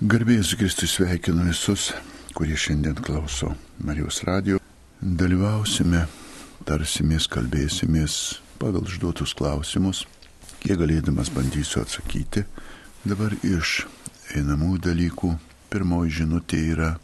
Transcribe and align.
Garbėjus 0.00 0.54
Kristus 0.56 0.94
sveikinu 0.96 1.42
visus, 1.44 1.90
kurie 2.32 2.54
šiandien 2.56 2.96
klauso 3.04 3.50
Marijos 3.84 4.22
radio. 4.24 4.56
Dalyvausime, 4.96 6.06
tarsimės, 6.64 7.26
kalbėsimės 7.28 8.14
pagal 8.56 8.86
užduotus 8.88 9.34
klausimus. 9.36 10.06
Kiek 10.62 10.80
galėdamas 10.80 11.28
bandysiu 11.36 11.82
atsakyti. 11.82 12.46
Dabar 13.04 13.36
iš 13.44 13.82
einamų 14.40 14.78
dalykų. 14.88 15.34
Pirmoji 15.68 16.16
žinutė 16.22 16.62
yra, 16.72 16.94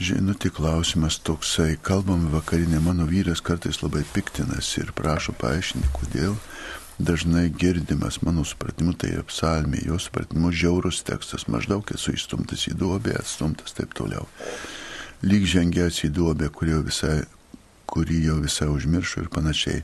žinutė 0.00 0.48
klausimas 0.48 1.20
toksai, 1.20 1.74
kalbam 1.76 2.24
vakarinė, 2.32 2.80
mano 2.80 3.04
vyras 3.04 3.44
kartais 3.44 3.82
labai 3.84 4.06
piktinasi 4.16 4.86
ir 4.86 4.96
prašo 4.96 5.36
paaiškinti, 5.36 5.92
kodėl 5.92 6.40
dažnai 7.00 7.48
girdimas, 7.50 8.20
mano 8.22 8.44
supratimu, 8.44 8.94
tai 8.94 9.14
apsalmė, 9.20 9.82
jo 9.88 9.98
supratimu 10.00 10.52
žiaurus 10.52 11.02
tekstas, 11.06 11.46
maždaug 11.50 11.88
esu 11.94 12.14
įstumtas 12.16 12.66
į 12.70 12.76
duobę, 12.80 13.14
atstumtas 13.18 13.74
taip 13.76 13.94
toliau. 13.96 14.28
Lyg 15.24 15.44
žengęs 15.48 16.04
į 16.06 16.12
duobę, 16.16 16.48
kurį 16.54 16.76
jau 16.76 16.82
visai, 16.86 17.16
kurį 17.90 18.20
jau 18.28 18.36
visai 18.44 18.68
užmiršo 18.72 19.24
ir 19.24 19.32
panašiai. 19.32 19.82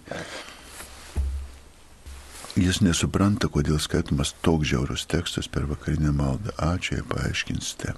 Jis 2.56 2.80
nesupranta, 2.80 3.50
kodėl 3.52 3.76
skaitomas 3.82 4.32
toks 4.40 4.70
žiaurus 4.70 5.04
tekstas 5.10 5.48
per 5.52 5.66
vakarinę 5.68 6.14
maldą. 6.16 6.54
Ačiū, 6.56 6.96
jei 6.96 7.04
paaiškinsite. 7.10 7.92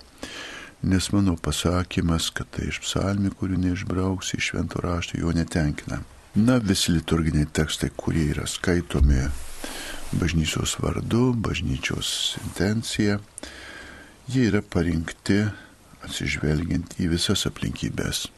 Nes 0.83 1.11
mano 1.15 1.37
pasakymas, 1.39 2.31
kad 2.35 2.51
tai 2.55 2.67
iš 2.73 2.81
psalmi, 2.83 3.31
kurių 3.31 3.59
neišbrauksi 3.63 4.39
iš 4.39 4.53
švento 4.53 4.83
rašto, 4.83 5.19
jo 5.23 5.31
netenkina. 5.35 6.03
Na, 6.39 6.61
visi 6.63 6.93
liturginiai 6.95 7.49
tekstai, 7.51 7.89
kurie 7.99 8.29
yra 8.31 8.45
skaitomi 8.47 9.25
bažnyčios 10.21 10.77
vardu, 10.79 11.33
bažnyčios 11.35 12.37
intencija, 12.45 13.17
jie 14.31 14.45
yra 14.47 14.61
parinkti 14.63 15.41
atsižvelgiant 16.07 16.95
į 17.03 17.11
visas 17.17 17.43
aplinkybės. 17.51 18.29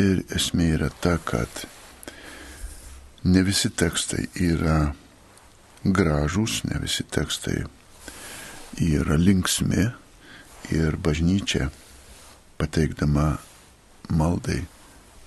Ir 0.00 0.24
esmė 0.32 0.70
yra 0.78 0.88
ta, 1.04 1.18
kad 1.20 1.66
ne 3.28 3.44
visi 3.44 3.68
tekstai 3.68 4.30
yra 4.48 4.80
gražūs, 5.84 6.62
ne 6.72 6.80
visi 6.80 7.04
tekstai 7.04 7.58
yra 8.88 9.20
linksmi 9.20 9.90
ir 10.72 10.96
bažnyčia 10.96 11.68
pateikdama 12.56 13.34
maldai 14.08 14.62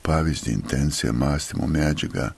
pavyzdį, 0.05 0.53
intenciją, 0.53 1.13
mąstymo 1.13 1.67
medžiagą, 1.67 2.29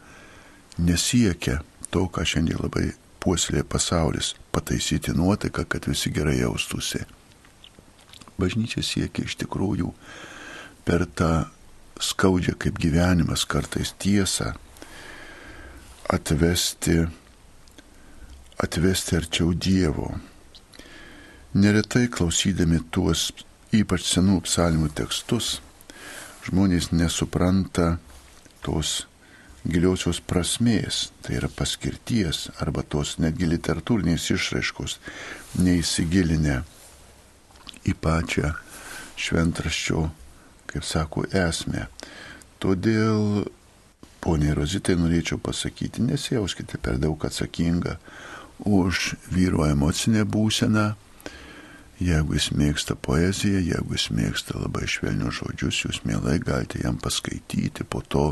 nesiekia 0.79 1.59
to, 1.91 2.07
ką 2.07 2.23
šiandien 2.23 2.61
labai 2.63 2.91
puoselė 3.23 3.63
pasaulis- 3.63 4.33
pataisyti 4.55 5.11
nuotaiką, 5.11 5.65
kad 5.65 5.85
visi 5.85 6.09
gerai 6.11 6.39
jaustųsi. 6.39 7.03
Bažnyčia 8.39 8.83
siekia 8.83 9.25
iš 9.25 9.35
tikrųjų 9.35 9.93
per 10.85 11.05
tą 11.05 11.47
skaudžią 11.99 12.53
kaip 12.57 12.79
gyvenimas 12.79 13.45
kartais 13.45 13.93
tiesą 13.99 14.53
atvesti, 16.09 17.07
atvesti 18.57 19.15
arčiau 19.17 19.53
Dievo. 19.53 20.19
Neretai 21.53 22.07
klausydami 22.07 22.79
tuos 22.91 23.31
ypač 23.73 24.05
senų 24.13 24.41
psalmų 24.45 24.91
tekstus, 24.95 25.57
žmonės 26.47 26.91
nesupranta 26.95 27.97
tos 28.65 29.05
giliosios 29.67 30.21
prasmės, 30.23 31.09
tai 31.21 31.37
yra 31.41 31.49
paskirties 31.51 32.47
arba 32.63 32.83
tos 32.87 33.17
netgi 33.19 33.49
literatūrinės 33.49 34.29
išraiškos, 34.35 34.97
neįsigilinę 35.59 36.61
į 37.87 37.95
pačią 37.99 38.53
šventraščio, 39.17 40.05
kaip 40.69 40.85
sako, 40.87 41.25
esmę. 41.35 41.87
Todėl, 42.61 43.47
poniai 44.23 44.55
Rozitai, 44.57 44.97
norėčiau 44.99 45.41
pasakyti, 45.41 46.05
nesijauskite 46.05 46.79
per 46.81 46.99
daug 47.01 47.21
atsakinga 47.27 47.97
už 48.65 49.13
vyro 49.33 49.67
emocinę 49.67 50.23
būseną, 50.25 50.93
Jeigu 51.97 52.35
jis 52.37 52.51
mėgsta 52.53 52.93
poeziją, 52.93 53.57
jeigu 53.57 53.95
jis 53.95 54.11
mėgsta 54.13 54.59
labai 54.59 54.85
švelnius 54.85 55.39
žodžius, 55.39 55.79
jūs 55.81 56.03
mielai 56.05 56.37
galite 56.37 56.83
jam 56.83 56.99
paskaityti 57.01 57.87
po 57.89 58.03
to, 58.05 58.27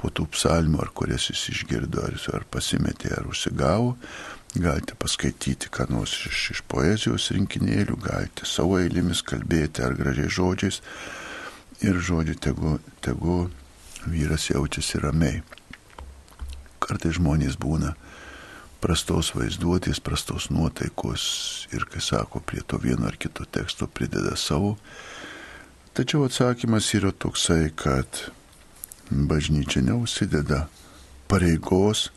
po 0.00 0.10
tų 0.10 0.26
psalmų, 0.34 0.80
ar 0.82 0.90
kurias 0.96 1.28
jis 1.30 1.44
išgirdo, 1.52 2.02
ar, 2.02 2.16
ar 2.34 2.46
pasimetė, 2.50 3.12
ar 3.14 3.28
užsigavo, 3.30 3.94
galite 4.56 4.96
paskaityti 4.98 5.70
ką 5.70 5.86
nors 5.92 6.16
iš, 6.26 6.42
iš 6.56 6.64
poezijos 6.66 7.30
rinkinėlių, 7.36 8.00
galite 8.02 8.48
savo 8.48 8.80
eilėmis 8.80 9.22
kalbėti 9.22 9.86
ar 9.86 9.94
gražiai 9.94 10.32
žodžiais 10.32 10.80
ir 11.86 12.00
žodžiu 12.00 12.34
tegu, 12.42 12.78
tegu 13.04 13.44
vyras 14.10 14.48
jaučiasi 14.50 14.98
ramiai. 15.04 15.44
Kartai 16.82 17.12
žmonės 17.14 17.54
būna 17.60 17.94
prastos 18.80 19.34
vaizduotės, 19.36 20.00
prastos 20.02 20.48
nuotaikos 20.50 21.22
ir, 21.74 21.84
kai 21.90 22.02
sako, 22.04 22.40
prie 22.44 22.62
to 22.66 22.80
vieno 22.80 23.08
ar 23.08 23.18
kito 23.20 23.44
teksto 23.44 23.86
prideda 23.86 24.36
savo. 24.36 24.76
Tačiau 25.94 26.24
atsakymas 26.26 26.88
yra 26.96 27.12
toksai, 27.12 27.72
kad 27.76 28.30
bažnyčia 29.10 29.82
neužsideda 29.84 30.64
pareigos 31.30 32.08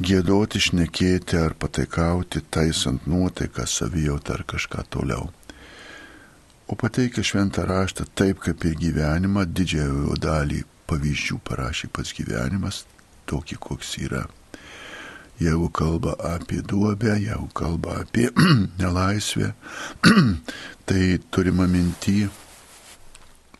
gėdoti, 0.00 0.62
šnekėti 0.62 1.36
ar 1.36 1.54
pataikauti, 1.60 2.40
taisant 2.48 3.04
nuotaiką, 3.10 3.66
savijautą 3.68 4.38
ar 4.38 4.46
kažką 4.54 4.86
toliau. 4.94 5.28
O 6.70 6.76
pateikia 6.78 7.24
šventą 7.26 7.66
raštą 7.66 8.06
taip, 8.14 8.40
kaip 8.46 8.64
ir 8.64 8.78
gyvenimą, 8.78 9.44
didžiąją 9.44 10.04
jo 10.06 10.18
dalį 10.22 10.62
pavyzdžių 10.88 11.40
parašė 11.44 11.90
pats 11.92 12.14
gyvenimas, 12.16 12.84
tokį, 13.30 13.58
koks 13.66 13.96
yra 14.06 14.28
jeigu 15.40 15.68
kalba 15.72 16.14
apie 16.34 16.60
duobę, 16.62 17.16
jeigu 17.20 17.48
kalba 17.54 18.00
apie 18.00 18.28
nelaisvę, 18.80 19.52
tai 20.88 21.18
turima 21.30 21.66
minty 21.66 22.28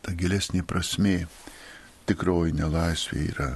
ta 0.01 0.13
gilesnė 0.17 0.63
prasme. 0.65 1.25
Tikroji 2.09 2.53
nelaisvė 2.57 3.23
yra 3.29 3.49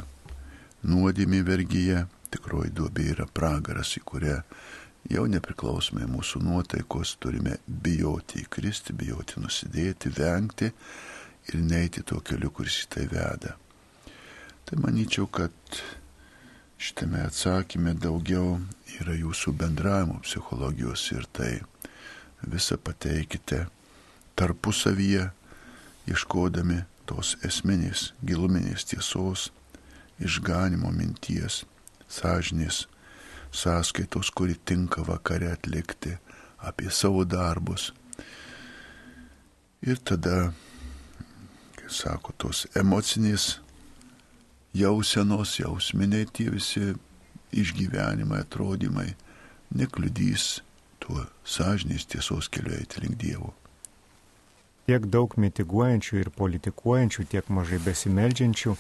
nuodėmė 0.86 1.42
vergyje, 1.46 2.06
tikroji 2.34 2.72
duobė 2.78 3.10
yra 3.16 3.26
pragaras, 3.28 3.96
į 3.98 4.04
kurią 4.06 4.38
jau 5.12 5.26
nepriklausomai 5.30 6.08
mūsų 6.10 6.42
nuotaikos 6.46 7.16
turime 7.22 7.58
bijoti 7.68 8.42
įkristi, 8.46 8.94
bijoti 8.98 9.42
nusidėti, 9.42 10.14
vengti 10.18 10.72
ir 11.52 11.62
neiti 11.62 12.02
tuo 12.06 12.22
keliu, 12.26 12.50
kuris 12.54 12.84
į 12.86 12.90
tai 12.96 13.06
veda. 13.12 13.54
Tai 14.66 14.82
manyčiau, 14.82 15.28
kad 15.30 15.54
šitame 16.78 17.24
atsakymė 17.26 17.96
daugiau 18.02 18.60
yra 19.00 19.16
jūsų 19.16 19.54
bendravimo 19.60 20.20
psichologijos 20.26 21.06
ir 21.16 21.28
tai 21.34 21.52
visą 22.46 22.78
pateikite 22.78 23.66
tarpusavyje, 24.36 25.30
ieškodami 26.12 26.84
tos 27.10 27.36
esminės, 27.46 28.12
giluminės 28.26 28.86
tiesos, 28.92 29.50
išganimo 30.20 30.92
minties, 30.94 31.64
sąžinės, 32.12 32.86
sąskaitos, 33.56 34.32
kuri 34.36 34.58
tinka 34.66 35.04
vakare 35.08 35.52
atlikti 35.56 36.18
apie 36.60 36.92
savo 36.92 37.24
darbus. 37.26 37.92
Ir 39.86 40.00
tada, 40.02 40.52
kaip 41.78 41.92
sako, 41.94 42.34
tos 42.38 42.66
emocinės 42.76 43.60
jausenos, 44.76 45.56
jausminiai 45.60 46.28
tie 46.28 46.50
visi 46.52 46.94
išgyvenimai, 47.56 48.44
atrodymai 48.44 49.14
nekliudys 49.76 50.60
tuo 51.00 51.26
sąžinės 51.48 52.08
tiesos 52.12 52.50
keliu 52.52 52.76
eiti 52.76 53.04
link 53.04 53.18
Dievo. 53.22 53.54
Tiek 54.86 55.08
daug 55.10 55.34
mitiguojančių 55.42 56.20
ir 56.22 56.30
politikuojančių, 56.36 57.26
tiek 57.32 57.48
mažai 57.50 57.80
besimeldžiančių. 57.82 58.76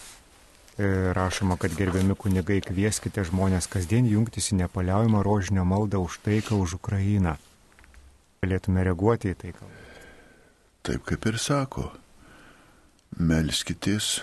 E, 0.76 0.88
rašoma, 1.16 1.56
kad 1.58 1.74
gerbiami 1.74 2.18
kunigai 2.20 2.60
kvieskite 2.62 3.24
žmonės 3.26 3.70
kasdien 3.72 4.06
jungtis 4.12 4.52
į 4.52 4.60
nepaliaujamą 4.66 5.24
rožinio 5.26 5.64
maldą 5.66 6.04
už 6.04 6.20
taiką 6.26 6.60
už 6.62 6.78
Ukrainą. 6.82 7.38
Galėtume 8.44 8.84
reaguoti 8.86 9.32
į 9.32 9.38
tai. 9.40 9.54
Taip 10.86 11.08
kaip 11.08 11.26
ir 11.32 11.40
sako, 11.42 11.88
melskitės 13.18 14.20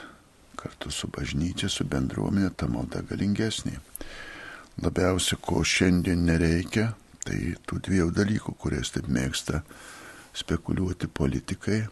kartu 0.59 0.91
su 0.91 1.09
bažnyčia, 1.13 1.71
su 1.71 1.85
bendruomenė, 1.89 2.51
ta 2.57 2.69
malda 2.71 3.03
galingesnė. 3.07 3.79
Labiausia, 4.83 5.37
ko 5.37 5.63
šiandien 5.67 6.25
nereikia, 6.27 6.93
tai 7.27 7.55
tų 7.69 7.81
dviejų 7.87 8.13
dalykų, 8.17 8.55
kuriais 8.59 8.93
taip 8.95 9.09
mėgsta 9.13 9.63
spekuliuoti 10.37 11.11
politikai, 11.13 11.83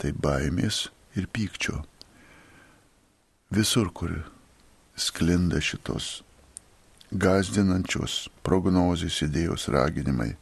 tai 0.00 0.12
baimės 0.12 0.88
ir 1.18 1.28
pykčio. 1.30 1.82
Visur, 3.54 3.90
kur 3.94 4.16
sklinda 4.96 5.60
šitos 5.62 6.22
gazdinančios 7.14 8.24
prognozijos 8.42 9.20
idėjos 9.28 9.68
raginimai 9.70 10.32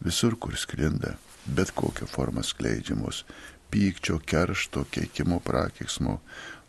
visur, 0.00 0.36
kur 0.40 0.56
sklinda, 0.56 1.16
bet 1.46 1.74
kokią 1.76 2.08
formą 2.08 2.44
skleidžiamos 2.46 3.24
pykčio, 3.70 4.20
keršto, 4.24 4.86
keikimo 4.90 5.40
prakiksmo, 5.44 6.20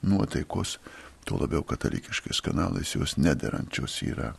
nuotaikos, 0.02 0.80
tuo 1.26 1.40
labiau 1.42 1.64
katalikiškais 1.64 2.42
kanalais 2.42 2.96
jos 2.96 3.18
nederančios 3.18 4.02
yra. 4.04 4.34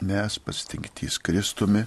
Mes 0.00 0.38
pasitinktys 0.38 1.18
Kristumi, 1.18 1.86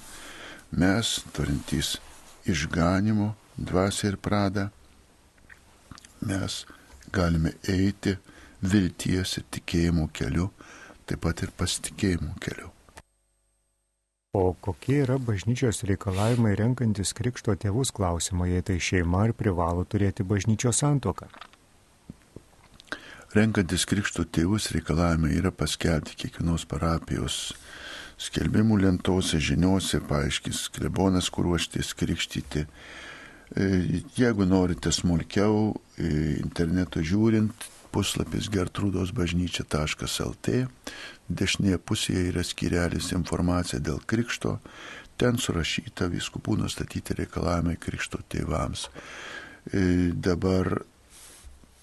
mes 0.71 1.19
turintys 1.33 1.97
išganimo, 2.45 3.33
dvasia 3.57 4.13
ir 4.13 4.17
prada, 4.17 4.69
mes 6.21 6.65
galime 7.13 7.53
eiti 7.67 8.17
vilties 8.62 9.38
ir 9.39 9.45
tikėjimo 9.51 10.09
keliu, 10.13 10.50
taip 11.05 11.23
pat 11.25 11.45
ir 11.45 11.53
pasitikėjimo 11.57 12.35
keliu. 12.41 12.73
O 14.38 14.53
kokie 14.53 15.00
yra 15.03 15.15
bažnyčios 15.17 15.81
reikalavimai 15.89 16.51
renkantis 16.59 17.15
krikšto 17.17 17.55
tėvus 17.57 17.89
klausimą, 17.89 18.45
jei 18.51 18.62
tai 18.62 18.75
šeima 18.77 19.23
ar 19.25 19.33
privalo 19.33 19.88
turėti 19.89 20.21
bažnyčios 20.21 20.83
santoką? 20.83 21.25
Renkantis 23.29 23.83
krikšto 23.85 24.23
tėvus 24.25 24.71
reikalavimai 24.73 25.35
yra 25.37 25.51
paskelbti 25.53 26.15
kiekvienos 26.17 26.63
parapijos 26.65 27.53
skelbimų 28.17 28.79
lentose, 28.81 29.37
žiniuose, 29.37 30.01
paaiškis 30.09 30.63
klebonas, 30.73 31.29
kur 31.29 31.45
ruoštis 31.45 31.93
krikštyti. 31.99 32.65
E, 32.65 32.67
jeigu 34.17 34.49
norite 34.49 34.89
smulkiau, 34.89 35.77
e, 35.97 36.39
interneto 36.39 37.05
žiūrint, 37.05 37.53
puslapis 37.93 38.49
gertrūdosbažnyčia.lt, 38.53 40.45
dešinėje 41.29 41.77
pusėje 41.85 42.27
yra 42.33 42.43
skirelis 42.45 43.13
informacija 43.13 43.77
dėl 43.77 44.01
krikšto, 44.09 44.57
ten 45.21 45.37
surašyta 45.37 46.09
viskupų 46.09 46.57
nustatyti 46.63 47.13
reikalavimai 47.21 47.77
krikšto 47.77 48.25
tėvams. 48.25 48.89
E, 49.69 50.09
dabar 50.17 50.81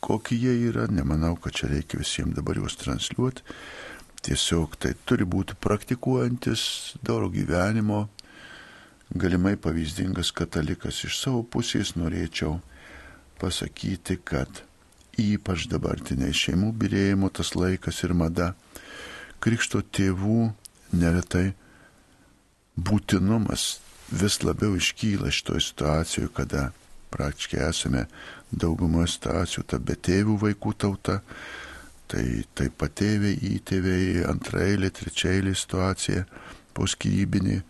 kokie 0.07 0.39
jie 0.39 0.55
yra, 0.71 0.87
nemanau, 0.91 1.35
kad 1.41 1.57
čia 1.59 1.71
reikia 1.73 1.99
visiems 2.01 2.37
dabar 2.37 2.61
juos 2.61 2.79
transliuoti. 2.79 3.43
Tiesiog 4.27 4.79
tai 4.83 4.95
turi 5.07 5.27
būti 5.27 5.55
praktikuojantis 5.63 6.63
doro 7.05 7.29
gyvenimo, 7.31 8.07
galimai 9.15 9.57
pavyzdingas 9.59 10.33
katalikas. 10.35 11.03
Iš 11.07 11.19
savo 11.21 11.43
pusės 11.43 11.95
norėčiau 11.99 12.57
pasakyti, 13.41 14.19
kad 14.25 14.63
ypač 15.21 15.67
dabartiniai 15.71 16.35
šeimų 16.35 16.73
birėjimo 16.81 17.31
tas 17.35 17.55
laikas 17.57 18.03
ir 18.05 18.15
mada, 18.15 18.55
krikšto 19.41 19.83
tėvų 19.95 20.51
neretai 20.97 21.51
būtinumas 22.77 23.77
vis 24.11 24.43
labiau 24.45 24.77
iškyla 24.77 25.31
šitoje 25.33 25.65
situacijoje, 25.71 26.33
kada 26.35 26.71
praktiškai 27.11 27.63
esame 27.69 28.07
daugumoje 28.53 29.11
situacijų 29.17 29.65
ta 29.71 29.79
betėvių 29.83 30.37
vaikų 30.43 30.75
tauta, 30.79 31.21
tai 32.07 32.45
taip 32.59 32.77
patėviai, 32.79 33.35
įtėviai, 33.57 34.23
antrailė, 34.31 34.93
trečiailė 34.95 35.55
situacija, 35.57 36.27
poskyrybinė. 36.77 37.63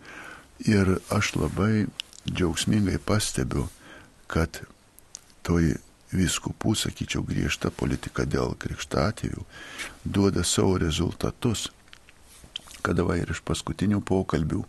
Ir 0.67 0.97
aš 1.13 1.35
labai 1.37 1.87
džiaugsmingai 2.29 2.97
pastebiu, 3.05 3.67
kad 4.29 4.61
toj 5.45 5.75
viskupų, 6.13 6.73
sakyčiau, 6.77 7.23
griežta 7.27 7.71
politika 7.73 8.25
dėl 8.25 8.55
krikštatėvių 8.59 9.43
duoda 10.05 10.43
savo 10.43 10.77
rezultatus. 10.81 11.67
Kada 12.85 13.03
va 13.03 13.17
ir 13.19 13.31
iš 13.33 13.41
paskutinių 13.43 13.99
pokalbių 14.05 14.63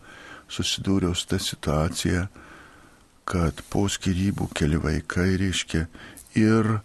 susidūriau 0.51 1.15
su 1.15 1.29
tą 1.31 1.39
situaciją, 1.43 2.27
kad 3.29 3.63
po 3.73 3.85
skirybų 3.93 4.49
keli 4.57 4.79
vaikai 4.81 5.37
reiškia 5.41 5.87
ir 6.39 6.79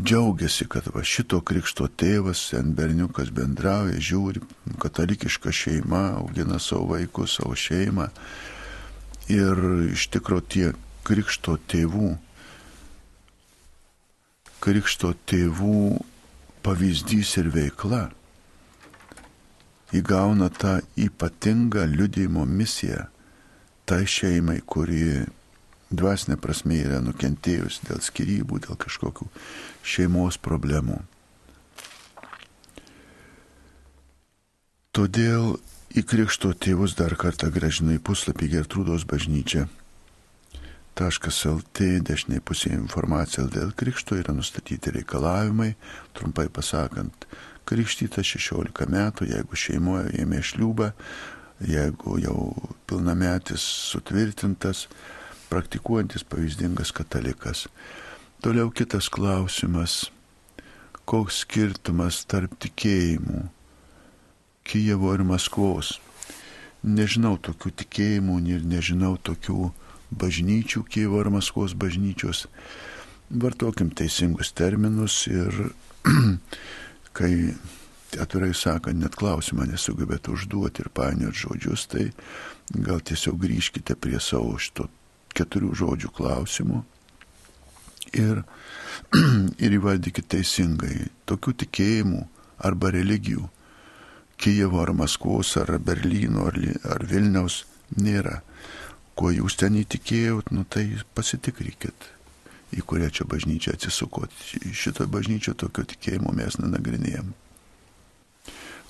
džiaugiasi, 0.00 0.66
kad 0.72 0.88
va 0.94 1.04
šito 1.06 1.40
krikšto 1.46 1.86
tėvas, 2.00 2.40
sen 2.50 2.72
berniukas 2.74 3.30
bendrauja, 3.36 4.00
žiūri, 4.00 4.42
katalikiška 4.80 5.52
šeima, 5.54 6.06
augina 6.22 6.58
savo 6.58 6.94
vaikus, 6.94 7.36
savo 7.38 7.54
šeimą. 7.54 8.08
Ir 9.30 9.62
iš 9.92 10.08
tikrųjų 10.16 10.46
tie 10.50 10.72
krikšto 11.06 11.60
tėvų 11.70 12.16
krikšto 14.60 15.14
tėvų 15.28 16.00
pavyzdys 16.64 17.36
ir 17.40 17.48
veikla 17.54 18.02
įgauna 19.96 20.50
tą 20.52 20.74
ypatingą 21.00 21.86
liudėjimo 21.88 22.44
misiją 22.44 23.06
tai 23.90 24.04
šeimai, 24.06 24.60
kuri 24.62 25.24
dvasinė 25.90 26.36
prasme 26.38 26.78
yra 26.84 27.00
nukentėjus 27.02 27.80
dėl 27.88 27.98
skirybų, 28.06 28.60
dėl 28.68 28.78
kažkokių 28.78 29.26
šeimos 29.82 30.38
problemų. 30.38 31.00
Todėl 34.94 35.56
į 35.94 36.06
krikšto 36.06 36.52
tėvus 36.54 36.94
dar 36.98 37.16
kartą 37.18 37.50
gražinu 37.50 37.96
į 37.96 38.02
puslapį 38.06 38.54
Gertrūdos 38.54 39.06
bažnyčią 39.10 39.66
lt 41.00 41.80
dešiniai 42.04 42.42
pusėje 42.44 42.76
informacija 42.76 43.46
dėl 43.48 43.72
krikšto 43.72 44.18
yra 44.20 44.34
nustatyti 44.36 44.92
reikalavimai, 44.92 45.74
trumpai 46.12 46.48
pasakant, 46.52 47.26
krikštyta 47.64 48.22
16 48.22 48.90
metų, 48.90 49.24
jeigu 49.30 49.56
šeimoje 49.56 50.10
ėmė 50.20 50.42
šliūbą, 50.44 50.90
jeigu 51.60 52.18
jau 52.22 52.54
pilnametis 52.88 53.62
sutvirtintas, 53.90 54.88
praktikuojantis 55.50 56.24
pavyzdingas 56.24 56.92
katalikas. 56.92 57.68
Toliau 58.42 58.70
kitas 58.70 59.10
klausimas, 59.12 60.10
koks 61.04 61.42
skirtumas 61.44 62.24
tarp 62.30 62.54
tikėjimų 62.62 63.48
Kijevo 64.70 65.10
ir 65.16 65.24
Maskvos. 65.26 65.96
Nežinau 66.86 67.34
tokių 67.42 67.72
tikėjimų 67.82 68.36
ir 68.52 68.62
nežinau 68.64 69.16
tokių 69.18 69.72
bažnyčių, 70.14 70.84
Kievo 70.86 71.18
ar 71.20 71.30
Maskvos 71.34 71.74
bažnyčios. 71.74 72.46
Vartokim 73.30 73.90
teisingus 73.90 74.52
terminus 74.54 75.24
ir 75.26 75.72
kai 77.16 77.32
atvirai 78.18 78.54
sakant, 78.56 78.98
net 78.98 79.16
klausimą 79.18 79.68
nesugebėt 79.70 80.30
užduoti 80.32 80.84
ir 80.84 80.90
painiot 80.94 81.36
žodžius, 81.36 81.86
tai 81.92 82.08
gal 82.74 83.02
tiesiog 83.04 83.38
grįžkite 83.42 83.96
prie 84.00 84.20
savo 84.22 84.56
šito 84.58 84.88
keturių 85.36 85.70
žodžių 85.78 86.10
klausimų 86.16 86.82
ir, 88.18 88.42
ir 89.64 89.78
įvardykite 89.78 90.36
teisingai 90.36 91.08
tokių 91.30 91.56
tikėjimų 91.64 92.26
arba 92.66 92.92
religijų 92.96 93.48
Kijevo 94.40 94.78
ar 94.80 94.94
Maskvos 94.96 95.52
ar 95.60 95.74
Berlyno 95.84 96.46
ar, 96.48 96.56
ar 96.88 97.02
Vilniaus 97.04 97.66
nėra 98.00 98.38
kuo 99.20 99.28
jūs 99.34 99.58
ten 99.60 99.76
įtikėjot, 99.76 100.48
nu 100.56 100.64
tai 100.64 100.86
pasitikrinkit, 101.16 102.06
į 102.72 102.84
kurią 102.88 103.10
čia 103.12 103.26
bažnyčią 103.28 103.74
atsisukot. 103.76 104.32
Šitą 104.72 105.04
bažnyčią 105.12 105.52
tokio 105.60 105.84
tikėjimo 105.90 106.32
mes 106.36 106.56
nenagrinėjom. 106.62 107.34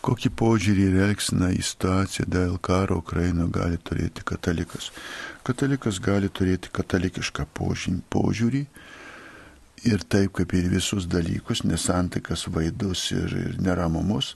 Kokį 0.00 0.30
požiūrį 0.40 0.86
ir 0.88 0.98
elgsiną 1.06 1.50
į 1.52 1.60
situaciją 1.66 2.24
dėl 2.32 2.54
karo 2.64 3.00
Ukraino 3.02 3.48
gali 3.52 3.76
turėti 3.76 4.24
katalikas? 4.24 4.88
Katalikas 5.44 6.00
gali 6.00 6.30
turėti 6.32 6.72
katalikišką 6.72 7.44
požiūrį 7.54 8.62
ir 9.90 10.06
taip 10.12 10.32
kaip 10.38 10.54
ir 10.56 10.70
visus 10.72 11.08
dalykus, 11.08 11.64
nesantikas, 11.68 12.46
vaidus 12.48 13.10
ir, 13.12 13.36
ir 13.44 13.60
neramumus, 13.60 14.34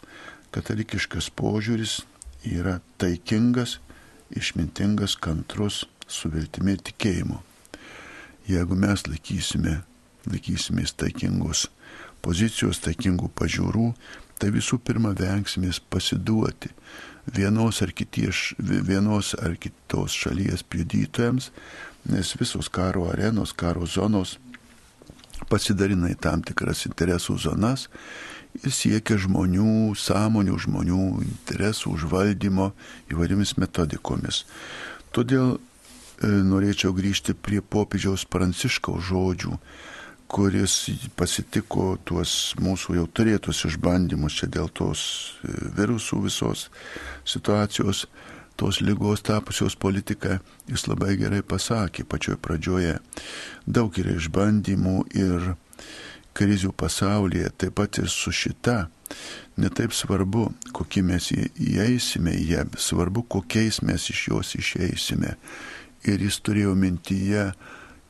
katalikiškas 0.52 1.30
požiūris 1.33 2.02
yra 2.44 2.78
taikingas 3.00 3.78
išmintingas, 4.30 5.16
kantrus, 5.16 5.85
su 6.09 6.28
viltimi 6.28 6.75
ir 6.75 6.83
tikėjimu. 6.85 7.38
Jeigu 8.49 8.76
mes 8.76 9.06
laikysime, 9.09 9.78
laikysimės 10.28 10.92
taikingos 11.00 11.68
pozicijos, 12.25 12.80
taikingų 12.85 13.30
pažiūrų, 13.38 13.92
tai 14.44 14.50
visų 14.52 14.76
pirma 14.84 15.14
vengsimės 15.16 15.78
pasiduoti 15.88 16.68
vienos 17.32 17.78
ar, 17.80 17.94
kities, 17.96 18.50
vienos 18.60 19.32
ar 19.40 19.54
kitos 19.56 20.12
šalies 20.12 20.60
pjudytojams, 20.68 21.46
nes 22.12 22.32
visos 22.36 22.68
karo 22.68 23.06
arenos, 23.08 23.54
karo 23.56 23.88
zonos 23.88 24.36
pasidarina 25.48 26.10
į 26.12 26.18
tam 26.20 26.44
tikras 26.44 26.84
interesų 26.90 27.38
zonas 27.40 27.86
ir 28.60 28.68
siekia 28.68 29.16
žmonių, 29.24 29.96
sąmonių 29.96 30.60
žmonių 30.66 31.00
interesų 31.24 31.94
užvaldymo 31.96 32.68
įvairiomis 33.16 33.56
metodikomis. 33.56 34.44
Todėl 35.16 35.56
e, 35.56 36.28
norėčiau 36.28 36.92
grįžti 36.92 37.32
prie 37.32 37.64
popiežiaus 37.64 38.28
Pranciškaus 38.28 39.08
žodžių, 39.08 39.56
kuris 40.28 40.75
pasitiko 41.19 41.95
tuos 42.04 42.54
mūsų 42.62 42.99
jau 42.99 43.07
turėtus 43.12 43.64
išbandymus 43.69 44.38
čia 44.40 44.49
dėl 44.50 44.71
tos 44.73 45.02
e, 45.45 45.52
virusų 45.76 46.23
visos 46.25 46.69
situacijos, 47.28 48.07
tos 48.57 48.81
lygos 48.81 49.25
tapusios 49.26 49.76
politika, 49.76 50.38
jis 50.71 50.87
labai 50.88 51.16
gerai 51.21 51.43
pasakė 51.43 52.07
pačioj 52.09 52.38
pradžioje. 52.43 52.97
Daug 53.66 53.99
yra 53.99 54.16
išbandymų 54.19 54.97
ir 55.19 55.54
krizių 56.35 56.73
pasaulyje, 56.75 57.50
taip 57.59 57.76
pat 57.78 58.00
ir 58.02 58.11
su 58.11 58.33
šita. 58.35 58.85
Netaip 59.61 59.95
svarbu, 59.95 60.49
kokie 60.75 61.04
mes 61.07 61.31
įeisime 61.31 62.33
į 62.35 62.45
ją, 62.50 62.64
svarbu, 62.81 63.23
kokiais 63.31 63.83
mes 63.87 64.09
iš 64.11 64.28
jos 64.33 64.54
išeisime. 64.59 65.37
Ir 66.11 66.25
jis 66.25 66.40
turėjo 66.45 66.75
mintyje, 66.76 67.52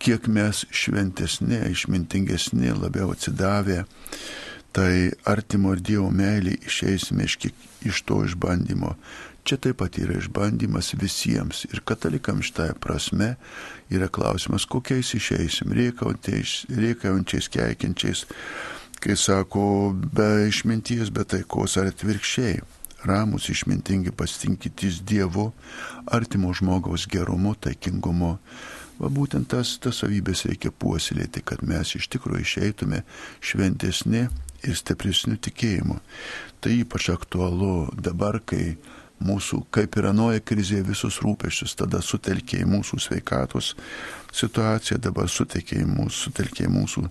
kiek 0.05 0.27
mes 0.29 0.67
šventesni, 0.69 1.63
išmintingesni, 1.73 2.75
labiau 2.77 3.13
atsidavę, 3.15 3.85
tai 4.77 5.13
artimo 5.25 5.73
ir 5.73 5.81
Dievo 5.81 6.11
meilį 6.13 6.59
išeisime 6.69 7.25
iš, 7.25 7.39
iš 7.89 8.03
to 8.05 8.25
išbandymo. 8.27 8.93
Čia 9.45 9.57
taip 9.61 9.77
pat 9.81 9.97
yra 10.01 10.17
išbandymas 10.19 10.95
visiems 11.01 11.65
ir 11.71 11.81
katalikams 11.89 12.49
šitąją 12.49 12.75
prasme 12.81 13.31
yra 13.93 14.09
klausimas, 14.09 14.65
kokiais 14.69 15.15
išeisim, 15.17 15.73
riekaujančiais, 15.73 17.49
keikiančiais, 17.57 18.25
kai 19.05 19.17
sako, 19.21 19.93
be 19.93 20.49
išminties, 20.49 21.13
be 21.13 21.25
taikos 21.29 21.77
ar 21.81 21.87
atvirkščiai. 21.93 22.61
Ramus 23.05 23.51
išmintingi 23.53 24.13
pasitinkitys 24.17 25.03
Dievu, 25.05 25.53
artimo 26.09 26.53
žmogaus 26.57 27.05
gerumu, 27.13 27.53
taikingumu. 27.55 28.39
Va 29.01 29.11
būtent 29.11 29.49
tas, 29.51 29.75
tas 29.83 30.03
savybės 30.03 30.45
reikia 30.49 30.71
puoselėti, 30.71 31.43
kad 31.43 31.65
mes 31.67 31.97
iš 31.99 32.09
tikrųjų 32.15 32.45
išeitume 32.45 33.03
šventesni 33.43 34.29
ir 34.65 34.77
stipresnių 34.79 35.39
tikėjimų. 35.45 35.99
Tai 36.63 36.77
ypač 36.79 37.11
aktualu 37.13 37.89
dabar, 37.99 38.39
kai 38.47 38.77
mūsų, 39.25 39.65
kaip 39.75 39.99
ir 39.99 40.09
anoje 40.11 40.43
krizėje, 40.47 40.87
visus 40.89 41.21
rūpeščius 41.25 41.77
tada 41.81 42.01
sutelkė 42.03 42.63
į 42.63 42.71
mūsų 42.71 43.01
sveikatos 43.03 43.75
situaciją, 44.35 45.01
dabar 45.03 45.29
sutelkė 45.31 45.83
į 45.83 45.91
mūsų, 45.91 46.17
sutelkė 46.29 46.67
į 46.69 46.73
mūsų 46.75 47.05
e, 47.05 47.11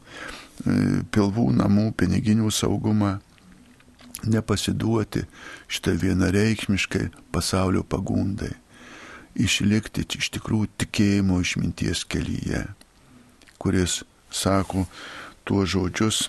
pilvų 1.13 1.47
namų, 1.59 1.91
piniginių 1.99 2.51
saugumą, 2.51 3.17
nepasiduoti 4.23 5.25
šitą 5.67 5.95
vienareikšmiškai 5.99 7.09
pasaulio 7.33 7.83
pagundai, 7.83 8.53
išlikti 9.35 10.05
iš 10.19 10.31
tikrųjų 10.37 10.69
tikėjimo 10.83 11.39
išminties 11.41 12.05
kelyje, 12.09 12.65
kuris 13.57 14.01
sako 14.33 14.87
tuos 15.47 15.73
žodžius, 15.73 16.27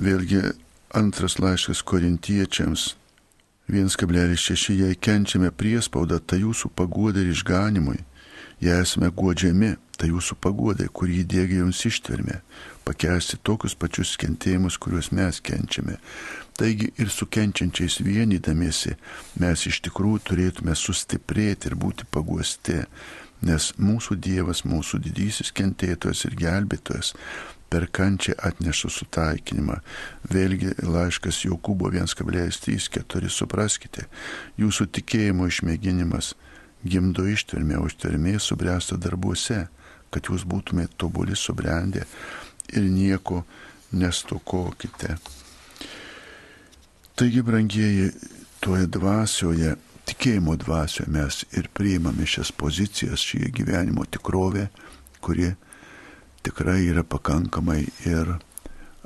vėlgi 0.00 0.42
antras 0.96 1.38
laiškas 1.38 1.82
korintiečiams 1.86 2.94
1,6 3.70 4.74
jei 4.74 4.96
kenčiame 4.98 5.50
priespaudą, 5.54 6.18
tai 6.18 6.40
jūsų 6.42 6.72
paguodai 6.74 7.22
ir 7.22 7.34
išganimui. 7.36 8.00
Jei 8.60 8.82
esame 8.82 9.08
godžiami, 9.14 9.76
tai 9.96 10.10
jūsų 10.10 10.36
paguodai, 10.42 10.88
kurį 10.92 11.22
įdėgia 11.22 11.62
jums 11.62 11.80
ištvermė, 11.86 12.40
pakesti 12.84 13.38
tokius 13.46 13.76
pačius 13.78 14.16
kentėjimus, 14.20 14.76
kuriuos 14.82 15.12
mes 15.16 15.38
kenčiame. 15.40 15.96
Taigi 16.60 16.90
ir 17.00 17.08
su 17.08 17.24
kenčiančiais 17.24 18.02
vienydamiesi 18.04 18.90
mes 19.40 19.62
iš 19.70 19.78
tikrųjų 19.86 20.18
turėtume 20.28 20.74
sustiprėti 20.76 21.70
ir 21.70 21.76
būti 21.80 22.04
paguosti, 22.12 22.82
nes 23.48 23.70
mūsų 23.80 24.18
Dievas, 24.20 24.66
mūsų 24.68 25.00
didysis 25.06 25.54
kentėtojas 25.56 26.26
ir 26.28 26.36
gelbėtojas 26.36 27.14
per 27.72 27.86
kančią 27.96 28.36
atneša 28.50 28.90
sutaikinimą. 28.92 29.78
Vėlgi 30.28 30.74
laiškas 30.84 31.40
Jokūbo 31.46 31.88
1,34 31.94 33.32
supraskite, 33.32 34.04
jūsų 34.60 34.90
tikėjimo 35.00 35.48
išmėginimas 35.48 36.34
gimdo 36.84 37.24
ištvermė, 37.24 37.80
o 37.80 37.88
ištvermė 37.88 38.36
subręsta 38.36 39.00
darbuose, 39.00 39.64
kad 40.12 40.28
jūs 40.28 40.44
būtumėte 40.44 40.98
tobuli 41.00 41.38
subrendę 41.38 42.04
ir 42.74 42.84
nieko 42.90 43.46
nestokokite. 43.96 45.16
Taigi, 47.20 47.42
brangieji, 47.44 48.06
toje 48.64 48.86
dvasioje, 48.88 49.74
tikėjimo 50.08 50.54
dvasioje 50.56 51.10
mes 51.12 51.42
ir 51.52 51.66
priimame 51.76 52.24
šias 52.24 52.48
pozicijas, 52.56 53.20
šį 53.20 53.50
gyvenimo 53.58 54.06
tikrovę, 54.08 54.62
kuri 55.20 55.50
tikrai 56.40 56.78
yra 56.88 57.02
pakankamai 57.04 57.82
ir 58.08 58.30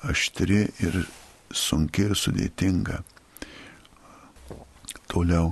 aštri, 0.07 0.61
ir 0.87 1.01
sunki, 1.51 2.05
ir 2.07 2.15
sudėtinga. 2.15 3.01
Toliau, 5.11 5.49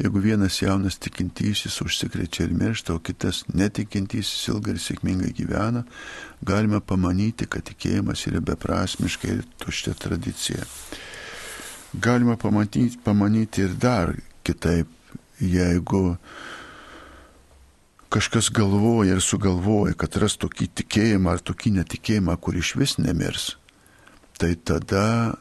jeigu 0.00 0.22
vienas 0.24 0.56
jaunas 0.62 0.96
tikintysis 0.96 1.76
užsikrečia 1.84 2.46
ir 2.46 2.54
miršta, 2.56 2.96
o 2.96 3.02
kitas 3.10 3.42
netikintysis 3.52 4.48
ilgai 4.54 4.78
ir 4.78 4.80
sėkmingai 4.86 5.34
gyvena, 5.36 5.84
galime 6.40 6.80
pamanyti, 6.80 7.44
kad 7.44 7.68
tikėjimas 7.68 8.24
yra 8.32 8.40
beprasmiška 8.54 9.34
ir 9.34 9.44
tuščia 9.60 9.92
tradicija. 10.00 10.64
Galima 11.94 12.36
pamatyti, 12.36 12.98
pamanyti 13.04 13.62
ir 13.62 13.74
dar 13.80 14.12
kitaip, 14.44 14.88
jeigu 15.40 16.16
kažkas 18.10 18.50
galvoja 18.50 19.16
ir 19.16 19.22
sugalvoja, 19.22 19.94
kad 19.98 20.16
ras 20.20 20.36
tokį 20.40 20.70
tikėjimą 20.80 21.36
ar 21.36 21.44
tokį 21.44 21.76
netikėjimą, 21.80 22.36
kur 22.40 22.56
iš 22.56 22.74
vis 22.80 22.96
nemirs, 22.98 23.54
tai 24.38 24.54
tada 24.56 25.36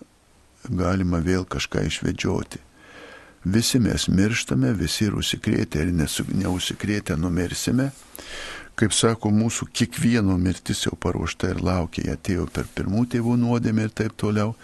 galima 0.69 1.21
vėl 1.23 1.45
kažką 1.45 1.85
išvedžioti. 1.89 2.61
Visi 3.45 3.79
mes 3.79 4.07
mirštame, 4.09 4.71
visi 4.73 5.05
ir 5.05 5.15
užsikrėtę 5.19 5.83
ir 5.83 5.91
neužsikrėtę 5.93 7.17
numirsime. 7.19 7.91
Kaip 8.75 8.91
sako, 8.91 9.29
mūsų 9.31 9.69
kiekvieno 9.71 10.35
mirtis 10.41 10.81
jau 10.87 10.97
paruošta 10.99 11.53
ir 11.53 11.61
laukia, 11.63 12.15
atėjo 12.17 12.49
per 12.51 12.65
pirmų 12.75 13.05
tėvų 13.13 13.37
nuodėmę 13.39 13.85
ir 13.85 13.93
taip 13.95 14.17
toliau. 14.19 14.55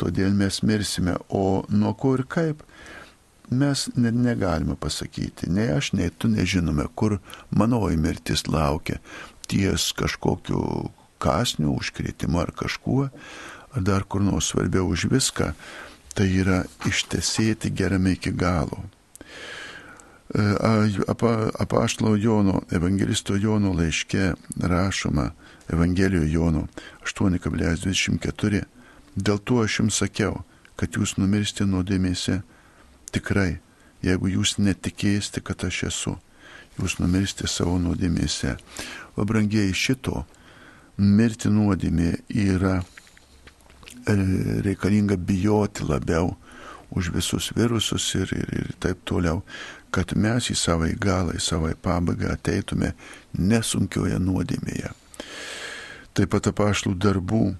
Todėl 0.00 0.34
mes 0.34 0.62
mirsime. 0.66 1.16
O 1.28 1.64
nuo 1.68 1.94
ko 1.94 2.16
ir 2.18 2.24
kaip? 2.28 2.64
mes 3.50 3.88
net 3.96 4.14
negalime 4.14 4.76
pasakyti, 4.80 5.50
nei 5.52 5.68
aš, 5.74 5.92
nei 5.92 6.10
tu 6.10 6.28
nežinome, 6.28 6.86
kur 6.94 7.18
manoji 7.50 7.98
mirtis 8.00 8.46
laukia, 8.48 8.98
ties 9.48 9.92
kažkokiu 9.98 10.90
kasniu 11.22 11.74
užkrėtimu 11.78 12.40
ar 12.40 12.52
kažkuo, 12.56 13.08
ar 13.74 13.84
dar 13.84 14.04
kur 14.08 14.24
nors 14.24 14.50
svarbiau 14.52 14.88
už 14.92 15.08
viską, 15.12 15.52
tai 16.14 16.28
yra 16.40 16.62
ištesėti 16.88 17.72
gerame 17.74 18.14
iki 18.16 18.32
galo. 18.32 18.84
E, 20.34 20.42
apaštalo 21.60 22.16
Jono, 22.16 22.62
evangelisto 22.72 23.36
Jono 23.36 23.74
laiške 23.76 24.34
rašoma, 24.60 25.32
Evangelijoje 25.64 26.28
Jono 26.32 26.66
8,24. 27.06 28.64
Dėl 29.14 29.38
to 29.38 29.62
aš 29.62 29.80
jums 29.80 30.00
sakiau, 30.02 30.42
kad 30.76 30.96
jūs 30.98 31.16
numirsti 31.20 31.66
nuodėmėse 31.68 32.40
tikrai, 33.14 33.60
jeigu 34.02 34.32
jūs 34.32 34.56
netikėsite, 34.58 35.42
kad 35.44 35.62
aš 35.64 35.82
esu, 35.90 36.16
jūs 36.78 36.98
numirsite 36.98 37.48
savo 37.50 37.78
nuodėmėse. 37.78 38.56
O 39.14 39.26
brangiai 39.26 39.74
šito 39.74 40.24
mirti 40.98 41.50
nuodėmė 41.52 42.10
yra 42.28 42.80
e, 42.82 44.16
reikalinga 44.66 45.16
bijoti 45.16 45.86
labiau 45.86 46.34
už 46.94 47.10
visus 47.14 47.50
virusus 47.54 48.06
ir, 48.18 48.34
ir, 48.34 48.50
ir 48.58 48.74
taip 48.82 49.02
toliau, 49.06 49.42
kad 49.94 50.14
mes 50.18 50.50
į 50.50 50.58
savo 50.58 50.90
galą, 50.98 51.34
į 51.34 51.42
savo 51.42 51.70
pabaigą 51.82 52.34
ateitume 52.34 52.92
nesunkioje 53.38 54.18
nuodėmėje. 54.22 54.90
Taip 56.14 56.30
pat 56.30 56.50
apašlų 56.50 56.94
darbų 56.98 57.54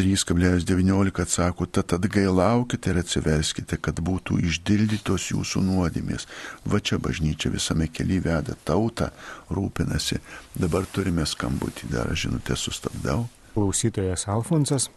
3,19 0.00 1.20
atsako, 1.22 1.66
tad 1.66 1.92
atgailaukite 1.92 2.90
ir 2.90 3.00
atsiverskite, 3.02 3.76
kad 3.84 4.00
būtų 4.00 4.38
išdildytos 4.48 5.26
jūsų 5.34 5.60
nuodėmės. 5.66 6.24
Va 6.64 6.80
čia 6.80 6.96
bažnyčia 6.96 7.52
visame 7.52 7.90
keli 7.92 8.16
veda 8.24 8.56
tautą, 8.64 9.10
rūpinasi. 9.52 10.22
Dabar 10.56 10.88
turime 10.88 11.26
skambutį, 11.28 11.90
dar 11.92 12.08
žinutę 12.16 12.56
sustabdau. 12.56 13.26
Klausytojas 13.52 14.24
Alfonsas. 14.32 14.88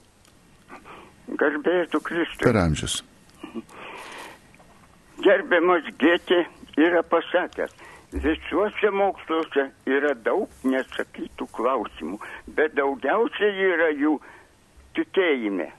Garbėtų 1.27 1.99
Kristus. 1.99 2.43
Per 2.45 2.59
amžius. 2.63 3.01
Gerbiamas 5.23 5.87
Gėtė 5.99 6.45
yra 6.79 7.03
pasakęs, 7.03 7.75
Visuose 8.13 8.89
moksluose 8.93 9.63
yra 9.89 10.11
daug 10.13 10.51
nesakytų 10.69 11.47
klausimų, 11.57 12.19
bet 12.45 12.75
daugiausiai 12.77 13.65
yra 13.71 13.87
jų 13.97 14.19
tikėjime. 14.97 15.69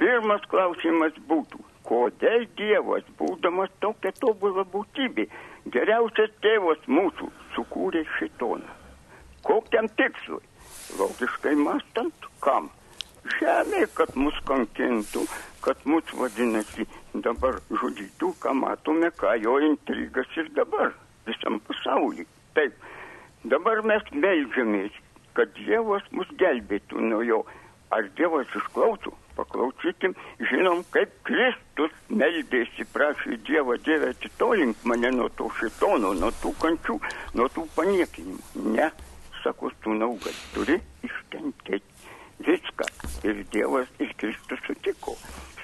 Pirmas 0.00 0.44
klausimas 0.52 1.16
būtų, 1.28 1.60
kodėl 1.88 2.46
Dievas, 2.56 3.04
būdamas 3.18 3.72
tokia 3.84 4.12
tobula 4.20 4.64
būtybė, 4.74 5.28
geriausias 5.74 6.32
tėvas 6.44 6.82
mūsų, 6.88 7.30
sukūrė 7.56 8.06
šitoną? 8.18 8.76
Kokiam 9.44 9.88
tikslui? 9.96 10.42
Logiškai 10.98 11.54
mastant, 11.56 12.28
kam? 12.44 12.70
žemė, 13.38 13.84
kad 13.94 14.14
mus 14.16 14.36
kankintų, 14.48 15.24
kad 15.64 15.80
mus 15.88 16.08
vadinasi 16.16 16.86
dabar 17.14 17.60
žudytų, 17.70 18.32
ką 18.42 18.54
matome, 18.56 19.10
ką 19.20 19.36
jo 19.44 19.58
intrigas 19.70 20.30
ir 20.40 20.50
dabar 20.56 20.94
visam 21.28 21.60
pasauliu. 21.68 22.26
Taip, 22.56 22.74
dabar 23.44 23.82
mes 23.86 24.04
melžiamės, 24.12 24.94
kad 25.36 25.52
Dievas 25.58 26.06
mus 26.16 26.30
gelbėtų 26.40 27.04
nuo 27.10 27.22
jo. 27.26 27.42
Ar 27.90 28.06
Dievas 28.16 28.46
išklauso? 28.54 29.12
Paklausykim, 29.34 30.14
žinom, 30.50 30.82
kaip 30.94 31.12
Kristus 31.26 31.94
meldėsi, 32.12 32.84
prašė 32.92 33.38
Dievą, 33.48 33.78
Dieve, 33.86 34.10
atitolink 34.14 34.82
mane 34.84 35.10
nuo 35.14 35.30
to 35.38 35.48
šitono, 35.58 36.12
nuo 36.18 36.30
tų 36.42 36.52
kančių, 36.60 36.98
nuo 37.38 37.46
tų 37.54 37.64
paniekinimų. 37.76 38.66
Ne, 38.76 38.90
sako, 39.42 39.72
sūnau, 39.84 40.12
kad 40.22 40.42
turi 40.54 40.76
iškentėti 41.06 41.90
viską. 42.46 42.90
Ir 43.26 43.42
Dievas 43.54 43.88
ir 43.98 44.12
Kristus 44.20 44.60
sutiko 44.66 45.16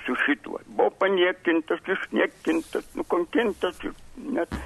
su 0.06 0.16
šituo. 0.24 0.62
Buvo 0.66 0.90
paniekintas, 1.02 1.82
išniekintas, 1.96 2.88
nukonkintas 2.98 3.84
ir 3.84 3.94
net, 4.32 4.58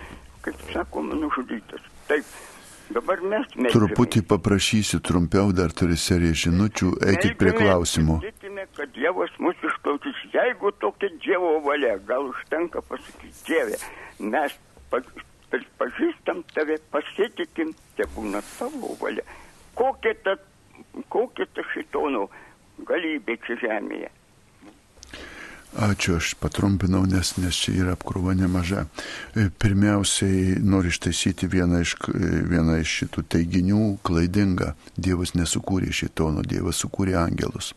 kaip 0.45 0.64
sakoma, 0.73 1.19
nužudytas. 1.19 1.85
Taip. 2.09 2.25
Dabar 2.91 3.23
mes 3.23 3.47
mes. 3.55 3.73
Truputį 3.75 4.25
paprašysiu 4.31 4.99
trumpiau, 5.07 5.53
dar 5.55 5.75
turi 5.77 5.99
seriją 6.01 6.37
žinučių, 6.45 6.91
eikit 7.13 7.37
prie 7.39 7.55
klausimų. 7.55 8.19
Tikime, 8.25 8.67
kad 8.79 8.91
Dievas 8.97 9.33
mūsų 9.39 9.71
išklausys. 9.71 10.25
Jeigu 10.35 10.75
tokia 10.83 11.13
Dievo 11.23 11.57
valia, 11.67 11.97
gal 12.09 12.31
užtenka 12.33 12.83
pasakyti, 12.91 13.33
Dieve, 13.47 13.79
mes 14.19 14.59
pažįstam 15.79 16.43
tave, 16.55 16.79
pasitikim, 16.91 17.75
te 17.99 18.07
būna 18.17 18.43
tavo 18.57 18.97
valia. 19.03 19.27
Kokia 19.79 20.17
ta 20.25 20.35
kokia 21.09 21.47
ta 21.55 21.65
šitono 21.73 22.27
galybė 22.89 23.37
čia 23.47 23.59
žemėje. 23.65 24.11
Ačiū, 25.71 26.17
aš 26.19 26.35
patrumpinau, 26.35 27.05
nes, 27.07 27.37
nes 27.39 27.55
čia 27.55 27.73
yra 27.79 27.93
apkrūva 27.95 28.33
nemaža. 28.35 28.89
E, 29.39 29.47
pirmiausiai 29.55 30.57
noriu 30.67 30.91
ištaisyti 30.91 31.47
vieną 31.47 31.79
iš, 31.85 31.93
e, 32.11 32.31
vieną 32.50 32.81
iš 32.83 32.95
šitų 33.00 33.23
teiginių 33.31 33.83
klaidingą. 34.03 34.73
Dievas 34.99 35.37
nesukūrė 35.39 35.93
šitono, 35.95 36.43
Dievas 36.43 36.83
sukūrė 36.83 37.15
angelus. 37.21 37.71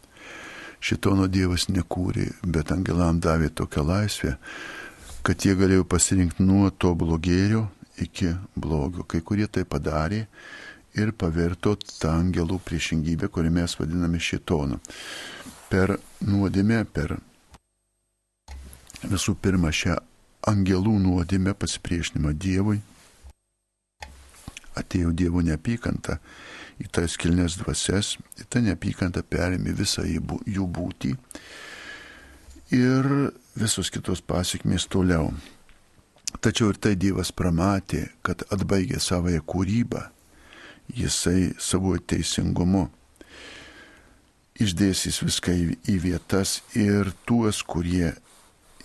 Šitono 0.81 1.27
Dievas 1.29 1.67
nekūrė, 1.69 2.31
bet 2.41 2.73
angelam 2.73 3.19
davė 3.21 3.51
tokią 3.53 3.83
laisvę, 3.85 4.33
kad 5.21 5.45
jie 5.45 5.53
galėjo 5.53 5.85
pasirinkti 5.85 6.43
nuo 6.43 6.71
to 6.73 6.95
blogėrio 6.97 7.67
iki 8.01 8.31
blogio. 8.55 9.05
Kai 9.05 9.21
kurie 9.21 9.45
tai 9.45 9.67
padarė 9.69 10.23
ir 10.97 11.13
pavirto 11.13 11.75
tą 11.77 12.15
angelų 12.17 12.57
priešingybę, 12.65 13.29
kurį 13.29 13.53
mes 13.53 13.77
vadiname 13.77 14.17
šitonu. 14.17 14.81
Per 15.69 15.93
nuodėmę, 16.25 16.81
per 16.89 17.15
visų 19.10 19.36
pirma 19.41 19.72
šią 19.74 19.98
angelų 20.50 20.98
nuodėmę 21.03 21.53
pasipriešinimą 21.60 22.33
Dievui, 22.39 22.79
atėjo 24.79 25.13
Dievo 25.15 25.43
neapykanta 25.45 26.17
į 26.81 26.89
tas 26.91 27.17
kilnes 27.22 27.57
dvasias, 27.62 28.15
į 28.41 28.48
tą 28.50 28.63
neapykantą 28.65 29.24
perėmė 29.29 29.75
visą 29.77 30.05
jų 30.07 30.67
būtį 30.77 31.13
ir 32.74 33.10
visos 33.60 33.91
kitos 33.93 34.24
pasiekmės 34.25 34.88
toliau. 34.89 35.29
Tačiau 36.41 36.72
ir 36.74 36.79
tai 36.81 36.95
Dievas 36.98 37.29
pramatė, 37.31 38.07
kad 38.25 38.41
atbaigė 38.51 38.98
savoje 39.00 39.43
kūrybą, 39.45 40.07
jisai 40.98 41.53
savo 41.62 41.93
teisingumu 41.98 42.88
išdėsys 44.62 45.22
viską 45.24 45.53
į 45.89 45.95
vietas 46.03 46.62
ir 46.77 47.12
tuos, 47.27 47.62
kurie 47.65 48.13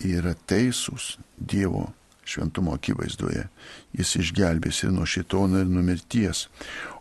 yra 0.04 0.34
teisūs 0.48 1.16
Dievo 1.38 1.88
šventumo 2.28 2.74
akivaizdoje, 2.76 3.46
jis 3.96 4.10
išgelbės 4.20 4.82
ir 4.84 4.92
nuo 4.92 5.06
šitono 5.08 5.62
ir 5.62 5.70
numirties. 5.72 6.46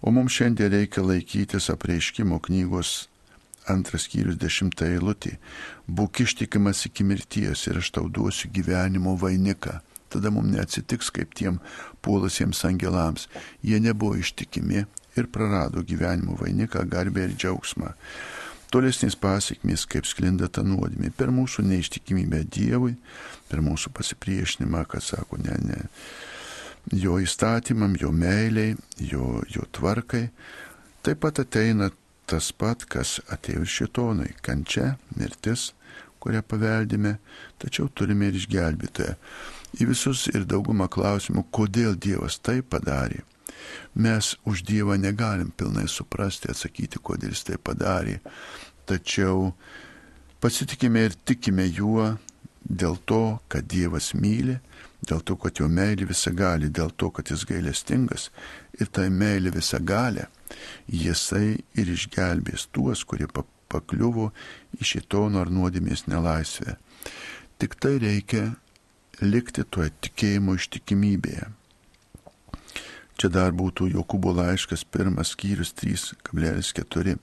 O 0.02 0.14
mums 0.16 0.38
šiandien 0.38 0.72
reikia 0.72 1.04
laikytis 1.04 1.68
apreiškimo 1.74 2.40
knygos 2.48 3.10
antras 3.68 4.06
skyrius 4.08 4.38
dešimtą 4.40 4.88
eilutį. 4.94 5.34
Būk 5.92 6.24
ištikimas 6.24 6.86
iki 6.88 7.04
mirties 7.04 7.66
ir 7.68 7.82
aš 7.82 7.92
tau 7.98 8.08
duosiu 8.08 8.54
gyvenimo 8.56 9.18
vainiką 9.20 9.82
tada 10.10 10.32
mums 10.32 10.52
neatsitiks 10.56 11.12
kaip 11.12 11.36
tiem 11.36 11.60
puolusiems 12.02 12.64
angelams. 12.66 13.28
Jie 13.64 13.80
nebuvo 13.84 14.18
ištikimi 14.18 14.86
ir 15.18 15.30
prarado 15.34 15.84
gyvenimo 15.84 16.38
vainiką, 16.40 16.86
garbę 16.90 17.28
ir 17.28 17.36
džiaugsmą. 17.36 17.94
Tolesnės 18.74 19.16
pasiekmės, 19.16 19.86
kaip 19.88 20.08
sklinda 20.10 20.50
ta 20.52 20.64
nuodėmė, 20.66 21.14
per 21.16 21.32
mūsų 21.32 21.64
neištikimybę 21.70 22.42
Dievui, 22.52 22.98
per 23.48 23.62
mūsų 23.64 23.94
pasipriešinimą, 23.96 24.84
kad 24.92 25.06
sako, 25.06 25.40
ne, 25.40 25.56
ne, 25.64 25.78
jo 26.92 27.16
įstatymam, 27.24 27.96
jo 28.00 28.12
meiliai, 28.12 28.76
jo, 29.00 29.38
jo 29.54 29.64
tvarkai, 29.72 30.28
taip 31.04 31.24
pat 31.24 31.40
ateina 31.46 31.90
tas 32.28 32.52
pat, 32.52 32.84
kas 32.92 33.22
atėjo 33.32 33.64
šitonai- 33.64 34.34
kančia, 34.46 34.98
mirtis, 35.16 35.72
kurią 36.20 36.44
paveldime, 36.44 37.18
tačiau 37.60 37.88
turime 37.88 38.28
ir 38.28 38.36
išgelbėtoją. 38.36 39.16
Į 39.80 39.88
visus 39.88 40.28
ir 40.34 40.44
daugumą 40.44 40.90
klausimų, 40.90 41.46
kodėl 41.52 41.96
Dievas 41.96 42.40
tai 42.40 42.62
padarė. 42.62 43.24
Mes 43.96 44.36
už 44.46 44.64
Dievą 44.68 44.98
negalim 45.02 45.52
pilnai 45.52 45.88
suprasti, 45.92 46.52
atsakyti, 46.52 47.02
kodėl 47.04 47.34
jis 47.34 47.44
tai 47.48 47.58
padarė, 47.58 48.20
tačiau 48.88 49.52
pasitikime 50.44 51.08
ir 51.08 51.18
tikime 51.26 51.66
juo 51.68 52.14
dėl 52.68 52.98
to, 53.08 53.40
kad 53.48 53.68
Dievas 53.68 54.14
myli, 54.14 54.58
dėl 55.08 55.22
to, 55.22 55.38
kad 55.40 55.60
jo 55.60 55.68
meilė 55.72 56.08
visą 56.10 56.34
gali, 56.36 56.70
dėl 56.70 56.92
to, 56.98 57.10
kad 57.14 57.30
jis 57.32 57.46
gailestingas 57.48 58.30
ir 58.80 58.92
tai 58.92 59.08
meilė 59.14 59.54
visą 59.56 59.80
galę, 59.80 60.28
jisai 60.88 61.58
ir 61.78 61.94
išgelbės 61.94 62.68
tuos, 62.72 63.04
kurie 63.08 63.28
pakliuvo 63.72 64.32
į 64.80 64.88
šitono 64.92 65.42
ar 65.44 65.52
nuodėmės 65.54 66.08
nelaisvę. 66.12 66.78
Tik 67.58 67.78
tai 67.82 67.98
reikia 68.04 68.52
likti 69.22 69.64
tuo 69.70 69.88
tikėjimo 69.88 70.58
ištikimybėje. 70.58 71.48
Čia 73.18 73.32
dar 73.34 73.54
būtų 73.58 73.88
Jokūbo 73.96 74.30
laiškas 74.38 74.84
pirmas 74.94 75.32
skyrius 75.34 75.72
3,4. 75.80 77.16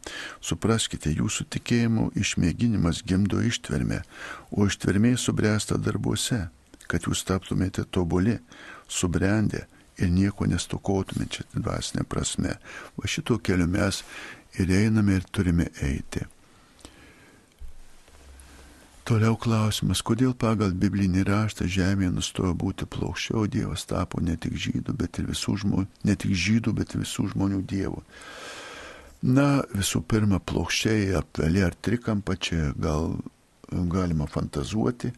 Supraskite, 0.43 1.13
jūsų 1.15 1.47
tikėjimo 1.55 2.09
išmėginimas 2.19 3.05
gimdo 3.07 3.39
ištvermę, 3.47 4.01
o 4.51 4.67
ištvermė 4.67 5.15
subręsta 5.15 5.79
darbuose, 5.79 6.49
kad 6.91 7.07
jūs 7.07 7.23
taptumėte 7.29 7.87
tobuli, 7.87 8.41
subrendę 8.91 9.69
ir 10.03 10.11
nieko 10.11 10.51
nestokotumėte 10.51 11.47
dvasinė 11.55 12.03
prasme. 12.11 12.59
Va 12.99 13.11
šito 13.11 13.39
keliu 13.39 13.71
mes 13.71 14.03
ir 14.59 14.75
einame 14.75 15.21
ir 15.21 15.31
turime 15.31 15.71
eiti. 15.79 16.27
Toliau 19.05 19.37
klausimas, 19.37 20.01
kodėl 20.01 20.33
pagal 20.33 20.71
biblinį 20.81 21.27
raštą 21.29 21.67
žemė 21.69 22.07
nustojo 22.15 22.55
būti 22.57 22.87
plokščia, 22.89 23.35
o 23.37 23.45
Dievas 23.45 23.85
tapo 23.85 24.23
ne 24.25 24.39
tik 24.41 24.57
žydų, 24.57 24.95
bet 24.97 25.21
ir 25.21 25.27
visų 25.29 25.59
žmonių, 25.61 25.89
ne 26.09 26.15
tik 26.17 26.33
žydų, 26.33 26.73
bet 26.79 26.95
ir 26.95 27.03
visų 27.03 27.27
žmonių 27.35 27.61
Dievu. 27.69 28.01
Na, 29.29 29.61
visų 29.77 30.01
pirma, 30.09 30.41
plokščiai 30.41 31.13
apveli 31.21 31.61
ar 31.67 31.77
trikampa 31.77 32.39
čia 32.41 32.73
gal 32.81 33.19
galima 33.93 34.25
fantazuoti. 34.25 35.13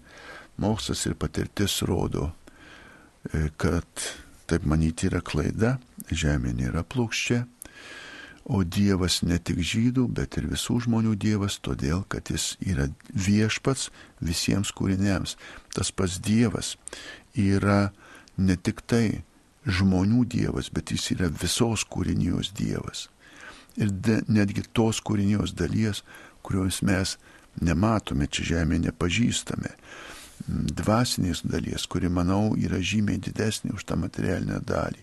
Mokslas 0.62 1.06
ir 1.06 1.14
patirtis 1.14 1.78
rodo, 1.86 2.32
e, 3.30 3.50
kad 3.56 3.86
taip 4.50 4.66
manyti 4.66 5.06
yra 5.06 5.22
klaida, 5.22 5.76
žemė 6.10 6.56
nėra 6.58 6.82
plokščia 6.82 7.44
O 8.46 8.62
Dievas 8.62 9.24
ne 9.26 9.40
tik 9.42 9.58
žydų, 9.58 10.04
bet 10.14 10.36
ir 10.38 10.46
visų 10.46 10.78
žmonių 10.84 11.16
Dievas, 11.18 11.58
todėl 11.58 12.04
kad 12.06 12.30
Jis 12.30 12.54
yra 12.62 12.86
viešpats 13.10 13.88
visiems 14.22 14.70
kūriniams. 14.70 15.34
Tas 15.74 15.90
pats 15.90 16.20
Dievas 16.22 16.76
yra 17.34 17.90
ne 18.38 18.54
tik 18.54 18.84
tai 18.86 19.24
žmonių 19.66 20.22
Dievas, 20.30 20.70
bet 20.70 20.94
Jis 20.94 21.10
yra 21.16 21.30
visos 21.42 21.82
kūrinijos 21.90 22.52
Dievas. 22.54 23.08
Ir 23.76 23.90
de, 23.90 24.20
netgi 24.30 24.62
tos 24.72 25.02
kūrinijos 25.02 25.50
dalies, 25.58 26.04
kurios 26.46 26.84
mes 26.86 27.16
nematome 27.60 28.28
čia 28.30 28.52
žemėje, 28.52 28.86
nepažįstame. 28.86 29.74
Dvasinės 30.46 31.42
dalies, 31.48 31.88
kuri, 31.90 32.06
manau, 32.12 32.54
yra 32.54 32.78
žymiai 32.78 33.18
didesnė 33.18 33.74
už 33.74 33.88
tą 33.88 33.98
materialinę 33.98 34.60
dalį. 34.62 35.02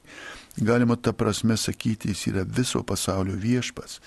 Galima 0.58 0.96
tą 0.96 1.13
prasme 1.18 1.58
sakyti, 1.58 2.13
jis 2.13 2.28
yra 2.30 2.44
viso 2.46 2.84
pasaulio 2.86 3.36
viešpats. 3.39 4.00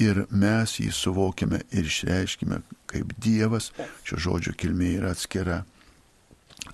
Ir 0.00 0.24
mes 0.30 0.76
jį 0.80 0.90
suvokiame 0.92 1.62
ir 1.72 1.88
išreiškime 1.88 2.60
kaip 2.88 3.12
Dievas, 3.20 3.70
šio 4.04 4.20
žodžio 4.20 4.52
kilmė 4.56 4.96
yra 4.98 5.12
atskira. 5.16 5.62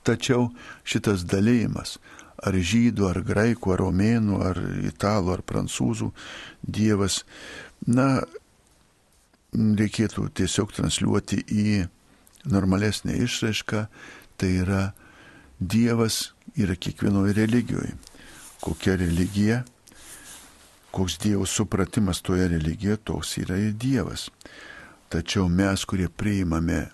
Tačiau 0.07 0.49
šitas 0.87 1.27
dalymas, 1.29 1.99
ar 2.43 2.55
žydų, 2.55 3.09
ar 3.11 3.21
graikų, 3.27 3.75
ar 3.75 3.83
romėnų, 3.85 4.39
ar 4.43 4.61
italų, 4.91 5.37
ar 5.37 5.43
prancūzų, 5.47 6.11
Dievas, 6.63 7.23
na, 7.87 8.23
reikėtų 9.53 10.29
tiesiog 10.39 10.73
transliuoti 10.75 11.43
į 11.47 11.67
normalesnę 12.51 13.19
išraišką, 13.23 13.85
tai 14.39 14.55
yra 14.63 14.85
Dievas 15.61 16.33
yra 16.59 16.75
kiekvienoje 16.75 17.37
religijoje. 17.39 17.95
Kokia 18.63 18.97
religija, 18.97 19.63
koks 20.95 21.19
Dievo 21.19 21.47
supratimas 21.47 22.23
toje 22.23 22.49
religijoje, 22.49 22.97
toks 22.97 23.37
yra 23.43 23.59
ir 23.59 23.73
Dievas. 23.75 24.29
Tačiau 25.11 25.49
mes, 25.51 25.83
kurie 25.85 26.07
priimame 26.09 26.87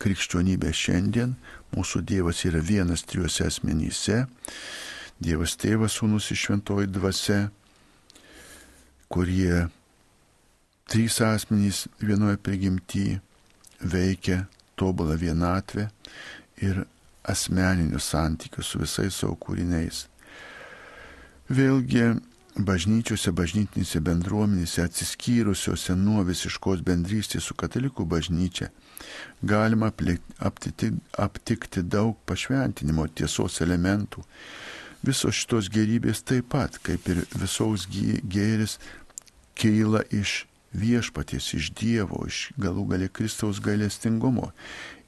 krikščionybę 0.00 0.72
šiandien, 0.74 1.34
mūsų 1.76 2.02
Dievas 2.08 2.40
yra 2.48 2.62
vienas 2.64 3.04
trijuose 3.04 3.46
asmenyse. 3.46 4.24
Dievas 5.20 5.56
tėvas, 5.60 5.98
sūnus 6.00 6.30
iš 6.32 6.46
šventoji 6.46 6.88
dvasia, 6.90 7.40
kurie 9.12 9.66
trys 10.90 11.20
asmenys 11.22 11.84
vienoje 12.00 12.40
prigimtyje 12.40 13.20
veikia 13.80 14.46
tobulą 14.80 15.18
vienatvę 15.20 15.90
ir 16.64 16.84
asmeninius 17.28 18.08
santykius 18.14 18.72
su 18.72 18.80
visais 18.80 19.20
savo 19.20 19.36
kūriniais. 19.36 20.09
Vėlgi, 21.50 22.04
bažnyčiose, 22.62 23.32
bažnytinėse 23.34 24.00
bendruomenėse 24.06 24.84
atsiskyrusiuose 24.86 25.96
nuo 25.98 26.22
visiškos 26.28 26.84
bendrystės 26.86 27.48
su 27.50 27.56
katalikų 27.58 28.06
bažnyčia 28.06 28.70
galima 29.42 29.92
aptikti, 30.38 30.92
aptikti 31.18 31.82
daug 31.82 32.16
pašventinimo 32.26 33.06
tiesos 33.14 33.60
elementų. 33.64 34.24
Visos 35.06 35.34
šitos 35.34 35.70
gerybės 35.72 36.22
taip 36.28 36.50
pat, 36.52 36.76
kaip 36.84 37.08
ir 37.08 37.22
visos 37.40 37.86
gėris, 37.88 38.76
keila 39.56 40.02
iš 40.12 40.44
viešpaties, 40.76 41.54
iš 41.56 41.70
Dievo, 41.74 42.26
iš 42.28 42.50
galų 42.60 42.84
galę 42.92 43.08
Kristaus 43.08 43.62
gailestingumo 43.64 44.52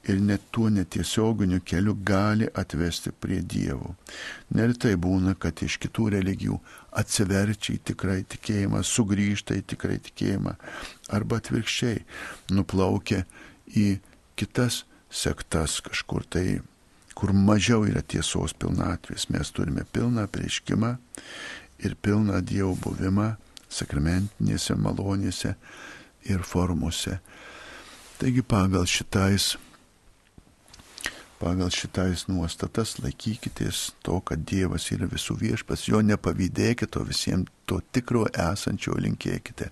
ir 0.03 0.19
net 0.19 0.41
tuo 0.51 0.69
netiesioginiu 0.69 1.61
keliu 1.65 1.95
gali 2.05 2.47
atvesti 2.53 3.11
prie 3.11 3.39
Dievo. 3.41 3.95
Neretai 4.55 4.95
būna, 4.99 5.35
kad 5.39 5.63
iš 5.63 5.77
kitų 5.83 6.09
religijų 6.17 6.59
atsiverčia 6.99 7.77
į 7.77 7.83
tikrai 7.91 8.19
tikėjimą, 8.27 8.83
sugrįžta 8.83 9.55
į 9.59 9.63
tikrai 9.73 9.99
tikėjimą 10.03 10.55
arba 11.15 11.39
atvirkščiai 11.39 12.03
nuplaukia 12.51 13.23
į 13.79 13.87
kitas 14.39 14.83
sektas 15.13 15.79
kažkur 15.85 16.25
tai, 16.27 16.59
kur 17.15 17.31
mažiau 17.33 17.85
yra 17.87 18.01
tiesos 18.01 18.55
pilnatvės. 18.57 19.29
Mes 19.31 19.51
turime 19.55 19.85
pilną 19.93 20.27
prieškimą 20.27 20.95
ir 21.85 21.95
pilną 21.95 22.41
Dievo 22.41 22.75
buvimą 22.83 23.35
sakramentinėse 23.73 24.75
malonėse 24.77 25.55
ir 26.29 26.43
formose. 26.47 27.19
Taigi 28.19 28.43
pagal 28.45 28.85
šitais 28.89 29.53
pagal 31.43 31.71
šitais 31.75 32.27
nuostatas 32.31 32.95
laikykitės 33.03 33.89
to, 34.05 34.21
kad 34.23 34.45
Dievas 34.47 34.85
yra 34.95 35.09
visų 35.11 35.35
viešpas, 35.41 35.89
jo 35.89 35.99
nepavydėkite, 36.05 37.01
o 37.01 37.07
visiems 37.07 37.51
to 37.67 37.81
tikro 37.91 38.23
esančio 38.31 38.95
linkėkite. 38.95 39.67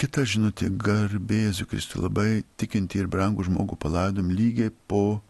Kita 0.00 0.24
žinutė- 0.24 0.70
garbėsiu 0.86 1.68
Kristui 1.68 2.00
labai 2.02 2.44
tikinti 2.56 2.98
ir 2.98 3.06
brangų 3.06 3.44
žmogų 3.44 3.76
palaidom 3.78 4.30
lygiai 4.30 4.72
po 4.88 5.22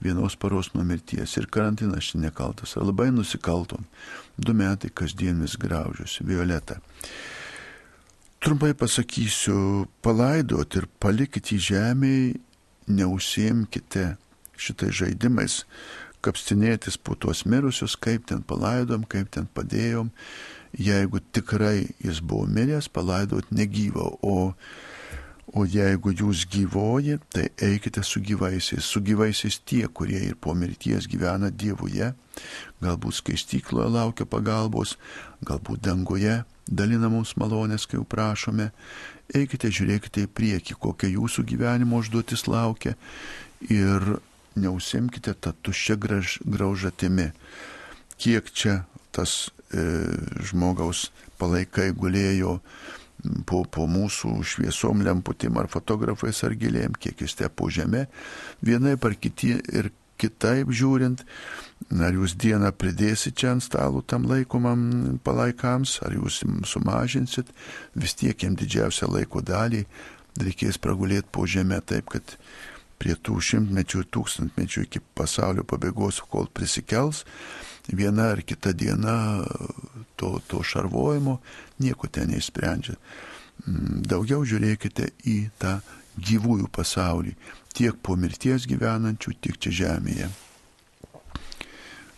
vienos 0.00 0.36
paros 0.36 0.72
nuo 0.74 0.84
mirties 0.84 1.36
ir 1.36 1.46
karantinas 1.46 2.12
čia 2.12 2.18
nekaltas, 2.18 2.76
ar 2.76 2.84
labai 2.84 3.10
nusikaltom. 3.10 3.84
Du 4.38 4.54
metai 4.54 4.90
kasdien 4.90 5.40
vis 5.40 5.56
graužiuosi. 5.56 6.24
Violeta. 6.24 6.80
Trumpai 8.40 8.74
pasakysiu, 8.74 9.88
palaidot 10.02 10.76
ir 10.76 10.86
palikite 11.00 11.56
į 11.56 11.58
žemėje, 11.58 12.36
neusimkite 12.86 14.16
šitais 14.60 14.94
žaidimais 15.02 15.62
kapstinėtis 16.24 16.96
po 16.98 17.14
tuos 17.14 17.44
mirusius, 17.46 17.94
kaip 17.96 18.26
ten 18.30 18.42
palaidom, 18.42 19.04
kaip 19.06 19.30
ten 19.34 19.46
padėjom. 19.54 20.10
Jeigu 20.76 21.20
tikrai 21.32 21.86
jis 22.02 22.20
buvo 22.20 22.48
miręs, 22.50 22.88
palaidot 22.92 23.48
negyvą, 23.54 24.08
o, 24.26 24.52
o 25.54 25.64
jeigu 25.64 26.12
jūs 26.12 26.42
gyvoji, 26.50 27.20
tai 27.32 27.46
eikite 27.62 28.02
su 28.04 28.20
gyvaisiais, 28.20 28.84
su 28.84 29.00
gyvaisiais 29.00 29.60
tie, 29.64 29.86
kurie 29.88 30.20
ir 30.26 30.34
po 30.40 30.56
mirties 30.58 31.06
gyvena 31.08 31.52
Dievuje, 31.52 32.10
galbūt 32.82 33.20
skaistykloje 33.22 33.94
laukia 33.94 34.28
pagalbos, 34.28 34.96
galbūt 35.46 35.86
danguje 35.86 36.42
dalina 36.66 37.08
mums 37.10 37.36
malonės, 37.38 37.86
kai 37.86 38.00
jau 38.00 38.06
prašome. 38.08 38.70
Eikite, 39.34 39.70
žiūrėkite 39.72 40.26
į 40.26 40.32
priekį, 40.34 40.76
kokia 40.82 41.10
jūsų 41.14 41.46
gyvenimo 41.46 42.02
užduotis 42.02 42.46
laukia 42.50 42.94
ir 43.70 44.18
neusimkite 44.56 45.34
tą 45.40 45.52
tuščią 45.62 45.96
graužatimi. 46.44 47.30
Kiek 48.16 48.48
čia 48.52 48.84
tas 49.12 49.50
e, 49.72 49.82
žmogaus 50.48 51.10
palaikai 51.40 51.90
gulėjo 51.96 52.58
po, 53.48 53.62
po 53.64 53.86
mūsų 53.90 54.38
šviesom 54.46 55.04
lemputėm 55.06 55.58
ar 55.60 55.68
fotografais 55.72 56.42
ar 56.46 56.56
gilėjim, 56.56 56.96
kiek 57.00 57.20
jis 57.24 57.36
te 57.40 57.48
po 57.48 57.70
žemė, 57.72 58.06
vienai 58.64 58.96
par 59.00 59.16
kiti 59.20 59.56
ir 59.56 59.90
kitaip 60.16 60.70
žiūrint, 60.72 61.22
ar 62.00 62.14
jūs 62.16 62.36
dieną 62.40 62.70
pridėsit 62.80 63.36
čia 63.36 63.52
ant 63.52 63.64
stalų 63.64 64.02
tam 64.08 64.24
laikomam 64.30 65.18
palaikams, 65.24 65.98
ar 66.06 66.16
jūs 66.16 66.40
sumažinsit, 66.68 67.50
vis 67.94 68.16
tiek 68.16 68.46
jam 68.46 68.56
didžiausią 68.56 69.10
laiko 69.12 69.44
dalį 69.44 69.84
reikės 70.40 70.80
pragulėti 70.80 71.28
po 71.32 71.46
žemę 71.48 71.80
taip, 71.84 72.10
kad 72.12 72.36
prie 72.98 73.16
tų 73.16 73.38
šimtmečių 73.48 74.02
ir 74.02 74.08
tūkstantmečių 74.14 74.84
iki 74.86 75.02
pasaulio 75.16 75.64
pabaigos, 75.68 76.22
kol 76.30 76.48
prisikels, 76.52 77.24
viena 77.86 78.30
ar 78.34 78.42
kita 78.42 78.72
diena 78.72 79.44
to, 80.16 80.36
to 80.48 80.62
šarvojimo 80.62 81.38
nieko 81.82 82.08
ten 82.08 82.32
neįsprendžia. 82.32 82.96
Mm, 83.66 84.02
daugiau 84.08 84.44
žiūrėkite 84.48 85.10
į 85.28 85.36
tą 85.60 85.78
gyvųjų 86.16 86.68
pasaulį, 86.72 87.36
tiek 87.76 87.96
po 88.02 88.16
mirties 88.16 88.66
gyvenančių, 88.68 89.36
tiek 89.40 89.60
čia 89.60 89.72
žemėje. 89.82 90.28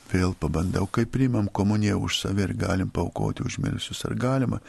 Vėl 0.09 0.33
pabandau, 0.41 0.87
kaip 0.89 1.11
priimam 1.13 1.51
komuniją 1.53 1.99
už 2.07 2.23
save 2.23 2.47
ir 2.47 2.55
galim 2.57 2.89
paukoti 2.89 3.45
už 3.45 3.59
mirusius, 3.61 4.07
ar 4.09 4.17
galima 4.17 4.63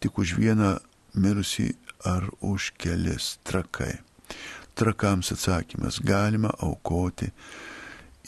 tik 0.00 0.16
už 0.16 0.38
vieną 0.38 0.78
mirusį 1.18 1.72
ar 2.08 2.30
už 2.40 2.72
kelis 2.78 3.36
trakai 3.44 3.98
trakams 4.78 5.32
atsakymas 5.34 6.00
galima 6.04 6.52
aukoti 6.62 7.32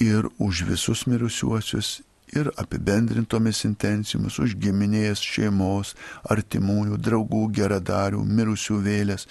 ir 0.01 0.27
už 0.39 0.65
visus 0.69 1.07
mirusiuosius, 1.07 2.01
ir 2.33 2.51
apibendrintomis 2.57 3.65
intencijomis 3.67 4.39
už 4.39 4.55
giminės, 4.63 5.23
šeimos, 5.25 5.95
artimųjų, 6.31 6.99
draugų, 7.03 7.43
geradarių, 7.59 8.23
mirusių 8.25 8.79
vėlės. 8.85 9.27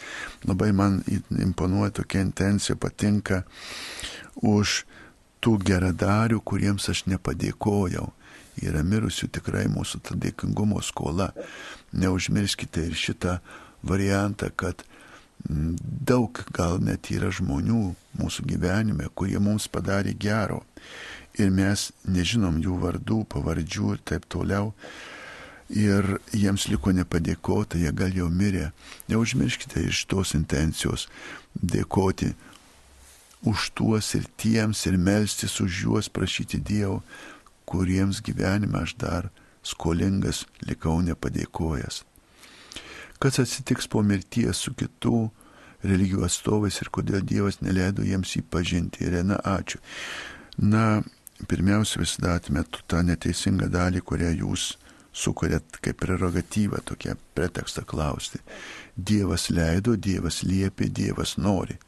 Labai 0.48 0.72
man 0.76 1.00
imponuoja 1.08 2.00
tokia 2.02 2.24
intencija, 2.26 2.76
patinka 2.76 3.44
už 4.36 4.84
tų 5.40 5.56
geradarių, 5.64 6.42
kuriems 6.44 6.90
aš 6.92 7.06
nepadėkojau. 7.12 8.10
Yra 8.60 8.84
mirusių 8.84 9.30
tikrai 9.32 9.70
mūsų 9.72 10.02
ta 10.04 10.20
dėkingumo 10.20 10.82
skola. 10.84 11.32
Neužmirskite 11.96 12.84
ir 12.90 12.98
šitą 13.00 13.38
variantą, 13.88 14.52
kad 14.52 14.84
daug 15.48 16.42
gal 16.54 16.80
net 16.84 17.10
yra 17.14 17.30
žmonių 17.32 17.94
mūsų 18.20 18.46
gyvenime, 18.50 19.08
kurie 19.16 19.40
mums 19.40 19.70
padarė 19.72 20.14
gero 20.18 20.64
ir 21.40 21.52
mes 21.54 21.90
nežinom 22.04 22.60
jų 22.60 22.76
vardų, 22.84 23.24
pavardžių 23.32 23.94
ir 23.96 24.04
taip 24.12 24.28
toliau. 24.28 24.74
Ir 25.70 26.18
jiems 26.34 26.66
liko 26.72 26.92
nepadėkota, 26.98 27.78
jie 27.78 27.92
gal 27.94 28.16
jau 28.18 28.26
mirė. 28.34 28.72
Neužmirškite 29.08 29.84
iš 29.86 30.08
tos 30.10 30.34
intencijos 30.34 31.06
dėkoti 31.54 32.34
už 33.46 33.70
tuos 33.78 34.10
ir 34.18 34.26
tiems 34.42 34.82
ir 34.90 34.98
melstis 34.98 35.60
už 35.62 35.84
juos, 35.86 36.10
prašyti 36.10 36.58
Dievo, 36.60 37.04
kuriems 37.70 38.24
gyvenime 38.26 38.82
aš 38.82 38.98
dar 38.98 39.30
skolingas 39.62 40.48
likau 40.66 40.98
nepadėkojęs 41.06 42.09
kas 43.20 43.40
atsitiks 43.44 43.88
po 43.92 44.02
mirties 44.06 44.64
su 44.64 44.74
kitų 44.80 45.30
religijų 45.84 46.26
atstovais 46.28 46.80
ir 46.82 46.92
kodėl 46.92 47.24
Dievas 47.24 47.62
neleido 47.62 48.04
jiems 48.04 48.36
jį 48.36 48.44
pažinti. 48.52 49.06
Irena, 49.08 49.40
ačiū. 49.44 49.80
Na, 50.60 51.02
pirmiausia, 51.48 52.02
visada 52.04 52.36
atmetu 52.40 52.84
tą 52.88 53.04
neteisingą 53.08 53.70
dalį, 53.72 54.04
kurią 54.04 54.34
jūs 54.42 54.74
sukuriat 55.16 55.80
kaip 55.84 56.00
prerogatyvą, 56.04 56.82
tokią 56.86 57.16
pretekstą 57.36 57.86
klausti. 57.88 58.42
Dievas 58.96 59.50
leido, 59.50 59.96
Dievas 59.96 60.44
liepė, 60.44 60.90
Dievas 60.90 61.38
nori, 61.38 61.80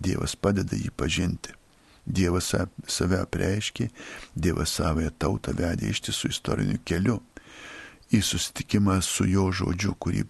Dievas 0.00 0.36
padeda 0.36 0.76
jį 0.76 0.90
pažinti. 0.96 1.54
Dievas 2.06 2.52
save 2.86 3.18
apreiškė, 3.18 3.88
Dievas 4.34 4.76
savoje 4.78 5.10
tautą 5.18 5.54
vedė 5.56 5.90
ištisų 5.90 6.30
istoriniu 6.30 6.78
keliu 6.86 7.20
į 8.14 8.20
susitikimą 8.22 9.00
su 9.02 9.26
jo 9.26 9.48
žodžiu, 9.50 9.96
kurį 9.98 10.22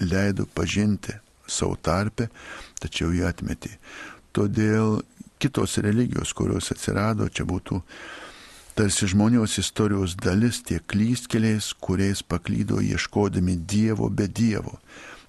leido 0.00 0.46
pažinti 0.54 1.14
savo 1.50 1.76
tarpe, 1.76 2.28
tačiau 2.80 3.12
jį 3.14 3.24
atmetė. 3.28 3.76
Todėl 4.32 5.00
kitos 5.42 5.78
religijos, 5.82 6.32
kurios 6.36 6.70
atsirado, 6.72 7.28
čia 7.28 7.46
būtų 7.48 7.80
tarsi 8.78 9.08
žmonijos 9.10 9.58
istorijos 9.60 10.14
dalis 10.16 10.62
tie 10.66 10.78
klystkeliais, 10.78 11.72
kuriais 11.82 12.22
paklydo 12.22 12.80
ieškodami 12.80 13.56
Dievo 13.56 14.08
be 14.08 14.28
Dievo. 14.28 14.78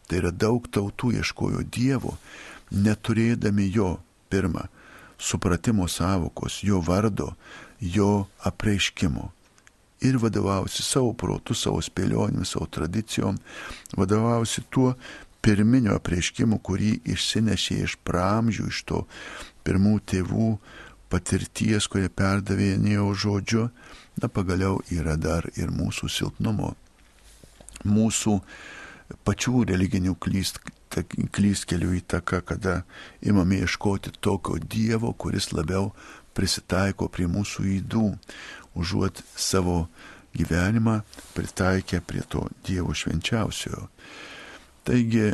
Tai 0.07 0.19
yra 0.21 0.31
daug 0.31 0.67
tautų 0.67 1.15
ieškojo 1.21 1.63
Dievo, 1.71 2.17
neturėdami 2.71 3.67
jo 3.71 3.95
pirmą 4.31 4.67
supratimo 5.21 5.87
savokos, 5.87 6.61
jo 6.63 6.81
vardo, 6.81 7.33
jo 7.79 8.27
apreiškimo. 8.43 9.31
Ir 10.01 10.17
vadovausi 10.17 10.81
savo 10.81 11.11
protų, 11.13 11.53
savo 11.53 11.81
spėlionėmis, 11.85 12.55
savo 12.55 12.65
tradicijom, 12.73 13.37
vadovausi 13.97 14.63
tuo 14.73 14.95
pirminio 15.41 15.95
apreiškimu, 15.97 16.57
kurį 16.65 16.95
išsinešė 17.13 17.77
iš 17.85 17.97
pramžių, 18.05 18.67
iš 18.69 18.81
to 18.89 19.03
pirmų 19.65 19.99
tėvų 20.09 20.49
patirties, 21.11 21.87
kurie 21.91 22.09
perdavė 22.09 22.75
Dievo 22.81 23.11
žodžiu, 23.13 23.69
na 24.21 24.29
pagaliau 24.29 24.79
yra 24.93 25.17
dar 25.19 25.47
ir 25.57 25.73
mūsų 25.73 26.09
silpnumo, 26.09 26.73
mūsų 27.85 28.37
pačių 29.27 29.65
religinių 29.71 30.15
klyst, 30.23 30.61
klystkelių 31.35 31.97
įtaka, 31.99 32.41
kada 32.41 32.81
imame 33.21 33.61
ieškoti 33.65 34.13
tokio 34.19 34.57
Dievo, 34.59 35.13
kuris 35.13 35.51
labiau 35.51 35.91
prisitaiko 36.37 37.09
prie 37.11 37.27
mūsų 37.27 37.65
įdų, 37.77 38.05
užuot 38.75 39.23
savo 39.35 39.87
gyvenimą 40.35 41.01
pritaikę 41.33 42.01
prie 42.01 42.21
to 42.21 42.47
Dievo 42.65 42.93
švenčiausiojo. 42.93 43.87
Taigi, 44.87 45.31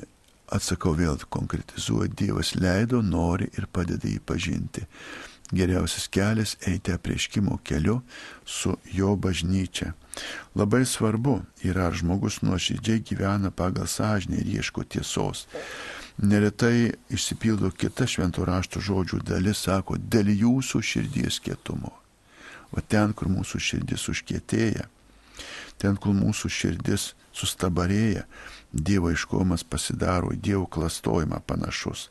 atsakau 0.52 0.96
vėl 0.98 1.20
konkretizuoju, 1.30 2.14
Dievas 2.18 2.56
leido, 2.56 3.02
nori 3.02 3.50
ir 3.58 3.68
padeda 3.72 4.10
jį 4.10 4.20
pažinti. 4.26 4.86
Geriausias 5.52 6.10
kelias 6.12 6.58
eiti 6.68 6.92
aprieškimo 6.92 7.60
keliu 7.64 8.02
su 8.46 8.76
jo 8.92 9.16
bažnyčia. 9.16 9.94
Labai 10.56 10.84
svarbu 10.86 11.38
yra, 11.64 11.88
ar 11.88 11.96
žmogus 11.96 12.42
nuoširdžiai 12.42 13.04
gyvena 13.08 13.52
pagal 13.52 13.88
sąžinę 13.88 14.42
ir 14.42 14.50
ieško 14.58 14.84
tiesos. 14.84 15.46
Neretai 16.18 16.92
išsipildo 17.14 17.72
kita 17.72 18.08
švento 18.10 18.44
rašto 18.46 18.82
žodžių 18.82 19.22
dalis, 19.24 19.62
sako, 19.70 19.96
dėl 19.96 20.34
jūsų 20.34 20.82
širdies 20.82 21.40
kietumo. 21.40 21.94
O 22.76 22.84
ten, 22.84 23.14
kur 23.18 23.32
mūsų 23.32 23.62
širdis 23.64 24.08
užkietėja, 24.12 24.88
ten, 25.80 25.98
kur 25.98 26.16
mūsų 26.18 26.52
širdis 26.52 27.12
sustabarėja, 27.38 28.26
Dievo 28.74 29.10
iškomas 29.14 29.64
pasidaro 29.64 30.34
Dievo 30.36 30.66
klastojimą 30.68 31.40
panašus. 31.48 32.10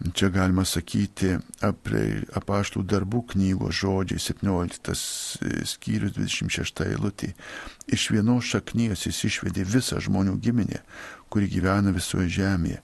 Čia 0.00 0.30
galima 0.32 0.62
sakyti 0.64 1.34
apaštų 1.60 2.80
darbų 2.88 3.20
knygos 3.34 3.82
žodžiai 3.82 4.22
17 4.30 4.94
skyrius 5.68 6.14
26 6.16 6.86
eilutė. 6.86 7.34
Iš 7.84 8.06
vienos 8.14 8.48
šaknies 8.48 9.04
jis 9.04 9.18
išvedė 9.28 9.66
visą 9.68 10.00
žmonių 10.00 10.38
giminę, 10.40 10.80
kuri 11.28 11.50
gyvena 11.52 11.92
visoje 11.92 12.30
žemėje. 12.32 12.80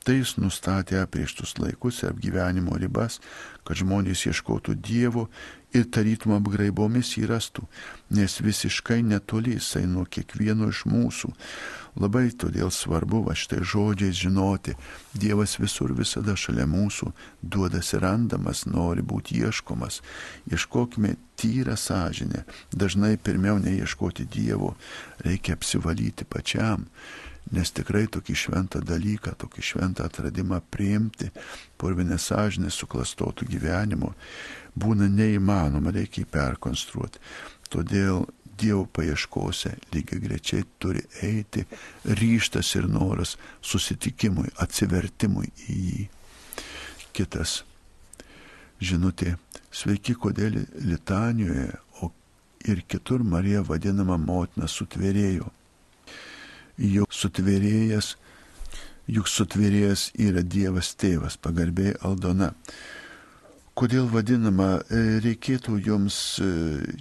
Tai 0.00 0.14
jis 0.16 0.38
nustatė 0.40 0.96
aprieštus 1.02 1.58
laikus 1.60 1.98
ir 2.00 2.14
apgyvenimo 2.14 2.78
ribas, 2.80 3.18
kad 3.68 3.76
žmonės 3.76 4.22
ieškotų 4.30 4.78
Dievo 4.80 5.26
ir 5.76 5.84
tarytum 5.92 6.32
apgraibomis 6.38 7.12
įrastų, 7.20 7.66
nes 8.16 8.38
visiškai 8.40 9.02
netoli 9.04 9.58
jisai 9.58 9.84
nuo 9.84 10.06
kiekvieno 10.08 10.70
iš 10.72 10.86
mūsų. 10.88 11.30
Labai 12.00 12.30
todėl 12.32 12.72
svarbu 12.72 13.22
va 13.28 13.36
štai 13.36 13.60
žodžiais 13.60 14.16
žinoti, 14.16 14.76
Dievas 15.12 15.58
visur 15.60 15.92
visada 15.92 16.32
šalia 16.32 16.64
mūsų, 16.70 17.12
duodas 17.42 17.92
ir 17.92 18.00
randamas, 18.06 18.64
nori 18.64 19.04
būti 19.04 19.42
ieškomas. 19.44 20.00
Ieškokime 20.48 21.18
tyrą 21.36 21.76
sąžinę. 21.76 22.46
Dažnai 22.72 23.18
pirmiau 23.20 23.60
neieškoti 23.60 24.24
Dievo, 24.32 24.76
reikia 25.26 25.60
apsivalyti 25.60 26.24
pačiam 26.24 26.88
nes 27.54 27.72
tikrai 27.74 28.06
tokį 28.12 28.36
šventą 28.44 28.82
dalyką, 28.86 29.34
tokį 29.40 29.64
šventą 29.70 30.06
atradimą 30.06 30.60
priimti, 30.70 31.30
purvinę 31.80 32.18
sąžinę 32.18 32.70
suklastotų 32.74 33.48
gyvenimo, 33.50 34.12
būna 34.78 35.08
neįmanoma, 35.10 35.92
reikia 35.94 36.22
jį 36.24 36.28
perkonstruoti. 36.34 37.22
Todėl 37.70 38.26
Dievo 38.60 38.84
paieškose 38.92 39.70
lygiai 39.94 40.20
grečiai 40.20 40.64
turi 40.78 41.00
eiti 41.24 41.62
ryštas 42.04 42.74
ir 42.76 42.88
noras 42.92 43.38
susitikimui, 43.64 44.50
atsivertimui 44.60 45.48
į 45.72 45.76
jį. 45.84 46.02
Kitas 47.16 47.62
žinutė. 48.80 49.38
Sveiki, 49.70 50.16
kodėl 50.18 50.58
Litanijoje, 50.82 51.70
o 52.02 52.10
ir 52.68 52.82
kitur 52.90 53.24
Marija 53.24 53.62
vadinama 53.64 54.18
motina 54.20 54.68
sutvėrėjo. 54.68 55.48
Jau 56.80 57.04
sutvėrėjas, 57.12 58.14
juk 59.10 59.28
sutvėrėjas 59.28 60.10
yra 60.16 60.40
Dievas 60.40 60.94
tėvas, 60.96 61.36
pagarbiai 61.36 61.92
Aldona. 62.06 62.54
Kodėl 63.76 64.08
vadinama, 64.12 64.78
reikėtų 64.90 65.76
jums 65.84 66.16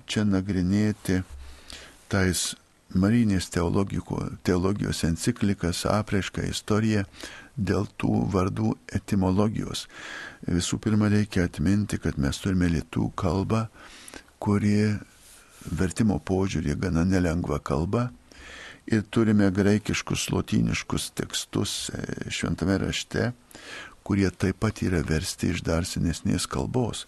čia 0.08 0.26
nagrinėti 0.28 1.22
tais 2.12 2.52
Marinės 2.90 3.52
teologijos 3.54 5.04
enciklikas, 5.06 5.84
apraiška, 5.86 6.42
istorija 6.50 7.04
dėl 7.54 7.86
tų 8.02 8.24
vardų 8.34 8.72
etimologijos. 8.98 9.84
Visų 10.50 10.80
pirma, 10.82 11.12
reikia 11.14 11.46
atminti, 11.46 12.00
kad 12.02 12.18
mes 12.18 12.40
turime 12.42 12.66
lietų 12.74 13.12
kalbą, 13.20 13.68
kuri 14.42 14.96
vertimo 15.70 16.18
požiūrį 16.18 16.80
gana 16.82 17.06
nelengva 17.06 17.60
kalba. 17.62 18.10
Ir 18.90 19.04
turime 19.14 19.52
graikiškus, 19.54 20.30
lotyniškus 20.34 21.12
tekstus 21.18 21.74
e, 21.94 22.32
šventame 22.34 22.80
rašte, 22.82 23.32
kurie 24.04 24.30
taip 24.34 24.64
pat 24.64 24.82
yra 24.82 25.04
versti 25.06 25.52
iš 25.54 25.62
dar 25.66 25.86
senesnės 25.86 26.48
kalbos. 26.50 27.06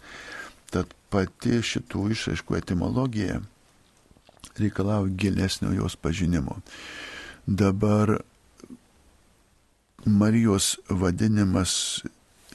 Tad 0.70 0.94
pati 1.10 1.58
šitų 1.66 2.12
išraiškų 2.14 2.60
etimologija 2.60 3.40
reikalauja 4.60 5.16
gilesnio 5.18 5.72
jos 5.74 5.96
pažinimo. 5.96 6.60
Dabar 7.46 8.20
Marijos 10.06 10.78
vadinimas 10.90 12.04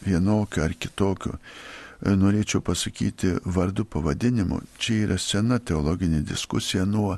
vienokio 0.05 0.65
ar 0.65 0.75
kitokio, 0.75 1.37
norėčiau 2.03 2.61
pasakyti 2.61 3.37
vardu 3.45 3.85
pavadinimu, 3.89 4.61
čia 4.79 5.05
yra 5.07 5.19
sena 5.19 5.59
teologinė 5.59 6.21
diskusija 6.27 6.85
nuo 6.85 7.17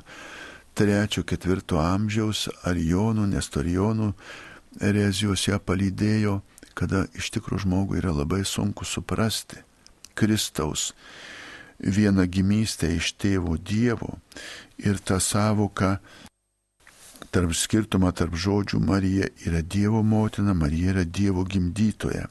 3-4 0.79 1.79
amžiaus 1.83 2.45
ar 2.63 2.77
Jonų, 2.79 3.25
Nestorijonų 3.33 4.13
erezijos 4.79 5.47
ją 5.49 5.59
palydėjo, 5.59 6.39
kada 6.77 7.07
iš 7.19 7.33
tikrųjų 7.35 7.65
žmogui 7.65 7.99
yra 7.99 8.13
labai 8.15 8.45
sunku 8.47 8.87
suprasti 8.87 9.59
Kristaus 10.15 10.93
vieną 11.79 12.25
gimystę 12.27 12.89
iš 12.95 13.13
tėvo 13.19 13.57
Dievo 13.57 14.17
ir 14.79 14.99
tą 14.99 15.19
savoką 15.19 15.97
tarp 17.31 17.53
skirtumą 17.55 18.11
tarp 18.15 18.35
žodžių 18.35 18.79
Marija 18.83 19.29
yra 19.47 19.61
Dievo 19.61 20.03
motina, 20.03 20.53
Marija 20.53 20.95
yra 20.95 21.05
Dievo 21.05 21.43
gimdytoja. 21.43 22.27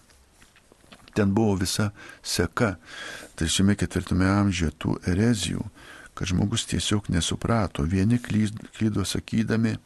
Ten 1.14 1.32
buvo 1.34 1.54
visa 1.60 1.90
seka, 2.22 2.76
trečiame 3.36 3.76
ketvirtame 3.78 4.28
amžiuje 4.28 4.74
tų 4.78 4.96
erezijų, 5.08 5.64
kad 6.18 6.26
žmogus 6.26 6.66
tiesiog 6.66 7.06
nesuprato. 7.14 7.84
Vieni 7.86 8.18
klydo 8.18 9.04
sakydami, 9.06 9.76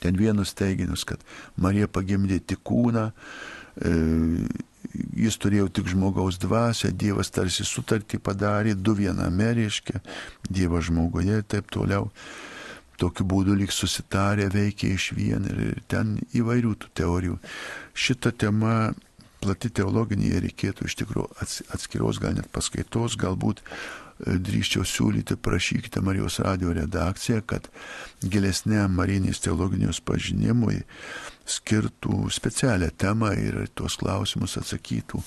ten 0.00 0.16
vienus 0.16 0.54
teiginius, 0.54 1.04
kad 1.08 1.22
Marija 1.58 1.88
pagimdė 1.90 2.38
tik 2.46 2.62
kūną, 2.66 3.08
e, 3.10 3.92
jis 5.18 5.38
turėjo 5.42 5.68
tik 5.74 5.90
žmogaus 5.90 6.38
dvasę, 6.38 6.92
Dievas 6.94 7.32
tarsi 7.34 7.66
sutartį 7.66 8.20
padarė, 8.22 8.76
du 8.78 8.94
viename 8.94 9.50
reiškia, 9.58 10.02
Dievas 10.48 10.86
žmoguje 10.90 11.40
ir 11.40 11.48
taip 11.48 11.72
toliau. 11.74 12.10
Tokiu 12.96 13.26
būdu 13.28 13.56
lyg 13.58 13.74
susitarė, 13.74 14.46
veikia 14.48 14.94
iš 14.94 15.10
vien 15.18 15.44
ir 15.50 15.82
ten 15.90 16.14
įvairių 16.38 16.72
tų 16.80 16.92
teorijų. 16.96 17.36
Šita 17.92 18.32
tema 18.32 18.94
plati 19.42 19.68
teologinė 19.68 20.40
reikėtų 20.46 20.88
iš 20.88 20.96
tikrųjų 21.02 21.28
atskiros, 21.74 22.22
gal 22.22 22.38
net 22.38 22.48
paskaitos, 22.54 23.18
galbūt 23.20 23.60
drįščiau 24.24 24.84
siūlyti, 24.86 25.36
prašykite 25.36 26.00
Marijos 26.04 26.38
radio 26.44 26.72
redakciją, 26.76 27.42
kad 27.46 27.68
gilesniam 28.22 28.94
Marinės 28.96 29.42
teologinius 29.44 30.00
pažinimui 30.00 30.80
skirtų 31.46 32.30
specialią 32.32 32.90
temą 32.98 33.32
ir 33.38 33.60
tuos 33.74 33.98
klausimus 34.00 34.56
atsakytų. 34.60 35.20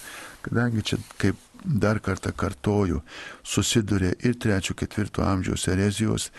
Kadangi 0.46 0.86
čia, 0.92 1.00
kaip 1.22 1.38
dar 1.64 2.00
kartą 2.00 2.32
kartoju, 2.36 3.04
susiduria 3.44 4.16
ir 4.24 4.40
3-4 4.40 5.24
amžiaus 5.28 5.68
erezijos, 5.72 6.32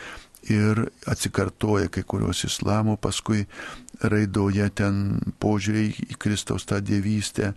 ir 0.48 0.86
atsikartoja 1.06 1.88
kai 1.92 2.02
kurios 2.02 2.44
islamo, 2.44 2.96
paskui 2.96 3.44
raidoje 4.00 4.68
ten 4.72 5.20
požiūriai 5.42 5.92
į 6.08 6.16
Kristaus 6.20 6.64
tą 6.68 6.80
dievystę, 6.80 7.52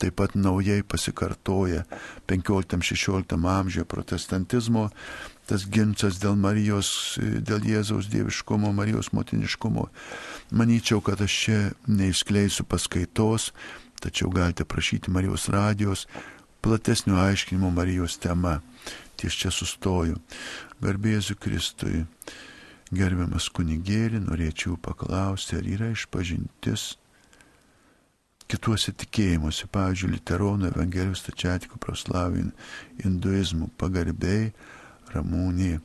taip 0.00 0.16
pat 0.18 0.34
naujai 0.34 0.82
pasikartoja 0.82 1.84
15-16 2.28 3.38
amžiuje 3.58 3.86
protestantizmo 3.88 4.88
tas 5.48 5.66
ginčas 5.68 6.18
dėl 6.22 6.36
Marijos, 6.40 7.18
dėl 7.20 7.64
Jėzaus 7.68 8.08
dieviškumo, 8.12 8.72
Marijos 8.72 9.12
motiniškumo. 9.12 9.88
Manyčiau, 10.56 11.02
kad 11.04 11.20
aš 11.24 11.36
čia 11.44 11.58
neišskleisiu 11.88 12.64
paskaitos, 12.68 13.50
tačiau 14.00 14.32
galite 14.32 14.64
prašyti 14.64 15.12
Marijos 15.12 15.48
radijos 15.52 16.06
platesnio 16.64 17.20
aiškinimo 17.20 17.70
Marijos 17.70 18.16
tema. 18.18 18.60
Ties 19.20 19.36
čia 19.36 19.52
sustoju. 19.52 20.16
Garbėsiu 20.82 21.36
Kristui. 21.36 22.06
Gerbiamas 22.94 23.48
kunigėlį, 23.52 24.20
norėčiau 24.26 24.76
paklausti, 24.80 25.58
ar 25.58 25.66
yra 25.66 25.88
išpažintis 25.92 26.94
kituose 28.50 28.92
tikėjimuose, 28.92 29.68
pavyzdžiui, 29.72 30.12
literonų, 30.18 30.70
evangelijos, 30.72 31.24
stačiatikų, 31.24 31.80
proslavin, 31.82 32.52
hinduizmų, 33.02 33.70
pagarbiai, 33.80 34.52
ramūnį. 35.14 35.78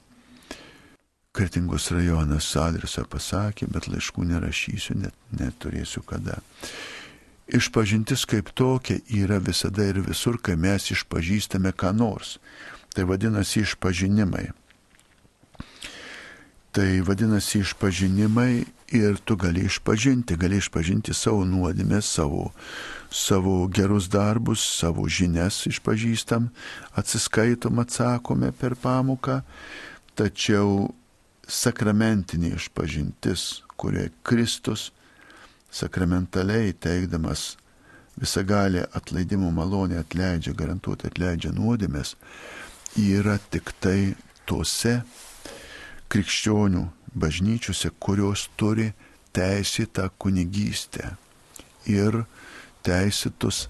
Kartingos 1.36 1.92
rajonas 1.94 2.48
adresą 2.58 3.06
pasakė, 3.08 3.70
bet 3.72 3.88
laiškų 3.88 4.26
nerašysiu, 4.32 4.98
net 5.04 5.16
neturėsiu 5.40 6.02
kada. 6.08 6.40
Išpažintis 7.50 8.26
kaip 8.30 8.52
tokia 8.58 9.00
yra 9.10 9.40
visada 9.42 9.86
ir 9.90 10.02
visur, 10.06 10.38
kai 10.42 10.58
mes 10.58 10.92
išpažįstame 10.94 11.72
ką 11.74 11.94
nors. 11.98 12.38
Tai 12.94 13.06
vadinasi 13.10 13.64
išpažinimai. 13.64 14.50
Tai 16.74 16.90
vadinasi 17.06 17.64
išpažinimai 17.64 18.66
ir 18.92 19.18
tu 19.26 19.36
gali 19.36 19.66
išpažinti, 19.66 20.38
gali 20.40 20.58
išpažinti 20.58 21.14
savo 21.14 21.44
nuodėmės, 21.46 22.10
savo, 22.18 22.50
savo 23.12 23.68
gerus 23.68 24.10
darbus, 24.10 24.64
savo 24.80 25.08
žinias 25.10 25.62
išpažįstam, 25.70 26.50
atsiskaitom, 26.98 27.80
atsakome 27.80 28.52
per 28.52 28.76
pamoką, 28.80 29.42
tačiau 30.18 30.90
sakramentinė 31.50 32.56
išpažintis, 32.58 33.64
kurioje 33.80 34.12
Kristus 34.24 34.90
sakramentaliai 35.72 36.74
teikdamas 36.74 37.56
visagalė 38.20 38.84
atleidimo 38.98 39.52
malonė 39.54 40.00
atleidžia, 40.02 40.54
garantuotai 40.58 41.14
atleidžia 41.14 41.54
nuodėmės, 41.56 42.16
yra 43.00 43.38
tik 43.54 43.72
tai 43.80 44.16
tose 44.50 45.00
krikščionių 46.10 46.88
bažnyčiose, 47.14 47.92
kurios 48.00 48.48
turi 48.58 48.92
teisėtą 49.36 50.10
kunigystę 50.18 51.14
ir 51.90 52.24
teisėtus 52.86 53.68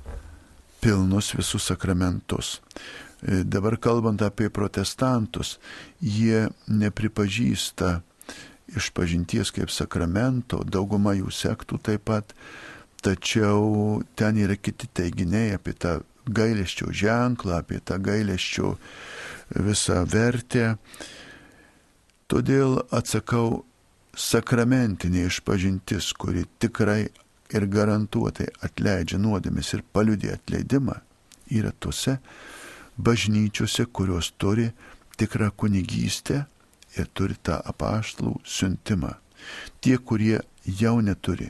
pilnus 0.80 1.34
visus 1.36 1.67
sakramentus. 1.67 2.60
E, 3.21 3.43
dabar 3.43 3.78
kalbant 3.78 4.21
apie 4.23 4.49
protestantus, 4.49 5.58
jie 5.99 6.47
nepripažįsta 6.67 7.99
išpažinties 8.78 9.52
kaip 9.52 9.71
sakramento, 9.73 10.62
dauguma 10.63 11.15
jų 11.17 11.32
sektų 11.34 11.80
taip 11.84 12.06
pat, 12.08 12.36
tačiau 13.04 14.02
ten 14.19 14.38
yra 14.39 14.56
kiti 14.60 14.88
teiginiai 14.93 15.56
apie 15.58 15.73
tą 15.73 15.99
gailesčio 16.30 16.91
ženklą, 16.93 17.63
apie 17.63 17.80
tą 17.82 17.97
gailesčio 18.04 18.75
visą 19.56 20.04
vertę 20.06 20.75
Todėl 22.29 22.77
atsakau 22.93 23.63
sakramentinė 24.13 25.25
išpažintis, 25.29 26.11
kuri 26.13 26.45
tikrai 26.61 27.07
ir 27.49 27.65
garantuotai 27.73 28.49
atleidžia 28.65 29.17
nuodėmis 29.21 29.73
ir 29.73 29.83
paliudė 29.93 30.35
atleidimą, 30.35 30.99
yra 31.49 31.71
tose 31.79 32.19
bažnyčiose, 32.97 33.87
kurios 33.89 34.31
turi 34.37 34.69
tikrą 35.17 35.49
kunigystę 35.57 36.43
ir 36.97 37.09
turi 37.13 37.37
tą 37.41 37.57
apaštalų 37.71 38.35
siuntimą. 38.45 39.15
Tie, 39.81 39.97
kurie 39.97 40.39
jau 40.79 40.99
neturi 41.01 41.49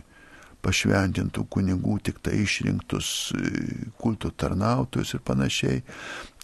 pašventintų 0.63 1.45
kunigų, 1.51 1.97
tik 2.03 2.19
tai 2.23 2.41
išrinktus 2.43 3.31
e, 3.31 3.51
kulto 3.99 4.31
tarnautojus 4.31 5.15
ir 5.15 5.23
panašiai, 5.25 5.83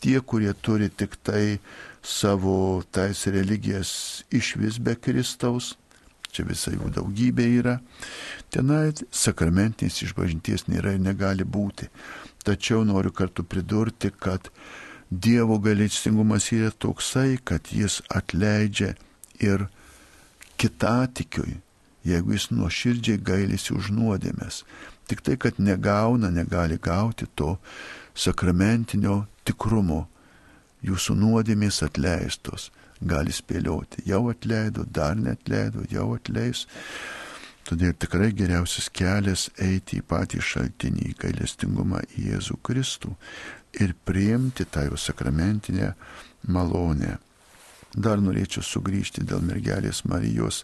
tie, 0.02 0.20
kurie 0.22 0.54
turi 0.54 0.90
tik 0.90 1.18
tai 1.24 1.60
savo 2.06 2.84
tais 2.92 3.26
religijas 3.28 4.24
iš 4.30 4.56
vis 4.62 4.78
be 4.80 4.96
Kristaus, 4.96 5.74
čia 6.32 6.46
visai 6.46 6.76
jų 6.76 6.92
daugybė 6.98 7.46
yra, 7.60 7.76
tenai 8.54 8.94
sakramentinės 9.12 10.02
išpažinties 10.06 10.68
nėra 10.68 10.96
ir 10.96 11.04
negali 11.04 11.48
būti. 11.48 11.90
Tačiau 12.46 12.84
noriu 12.86 13.14
kartu 13.16 13.44
pridurti, 13.44 14.12
kad 14.12 14.52
Dievo 15.10 15.60
gailestingumas 15.62 16.50
yra 16.52 16.72
toksai, 16.72 17.38
kad 17.44 17.70
jis 17.72 18.00
atleidžia 18.10 18.96
ir 19.40 19.68
kitatikiui, 20.58 21.60
jeigu 22.06 22.34
jis 22.34 22.50
nuoširdžiai 22.52 23.22
gailisi 23.22 23.74
už 23.78 23.92
nuodėmės. 23.94 24.64
Tik 25.06 25.22
tai, 25.22 25.38
kad 25.38 25.62
negauna, 25.62 26.32
negali 26.34 26.80
gauti 26.82 27.30
to 27.38 27.56
sakramentinio 28.15 29.25
tikrumo 29.45 30.06
jūsų 30.86 31.15
nuodėmės 31.19 31.82
atleistos, 31.86 32.69
gali 33.01 33.34
spėlioti, 33.36 34.06
jau 34.08 34.25
atleido, 34.32 34.86
dar 34.86 35.17
netleido, 35.19 35.84
jau 35.91 36.13
atleis. 36.15 36.65
Todėl 37.65 37.95
tikrai 37.97 38.30
geriausias 38.38 38.91
kelias 38.93 39.47
eiti 39.58 39.97
į 39.97 40.06
patį 40.06 40.41
šaltinį, 40.45 41.08
į 41.10 41.15
gailestingumą 41.23 42.04
į 42.13 42.28
Jėzų 42.30 42.60
Kristų 42.62 43.15
ir 43.82 43.95
priimti 44.06 44.67
tą 44.69 44.86
jo 44.86 44.99
sakramentinę 45.01 45.95
malonę. 46.54 47.17
Dar 47.95 48.21
norėčiau 48.21 48.62
sugrįžti 48.63 49.23
dėl 49.25 49.41
mergelės 49.41 50.04
Marijos, 50.06 50.62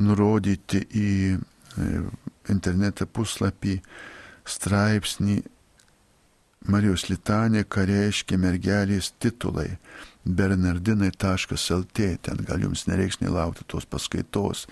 nurodyti 0.00 0.80
į 0.90 1.10
e, 1.36 1.38
internetą 2.50 3.06
puslapį 3.06 3.76
straipsnį 4.48 5.38
Marijos 6.68 7.06
litanė, 7.08 7.64
ką 7.64 7.86
reiškia 7.88 8.36
mergelės 8.40 9.14
titulai. 9.20 9.78
Bernardinai.lt, 10.28 12.08
ten 12.22 12.40
gal 12.44 12.64
jums 12.66 12.84
nereiks 12.90 13.22
nelaukti 13.22 13.64
tos 13.64 13.86
paskaitos. 13.88 14.66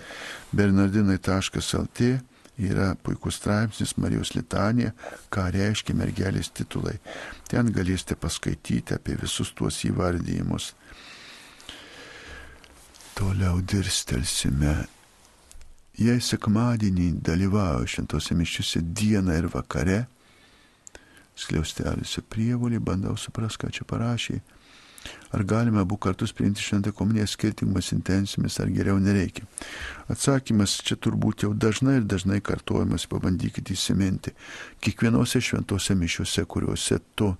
Bernardinai.lt 0.53 2.09
yra 2.57 2.91
puikus 3.01 3.39
straipsnis 3.39 3.95
Marijos 3.97 4.35
litanė, 4.37 4.91
ką 5.33 5.47
reiškia 5.53 5.95
mergelės 5.97 6.51
titulai. 6.53 6.97
Ten 7.49 7.71
galėsite 7.73 8.17
paskaityti 8.17 8.93
apie 8.97 9.17
visus 9.17 9.53
tuos 9.57 9.79
įvardyjimus. 9.89 10.73
Toliau 13.17 13.63
dirstelsime. 13.65 14.75
Jei 15.97 16.21
sekmadienį 16.21 17.07
dalyvauju 17.25 17.89
šventose 17.89 18.37
mišiuose 18.37 18.83
dieną 18.85 19.39
ir 19.39 19.49
vakare, 19.49 20.03
skliausteliuose 21.37 22.23
prievolį, 22.29 22.79
bandau 22.83 23.17
suprasti, 23.19 23.65
ką 23.65 23.73
čia 23.73 23.87
parašė. 23.89 24.39
Ar 25.31 25.43
galime 25.43 25.79
abu 25.79 25.97
kartus 25.97 26.33
priimti 26.35 26.63
šventą 26.63 26.91
komuniją 26.91 27.27
skirtingomis 27.27 27.91
intencijomis, 27.95 28.59
ar 28.59 28.71
geriau 28.75 28.97
nereikia? 28.99 29.45
Atsakymas 30.11 30.77
čia 30.87 30.97
turbūt 30.99 31.45
jau 31.45 31.53
dažnai 31.53 31.99
ir 32.01 32.07
dažnai 32.09 32.41
kartuojamas, 32.43 33.07
pabandykite 33.11 33.75
įsiminti. 33.75 34.33
Kiekvienose 34.83 35.41
šventose 35.43 35.95
mišiuose, 35.95 36.43
kuriuose 36.45 36.99
tu 37.15 37.33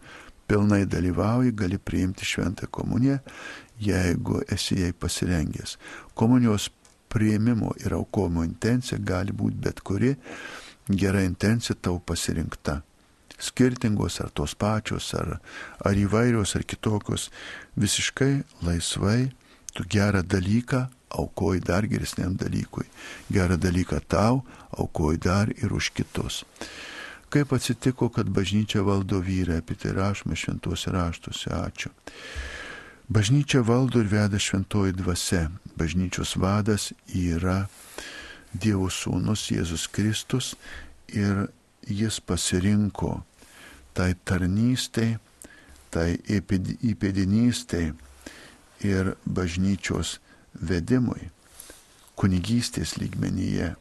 pilnai 0.48 0.86
dalyvauji, 0.88 1.56
gali 1.60 1.80
priimti 1.80 2.28
šventą 2.28 2.70
komuniją, 2.72 3.20
jeigu 3.84 4.42
esi 4.48 4.82
jai 4.82 4.94
pasirengęs. 4.94 5.78
Komunijos 6.16 6.70
prieimimo 7.12 7.74
ir 7.84 7.96
aukomo 8.00 8.44
intencija 8.48 9.00
gali 9.00 9.36
būti 9.36 9.64
bet 9.64 9.80
kuri 9.80 10.16
gera 10.88 11.24
intencija 11.24 11.76
tau 11.82 12.00
pasirinkta 12.00 12.82
skirtingos 13.40 14.20
ar 14.22 14.30
tos 14.34 14.56
pačios, 14.56 15.14
ar, 15.14 15.40
ar 15.86 15.94
įvairios, 15.98 16.56
ar 16.58 16.64
kitokios, 16.64 17.30
visiškai 17.78 18.44
laisvai 18.66 19.32
tu 19.74 19.86
gerą 19.86 20.24
dalyką 20.26 20.88
aukoji 21.10 21.62
dar 21.62 21.86
geresniam 21.88 22.36
dalykui. 22.36 22.86
Gerą 23.32 23.58
dalyką 23.58 24.00
tau 24.08 24.44
aukoji 24.72 25.18
dar 25.18 25.50
ir 25.50 25.74
už 25.74 25.92
kitus. 25.94 26.44
Kaip 27.30 27.54
atsitiko, 27.54 28.10
kad 28.10 28.30
bažnyčia 28.30 28.82
valdo 28.82 29.20
vyrai, 29.20 29.60
apie 29.60 29.76
tai 29.76 29.92
rašome 29.92 30.36
šventuose 30.36 30.92
raštuose, 30.92 31.52
ačiū. 31.52 31.92
Bažnyčia 33.08 33.62
valdo 33.62 34.00
ir 34.00 34.08
veda 34.08 34.40
šventoji 34.40 34.96
dvasia. 34.96 35.50
Bažnyčios 35.76 36.36
vadas 36.36 36.94
yra 37.08 37.68
Dievo 38.54 38.88
sūnus 38.90 39.50
Jėzus 39.52 39.90
Kristus 39.92 40.56
ir 41.12 41.50
jis 41.88 42.20
pasirinko 42.24 43.27
tai 43.98 44.12
tarnystei, 44.28 45.18
tai 45.90 46.14
įpėdinystei 46.30 47.90
ir 48.86 49.16
bažnyčios 49.26 50.18
vedimui 50.54 51.32
kunigystės 52.18 52.96
lygmenyje 52.98 53.72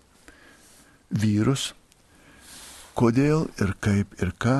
vyrus, 1.10 1.70
kodėl 2.96 3.46
ir 3.62 3.74
kaip 3.80 4.16
ir 4.20 4.32
ką 4.40 4.56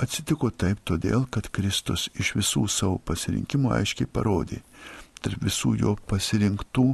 atsitiko 0.00 0.50
taip 0.50 0.80
todėl, 0.88 1.26
kad 1.32 1.48
Kristus 1.54 2.08
iš 2.20 2.34
visų 2.38 2.66
savo 2.68 2.98
pasirinkimų 3.08 3.72
aiškiai 3.78 4.08
parodė, 4.10 4.60
tarp 5.24 5.44
visų 5.44 5.76
jo 5.80 5.94
pasirinktų, 6.10 6.88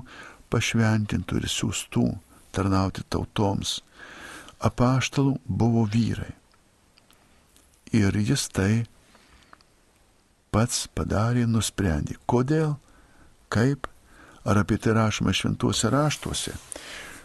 pašventintų 0.50 1.40
ir 1.40 1.48
siūstų 1.50 2.06
tarnauti 2.54 3.06
tautoms, 3.08 3.78
apaštalų 4.60 5.38
buvo 5.46 5.86
vyrai. 5.90 6.39
Ir 7.96 8.14
jis 8.14 8.46
tai 8.54 8.84
pats 10.54 10.86
padarė, 10.94 11.46
nusprendė. 11.46 12.18
Kodėl, 12.30 12.76
kaip, 13.50 13.86
ar 14.44 14.62
apie 14.62 14.78
tai 14.78 14.94
rašoma 14.98 15.34
šventuose 15.34 15.90
raštuose. 15.90 16.54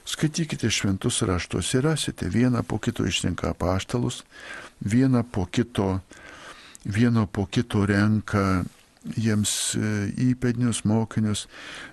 Skaitykite 0.06 0.70
šventus 0.70 1.24
raštus 1.26 1.74
ir 1.74 1.88
rasite 1.88 2.30
vieną 2.30 2.62
po 2.64 2.78
kito 2.78 3.06
išrenka 3.06 3.50
apaštalus, 3.56 4.22
vieną 4.82 5.24
po 5.24 5.48
kito, 5.50 6.00
vieno 6.86 7.26
po 7.26 7.48
kito 7.50 7.86
renka 7.90 8.64
jiems 9.18 9.54
e, 9.78 9.90
įpėdinius 10.30 10.84
mokinius. 10.86 11.46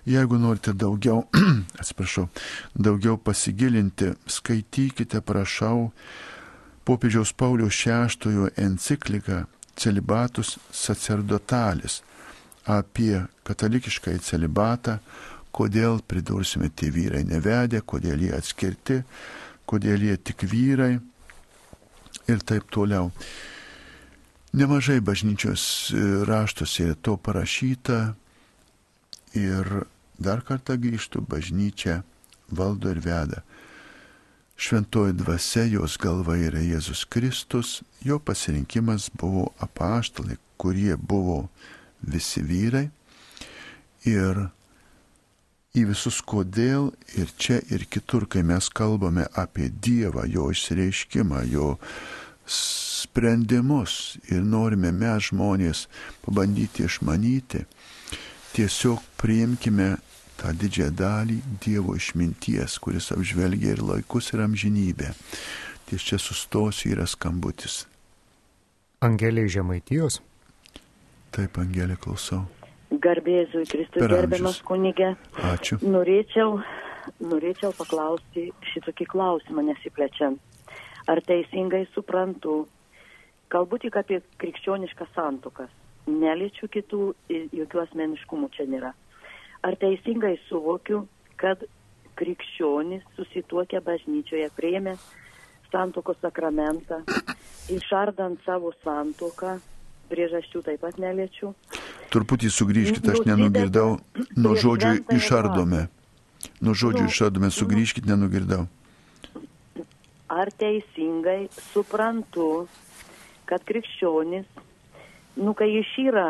Jeigu 0.08 0.36
norite 0.40 0.74
daugiau, 0.76 1.24
atsiprašau, 1.80 2.28
daugiau 2.74 3.16
pasigilinti, 3.16 4.12
skaitykite, 4.28 5.20
prašau, 5.24 5.90
popiežiaus 6.84 7.32
Pauliaus 7.32 7.84
VI 7.84 8.50
encikliką 8.56 9.44
Celibatus 9.76 10.58
sacerdotalis 10.70 12.02
apie 12.68 13.24
katalikišką 13.46 14.18
celibatą, 14.22 14.98
kodėl, 15.52 16.00
pridursime, 16.06 16.70
tie 16.70 16.90
vyrai 16.92 17.24
nevedė, 17.26 17.82
kodėl 17.84 18.20
jie 18.26 18.32
atskirti, 18.36 19.00
kodėl 19.66 20.04
jie 20.06 20.16
tik 20.16 20.44
vyrai 20.48 20.92
ir 22.28 22.44
taip 22.46 22.70
toliau. 22.70 23.10
Nemažai 24.52 25.00
bažnyčios 25.00 25.92
raštuose 26.28 26.92
to 27.00 27.16
parašyta 27.16 28.14
ir 29.34 29.70
dar 30.20 30.42
kartą 30.44 30.76
grįžtų 30.76 31.24
bažnyčia 31.24 32.02
valdo 32.52 32.92
ir 32.92 33.00
veda. 33.00 33.42
Šventoji 34.62 35.12
dvasia, 35.12 35.64
jos 35.66 35.96
galva 35.98 36.36
yra 36.38 36.60
Jėzus 36.62 37.00
Kristus, 37.10 37.80
jo 37.98 38.20
pasirinkimas 38.22 39.08
buvo 39.18 39.48
apaštalai, 39.58 40.36
kurie 40.54 40.94
buvo 40.94 41.48
visi 41.98 42.44
vyrai. 42.46 42.84
Ir 44.06 44.38
į 45.74 45.82
visus 45.88 46.20
kodėl 46.22 46.92
ir 47.18 47.34
čia 47.34 47.58
ir 47.74 47.88
kitur, 47.90 48.28
kai 48.30 48.44
mes 48.46 48.70
kalbame 48.70 49.26
apie 49.34 49.66
Dievą, 49.66 50.28
jo 50.30 50.46
išreiškimą, 50.54 51.42
jo 51.50 51.72
sprendimus 52.46 54.14
ir 54.30 54.46
norime 54.46 54.94
mes 54.94 55.32
žmonės 55.32 55.88
pabandyti 56.22 56.86
išmanyti, 56.86 57.66
tiesiog 58.54 59.02
priimkime 59.18 59.96
tą 60.40 60.52
didžiąją 60.58 60.92
dalį 60.98 61.38
Dievo 61.62 61.96
išminties, 61.98 62.78
kuris 62.82 63.10
apžvelgia 63.14 63.76
ir 63.76 63.82
laikus, 63.82 64.32
ir 64.34 64.44
amžinybę. 64.46 65.12
Ties 65.88 66.04
čia 66.08 66.18
sustosiu 66.22 66.94
yra 66.94 67.06
skambutis. 67.06 67.84
Angelė 69.02 69.48
Žemaitijos. 69.50 70.20
Taip, 71.34 71.56
Angelė, 71.58 71.96
klausau. 71.98 72.44
Garbėzui 73.02 73.64
Kristui, 73.66 74.04
gerbiamas 74.04 74.60
kunigė. 74.68 75.14
Ačiū. 75.48 75.78
Norėčiau, 75.82 76.58
norėčiau 77.24 77.72
paklausti 77.76 78.50
šitokį 78.72 79.08
klausimą 79.14 79.64
nesiplečiant. 79.70 80.38
Ar 81.10 81.18
teisingai 81.26 81.86
suprantu, 81.96 82.66
kalbu 83.50 83.80
tik 83.82 83.96
apie 83.98 84.20
krikščioniškas 84.38 85.10
santokas, 85.16 85.72
neliečiu 86.06 86.68
kitų, 86.70 87.00
jokių 87.58 87.82
asmeniškumų 87.86 88.52
čia 88.54 88.68
nėra. 88.70 88.92
Ar 89.62 89.76
teisingai 89.78 90.36
suvokiu, 90.48 91.04
kad 91.38 91.62
krikščionis 92.18 93.04
susituokę 93.16 93.80
bažnyčioje 93.84 94.48
prieimė 94.56 94.96
santokos 95.72 96.18
sakramentą, 96.20 97.00
išardant 97.72 98.42
savo 98.44 98.72
santoką, 98.82 99.56
priežasčių 100.10 100.62
taip 100.66 100.82
pat 100.84 100.98
neliečiu. 101.00 101.54
Truputį 102.12 102.50
sugrįžkite, 102.52 103.14
aš 103.14 103.24
nenugirdau, 103.24 103.96
nuo 104.36 104.54
žodžių 104.60 104.92
išardome. 105.16 105.86
Nuo 106.60 106.74
žodžių 106.76 107.06
nu, 107.06 107.10
išardome, 107.14 107.50
sugrįžkite, 107.54 108.10
nenugirdau. 108.10 108.66
Ar 110.32 110.50
teisingai 110.58 111.46
suprantu, 111.72 112.66
kad 113.48 113.64
krikščionis, 113.68 114.48
nu 115.40 115.54
kai 115.56 115.70
išyra 115.80 116.26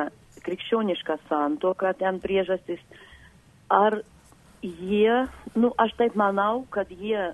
krikščioniška 0.46 1.18
santoka, 1.28 1.92
ten 1.98 2.20
priežastis, 2.22 2.82
ar 3.72 4.00
jie, 4.62 5.14
nu 5.58 5.72
aš 5.80 5.94
taip 5.98 6.16
manau, 6.18 6.66
kad 6.70 6.90
jie 6.90 7.32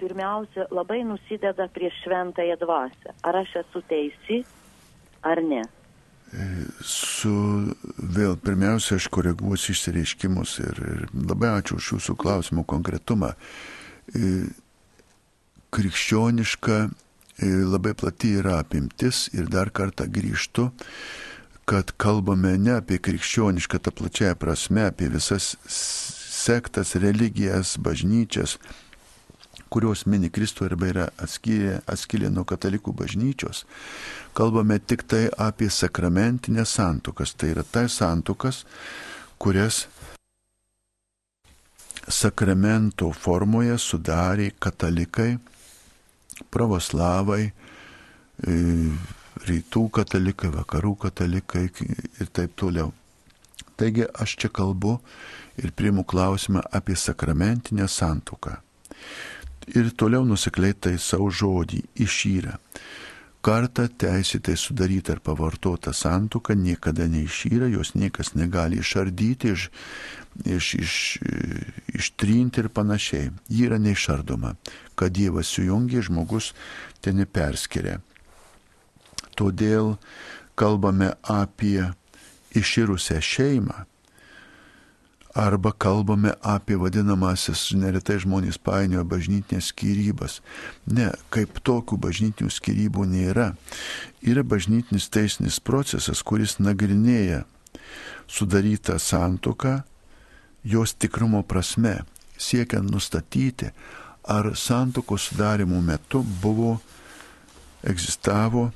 pirmiausia 0.00 0.66
labai 0.72 1.02
nusideda 1.04 1.68
prieš 1.74 2.00
šventąją 2.04 2.56
dvasę. 2.60 3.14
Ar 3.22 3.42
aš 3.42 3.60
esu 3.62 3.82
teisi, 3.88 4.40
ar 5.22 5.42
ne? 5.44 5.62
Su 6.86 7.32
vėl 7.98 8.36
pirmiausia, 8.38 9.00
aš 9.00 9.08
koreguosiu 9.12 9.74
išsireiškimus 9.74 10.56
ir, 10.62 10.80
ir 10.92 11.06
labai 11.16 11.56
ačiū 11.58 11.80
už 11.80 11.92
jūsų 11.96 12.16
klausimų 12.20 12.64
konkretumą. 12.70 13.32
E, 13.34 14.30
krikščioniška 15.74 16.78
e, 16.86 17.50
labai 17.66 17.96
plati 17.98 18.36
yra 18.38 18.60
apimtis 18.62 19.26
ir 19.34 19.50
dar 19.50 19.72
kartą 19.74 20.06
grįžtu, 20.06 20.70
kad 21.70 21.92
kalbame 22.02 22.56
ne 22.58 22.72
apie 22.80 22.98
krikščionišką 22.98 23.78
tą 23.78 23.92
plačiąją 23.94 24.34
prasme, 24.42 24.88
apie 24.90 25.06
visas 25.12 25.52
sektas, 25.70 26.96
religijas, 26.98 27.76
bažnyčias, 27.78 28.56
kurios 29.70 30.02
mini 30.10 30.32
Kristų 30.34 30.66
arba 30.66 30.88
yra 30.90 31.04
atskilę, 31.22 31.76
atskilę 31.86 32.30
nuo 32.34 32.42
katalikų 32.48 32.94
bažnyčios. 32.98 33.62
Kalbame 34.34 34.80
tik 34.82 35.04
tai 35.06 35.28
apie 35.38 35.70
sakramentinės 35.70 36.74
santukas. 36.74 37.36
Tai 37.38 37.52
yra 37.54 37.62
tai 37.62 37.86
santukas, 37.86 38.64
kurias 39.38 39.84
sakramento 42.10 43.12
formoje 43.14 43.78
sudarė 43.78 44.50
katalikai 44.58 45.36
pravoslavai, 46.50 47.44
e, 47.46 48.58
rytų 49.50 49.88
katalikai, 50.00 50.52
vakarų 50.54 50.94
katalikai 51.06 51.66
ir 51.70 52.32
taip 52.32 52.56
toliau. 52.58 52.92
Taigi 53.80 54.04
aš 54.22 54.36
čia 54.40 54.50
kalbu 54.52 54.98
ir 55.60 55.72
priimu 55.72 56.04
klausimą 56.04 56.62
apie 56.72 56.96
sakramentinę 56.96 57.88
santuką. 57.88 58.56
Ir 59.76 59.92
toliau 59.96 60.24
nusikliai 60.26 60.74
tai 60.74 60.96
savo 60.98 61.30
žodį 61.30 61.80
išyra. 62.04 62.58
Kartą 63.40 63.86
teisėtai 63.88 64.52
sudaryta 64.60 65.14
ar 65.14 65.20
pavartota 65.24 65.94
santuoka 65.96 66.52
niekada 66.52 67.06
neišyra, 67.08 67.70
jos 67.72 67.94
niekas 67.96 68.34
negali 68.36 68.82
išardyti, 68.82 69.54
iš, 69.54 69.70
iš, 70.44 70.66
iš, 70.74 70.96
ištrinti 71.96 72.60
ir 72.60 72.68
panašiai. 72.68 73.30
Ji 73.48 73.64
yra 73.70 73.78
neišardoma. 73.80 74.52
Kad 74.94 75.16
Dievas 75.16 75.54
sujungia, 75.56 76.04
žmogus 76.04 76.52
ten 77.00 77.16
neperskiria. 77.16 78.02
Todėl 79.38 79.96
kalbame 80.58 81.14
apie 81.22 81.90
iširusią 82.56 83.20
šeimą, 83.22 83.84
arba 85.34 85.72
kalbame 85.72 86.32
apie 86.42 86.76
vadinamasis, 86.76 87.70
neretai 87.78 88.18
žmonės 88.22 88.58
painioja 88.58 89.04
bažnytinės 89.06 89.70
skirybas. 89.70 90.40
Ne, 90.90 91.10
kaip 91.30 91.60
tokių 91.66 91.98
bažnytinių 92.02 92.50
skirybų 92.50 93.06
nėra. 93.06 93.52
Yra 94.26 94.42
bažnytinis 94.42 95.08
teisinis 95.12 95.60
procesas, 95.62 96.22
kuris 96.26 96.58
nagrinėja 96.58 97.44
sudarytą 98.30 98.98
santoką, 98.98 99.80
jos 100.64 100.94
tikrumo 100.94 101.42
prasme, 101.46 102.00
siekiant 102.38 102.90
nustatyti, 102.90 103.70
ar 104.26 104.52
santokos 104.58 105.30
sudarimo 105.30 105.80
metu 105.80 106.24
buvo, 106.42 106.78
egzistavo 107.86 108.70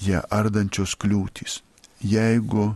ją 0.00 0.22
ardančios 0.32 0.96
kliūtys. 1.00 1.60
Jeigu 2.00 2.74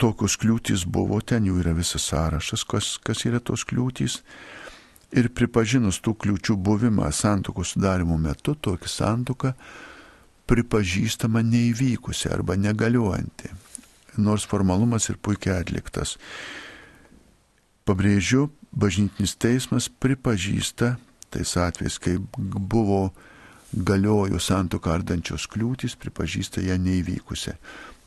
tokios 0.00 0.38
kliūtys 0.40 0.86
buvo, 0.88 1.20
ten 1.20 1.44
jų 1.48 1.60
yra 1.60 1.74
visas 1.76 2.06
sąrašas, 2.08 2.64
kas, 2.64 2.94
kas 3.04 3.26
yra 3.28 3.40
tos 3.40 3.66
kliūtys. 3.68 4.20
Ir 5.10 5.28
pripažinus 5.34 5.98
tų 6.00 6.14
kliūčių 6.22 6.56
buvimą 6.56 7.10
santokos 7.12 7.74
sudarimo 7.74 8.16
metu, 8.18 8.54
tokia 8.54 8.88
santoka 8.88 9.54
pripažįstama 10.50 11.42
neįvykusi 11.46 12.30
arba 12.30 12.56
negaliuojanti, 12.58 13.50
nors 14.18 14.46
formalumas 14.50 15.06
ir 15.10 15.18
puikiai 15.22 15.60
atliktas. 15.60 16.16
Pabrėžiu, 17.86 18.48
bažnytinis 18.70 19.36
teismas 19.38 19.90
pripažįsta 19.90 20.96
tais 21.30 21.56
atvejais, 21.58 21.98
kai 22.02 22.16
buvo 22.38 23.10
galiojo 23.72 24.40
santoką 24.42 24.92
ardančios 24.94 25.46
kliūtis, 25.50 25.96
pripažįsta 26.00 26.62
ją 26.64 26.76
neįvykusią. 26.80 27.54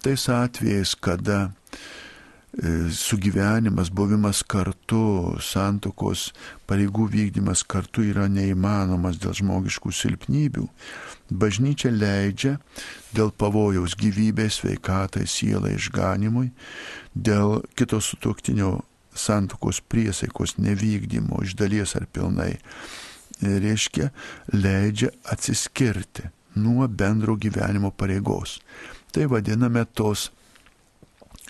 Tais 0.03 0.25
atvejais, 0.27 0.95
kada 0.99 1.37
e, 1.47 2.89
sugyvenimas, 2.91 3.87
buvimas 3.87 4.43
kartu, 4.43 5.37
santokos 5.39 6.31
pareigų 6.67 7.07
vykdymas 7.13 7.63
kartu 7.63 8.03
yra 8.09 8.27
neįmanomas 8.27 9.21
dėl 9.23 9.37
žmogiškų 9.39 9.93
silpnybių, 9.95 10.67
bažnyčia 11.31 11.93
leidžia 11.95 12.57
dėl 13.15 13.31
pavojaus 13.31 13.95
gyvybei, 13.95 14.51
sveikatai, 14.51 15.23
sielai, 15.29 15.77
išganimui, 15.79 16.49
dėl 17.15 17.61
kito 17.79 18.03
sutoktinio 18.03 18.81
santokos 19.15 19.79
priesaikos 19.87 20.57
nevykdymo 20.57 21.43
iš 21.45 21.55
dalies 21.57 21.95
ar 21.95 22.07
pilnai 22.11 22.57
reiškia, 23.43 24.09
leidžia 24.53 25.11
atsiskirti 25.31 26.29
nuo 26.55 26.87
bendro 26.87 27.35
gyvenimo 27.35 27.91
pareigos. 27.91 28.59
Tai 29.11 29.27
vadiname 29.29 29.85
tos 29.85 30.31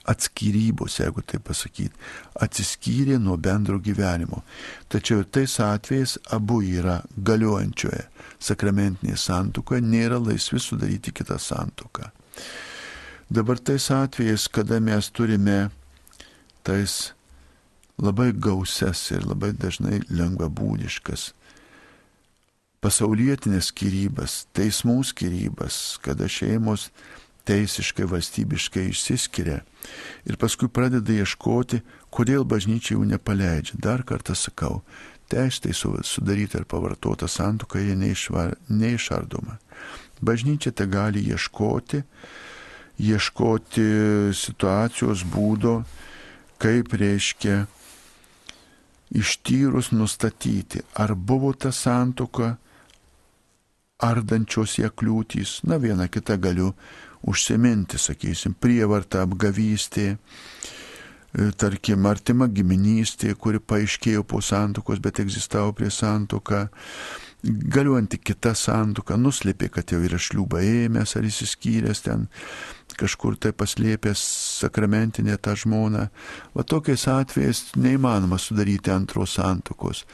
atskyrybos, 0.03 0.97
jeigu 0.99 1.23
tai 1.23 1.39
pasakyti, 1.39 1.95
atsiskyrė 2.43 3.17
nuo 3.23 3.37
bendro 3.39 3.79
gyvenimo. 3.79 4.41
Tačiau 4.91 5.23
tais 5.23 5.55
atvejais 5.63 6.17
abu 6.35 6.59
yra 6.63 6.99
galiojančioje 7.15 8.03
sakramentinėje 8.43 9.19
santukoje, 9.23 9.83
nėra 9.83 10.19
laisvi 10.19 10.59
sudaryti 10.59 11.15
kitą 11.15 11.39
santuką. 11.39 12.09
Dabar 13.31 13.59
tais 13.59 13.87
atvejais, 13.91 14.49
kada 14.51 14.81
mes 14.83 15.07
turime 15.09 15.69
tais 16.67 17.13
labai 17.97 18.33
gausias 18.35 19.05
ir 19.15 19.23
labai 19.29 19.53
dažnai 19.55 20.01
lengvabūdiškas 20.11 21.31
pasaulietinės 22.84 23.71
skirybas, 23.71 24.43
teismų 24.55 24.99
skirybas, 25.07 25.97
kada 26.03 26.27
šeimos 26.27 26.89
teisiškai, 27.47 28.07
valstybiškai 28.11 28.88
išsiskiria 28.91 29.61
ir 30.27 30.38
paskui 30.39 30.69
pradeda 30.71 31.15
ieškoti, 31.15 31.81
kodėl 32.13 32.45
bažnyčia 32.47 32.95
jų 32.95 33.07
nepaleidžia. 33.13 33.79
Dar 33.84 34.03
kartą 34.07 34.36
sakau, 34.36 34.81
teistai 35.31 35.73
sudaryti 35.75 36.59
ar 36.59 36.67
pavartota 36.69 37.27
santuoka 37.27 37.81
jie 37.81 37.95
neišvar, 37.99 38.55
neišardoma. 38.69 39.59
Bažnyčia 40.23 40.71
te 40.71 40.88
gali 40.88 41.23
ieškoti, 41.34 42.03
ieškoti 43.03 43.88
situacijos 44.38 45.25
būdo, 45.27 45.81
kaip 46.63 46.93
reiškia 46.95 47.65
ištyrus 49.13 49.91
nustatyti, 49.91 50.81
ar 50.95 51.13
buvo 51.15 51.51
ta 51.53 51.73
santuoka 51.75 52.55
ardančios 54.04 54.78
ją 54.80 54.91
kliūtys, 54.91 55.62
na 55.70 55.80
viena 55.82 56.10
kita 56.12 56.38
galiu 56.41 56.74
užsiminti, 57.24 57.99
sakysim, 58.01 58.56
prievarta, 58.60 59.24
apgavystė, 59.24 60.08
e, 60.14 61.51
tarkim, 61.58 62.06
artima 62.10 62.49
giminystė, 62.51 63.34
kuri 63.39 63.64
paaiškėjo 63.64 64.26
po 64.28 64.41
santokos, 64.43 64.99
bet 64.99 65.24
egzistavo 65.24 65.72
prie 65.78 65.91
santoką, 65.91 66.68
galiuojanti 67.43 68.20
kita 68.24 68.54
santoka, 68.56 69.18
nuslėpė, 69.20 69.70
kad 69.72 69.91
jau 69.91 69.99
yra 70.04 70.20
šliūba 70.20 70.62
ėmęs 70.64 71.18
ar 71.20 71.28
įsiskyręs 71.28 72.04
ten, 72.06 72.28
kažkur 72.99 73.36
tai 73.41 73.51
paslėpęs 73.58 74.22
sakramentinę 74.64 75.36
tą 75.43 75.56
žmoną. 75.60 76.08
Va 76.56 76.64
tokiais 76.64 77.08
atvejais 77.12 77.66
neįmanoma 77.76 78.39
sudaryti 78.39 78.93
antros 78.93 79.36
santokos. 79.39 80.06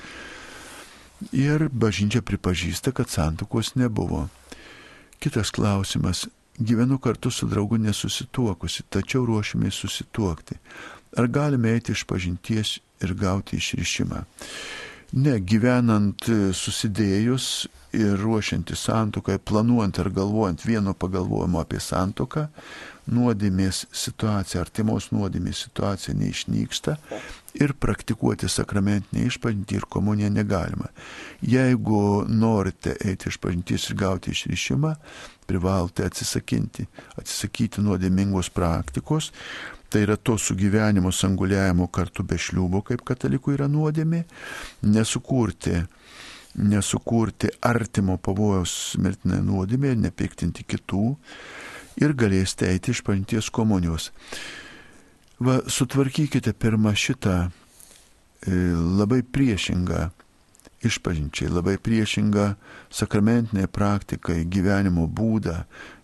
Ir 1.36 1.68
bažnyčia 1.70 2.22
pripažįsta, 2.24 2.94
kad 2.96 3.10
santokos 3.12 3.76
nebuvo. 3.76 4.28
Kitas 5.20 5.52
klausimas. 5.52 6.28
Gyvenu 6.60 7.00
kartu 7.00 7.32
su 7.32 7.48
draugu 7.48 7.78
nesusituokusi, 7.80 8.84
tačiau 8.92 9.26
ruošimės 9.28 9.80
susituokti. 9.80 10.58
Ar 11.18 11.28
galime 11.28 11.72
eiti 11.76 11.96
iš 11.96 12.04
pažinties 12.08 12.78
ir 13.04 13.14
gauti 13.16 13.60
išrišimą? 13.60 14.24
Ne, 15.20 15.40
gyvenant 15.40 16.28
susidėjus 16.54 17.68
ir 17.98 18.20
ruošiantis 18.22 18.84
santokai, 18.86 19.40
planuojant 19.40 20.00
ar 20.04 20.12
galvojant 20.14 20.66
vieno 20.68 20.94
pagalvojimo 20.94 21.64
apie 21.64 21.80
santoką, 21.82 22.46
nuodėmės 23.10 23.88
situacija, 23.90 24.62
artimos 24.62 25.10
nuodėmės 25.16 25.64
situacija 25.66 26.14
neišnyksta 26.20 27.00
ir 27.58 27.74
praktikuoti 27.80 28.50
sakramentinę 28.50 29.26
išpažintį 29.28 29.80
ir 29.80 29.88
komuniją 29.90 30.30
negalima. 30.34 30.90
Jeigu 31.42 32.26
norite 32.30 32.96
eiti 33.06 33.30
išpažintis 33.32 33.90
ir 33.90 34.00
gauti 34.00 34.34
išrišimą, 34.36 34.94
privalote 35.50 36.06
atsisakyti, 36.06 36.86
atsisakyti 37.18 37.82
nuodėmingos 37.82 38.52
praktikos, 38.54 39.32
tai 39.90 40.04
yra 40.06 40.18
to 40.18 40.38
sugyvenimo 40.38 41.12
sanguliavimo 41.12 41.88
kartu 41.90 42.24
be 42.24 42.38
šliūbo, 42.38 42.84
kaip 42.86 43.02
katalikų 43.08 43.58
yra 43.58 43.70
nuodėmė, 43.72 44.26
nesukurti 44.86 45.82
nesukurti 46.60 47.50
artimo 47.62 48.18
pavojaus 48.18 48.96
mirtinai 49.00 49.40
nuodėmė, 49.46 49.94
nepiktinti 49.96 50.66
kitų, 50.68 51.04
ir 52.04 52.16
galėsite 52.18 52.70
eiti 52.72 52.94
iš 52.96 53.04
panties 53.06 53.50
komunijos. 53.54 54.10
Va, 55.40 55.62
sutvarkykite 55.72 56.52
pirmą 56.54 56.92
šitą 57.00 57.36
e, 57.48 57.50
labai 58.76 59.22
priešingą 59.24 60.10
išpažinčiai, 60.84 61.52
labai 61.52 61.78
priešingą 61.80 62.54
sakramentiniai 62.92 63.68
praktikai, 63.72 64.42
gyvenimo 64.52 65.06
būdą, 65.08 65.56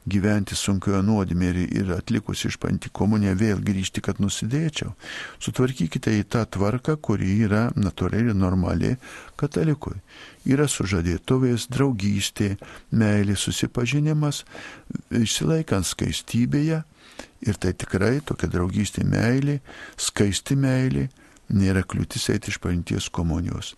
gyventi 0.07 0.55
sunkioje 0.55 1.01
nuodėmė 1.03 1.51
ir, 1.65 1.91
atlikus 1.95 2.45
išpanti 2.47 2.91
komuniją 2.93 3.35
vėl 3.39 3.61
grįžti, 3.65 4.03
kad 4.05 4.19
nusidėčiau. 4.23 4.93
Sutvarkykite 5.41 6.13
į 6.19 6.25
tą 6.31 6.43
tvarką, 6.55 6.97
kuri 7.01 7.39
yra 7.47 7.69
natūrali 7.75 8.31
ir 8.31 8.39
normali 8.39 8.95
katalikui. 9.39 9.97
Yra 10.45 10.67
sužadėtuvės, 10.69 11.67
draugystė, 11.73 12.53
meilė, 12.91 13.35
susipažinimas, 13.39 14.43
išsilaikant 15.09 15.87
skaistybėje 15.91 16.83
ir 17.45 17.59
tai 17.61 17.73
tikrai 17.77 18.19
tokia 18.25 18.49
draugystė 18.51 19.05
meilė, 19.07 19.59
skaisti 19.97 20.57
meilė 20.59 21.07
nėra 21.53 21.83
kliūtis 21.85 22.29
eiti 22.33 22.51
iš 22.51 22.59
pažinties 22.61 23.09
komunijos. 23.13 23.73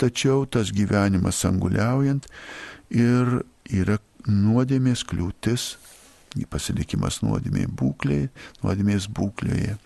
Tačiau 0.00 0.46
tas 0.48 0.72
gyvenimas 0.72 1.42
anguliaujant 1.44 2.26
ir 2.90 3.42
yra 3.68 3.98
nuodėmės 4.26 5.04
kliūtis, 5.08 5.74
pasilikimas 6.50 7.20
nuodėmės 7.24 7.68
būklėje, 7.76 8.30
nuodėmės 8.62 9.10
būklėje. 9.12 9.76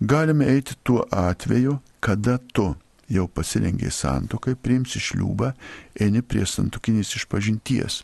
Galime 0.00 0.48
eiti 0.50 0.76
tuo 0.82 1.04
atveju, 1.12 1.78
kada 2.00 2.38
tu 2.52 2.72
jau 3.12 3.28
pasirengiai 3.30 3.92
santokai, 3.92 4.56
priimsi 4.58 5.00
šliūbą, 5.02 5.52
eini 6.02 6.24
prie 6.26 6.46
santokinės 6.48 7.14
išpažinties. 7.20 8.02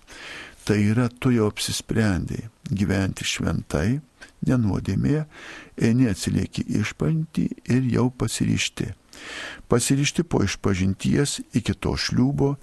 Tai 0.63 0.79
yra, 0.79 1.09
tu 1.11 1.33
jau 1.35 1.49
apsisprendėjai 1.51 2.51
gyventi 2.71 3.27
šventai, 3.27 3.99
nenuodėmėje, 4.49 5.25
eini 5.79 6.11
atsilieki 6.11 6.67
išpažinti 6.81 7.49
ir 7.73 7.89
jau 7.93 8.11
pasiryšti. 8.11 8.93
Pasiryšti 9.69 10.25
po 10.25 10.43
išpažinties 10.45 11.41
iki 11.55 11.75
to 11.75 11.95
šliūbo 11.97 12.55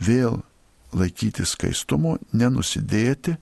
vėl 0.00 0.40
laikyti 0.96 1.44
skaistumo, 1.46 2.16
nenusidėti 2.32 3.36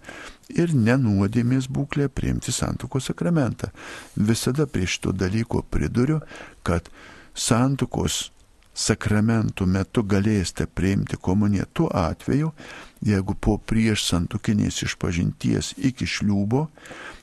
ir 0.55 0.75
nenuodėmės 0.75 1.69
būklę 1.71 2.09
priimti 2.09 2.53
santokos 2.53 3.11
sakramentą. 3.11 3.71
Visada 4.17 4.67
prie 4.67 4.89
šito 4.89 5.13
dalyko 5.13 5.63
priduriu, 5.63 6.21
kad 6.67 6.89
santokos 7.35 8.31
sakramentų 8.75 9.67
metu 9.71 10.03
galėsite 10.03 10.67
priimti 10.67 11.17
komuniją 11.17 11.67
tuo 11.73 11.89
atveju, 11.95 12.53
jeigu 13.05 13.37
po 13.39 13.57
prieš 13.59 14.05
santukinės 14.11 14.83
išpažinties 14.89 15.75
iki 15.79 16.09
šliūbo 16.09 16.67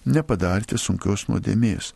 nepadarėte 0.05 0.79
sunkios 0.79 1.27
nuodėmės. 1.29 1.91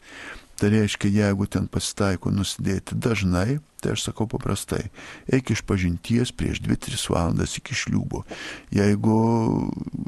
Tai 0.56 0.70
reiškia, 0.72 1.10
jeigu 1.12 1.48
ten 1.52 1.66
pasitaiko 1.68 2.32
nusidėti 2.32 2.96
dažnai, 2.96 3.58
tai 3.84 3.92
aš 3.92 4.06
sakau 4.08 4.24
paprastai, 4.32 4.86
eik 5.28 5.52
iš 5.52 5.66
pažinties 5.68 6.32
prieš 6.32 6.62
2-3 6.64 7.02
valandas 7.12 7.58
iki 7.60 7.76
šliūbo. 7.76 8.24
Jeigu 8.72 9.18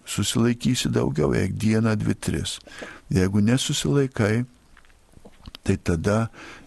susilaikysi 0.07 0.91
daugiau, 0.95 1.33
eik 1.35 1.57
dieną 1.59 1.97
2-3. 1.99 2.61
Jeigu 3.11 3.43
nesusilaikai, 3.43 4.45
tai 5.67 5.75
tada 5.83 6.17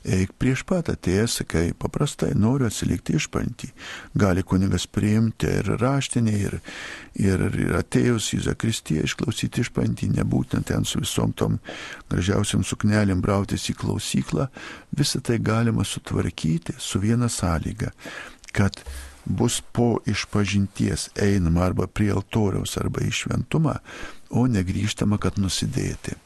eik 0.05 0.35
prieš 0.41 0.63
pat 0.69 0.91
atėjęs, 0.93 1.39
sakai, 1.41 1.65
paprastai 1.77 2.35
noriu 2.37 2.69
atsilikti 2.69 3.17
išpantį. 3.17 3.71
Gali 4.21 4.45
kunigas 4.45 4.87
priimti 4.91 5.49
ir 5.61 5.73
raštinį, 5.81 6.37
ir, 6.49 6.57
ir, 7.21 7.45
ir 7.65 7.77
atėjus 7.81 8.31
į 8.37 8.43
Zakristiją 8.51 9.05
išklausyti 9.09 9.65
išpantį, 9.65 10.11
nebūtent 10.19 10.69
ten 10.71 10.85
su 10.89 11.01
visom 11.01 11.33
tom 11.33 11.59
gražiausiam 12.13 12.65
suknelėm 12.67 13.23
brautis 13.25 13.69
į 13.73 13.79
klausyklą, 13.81 14.51
visą 14.97 15.23
tai 15.25 15.41
galima 15.41 15.87
sutvarkyti 15.87 16.77
su 16.79 17.01
viena 17.01 17.31
sąlyga, 17.33 17.93
kad 18.53 18.83
bus 19.25 19.61
po 19.61 20.01
išpažinties 20.09 21.11
einama 21.21 21.69
arba 21.69 21.87
prie 21.87 22.11
altoriaus 22.13 22.77
arba 22.81 23.05
į 23.05 23.13
šventumą, 23.23 23.79
o 24.31 24.47
negrįžtama, 24.49 25.21
kad 25.21 25.39
nusidėti. 25.41 26.17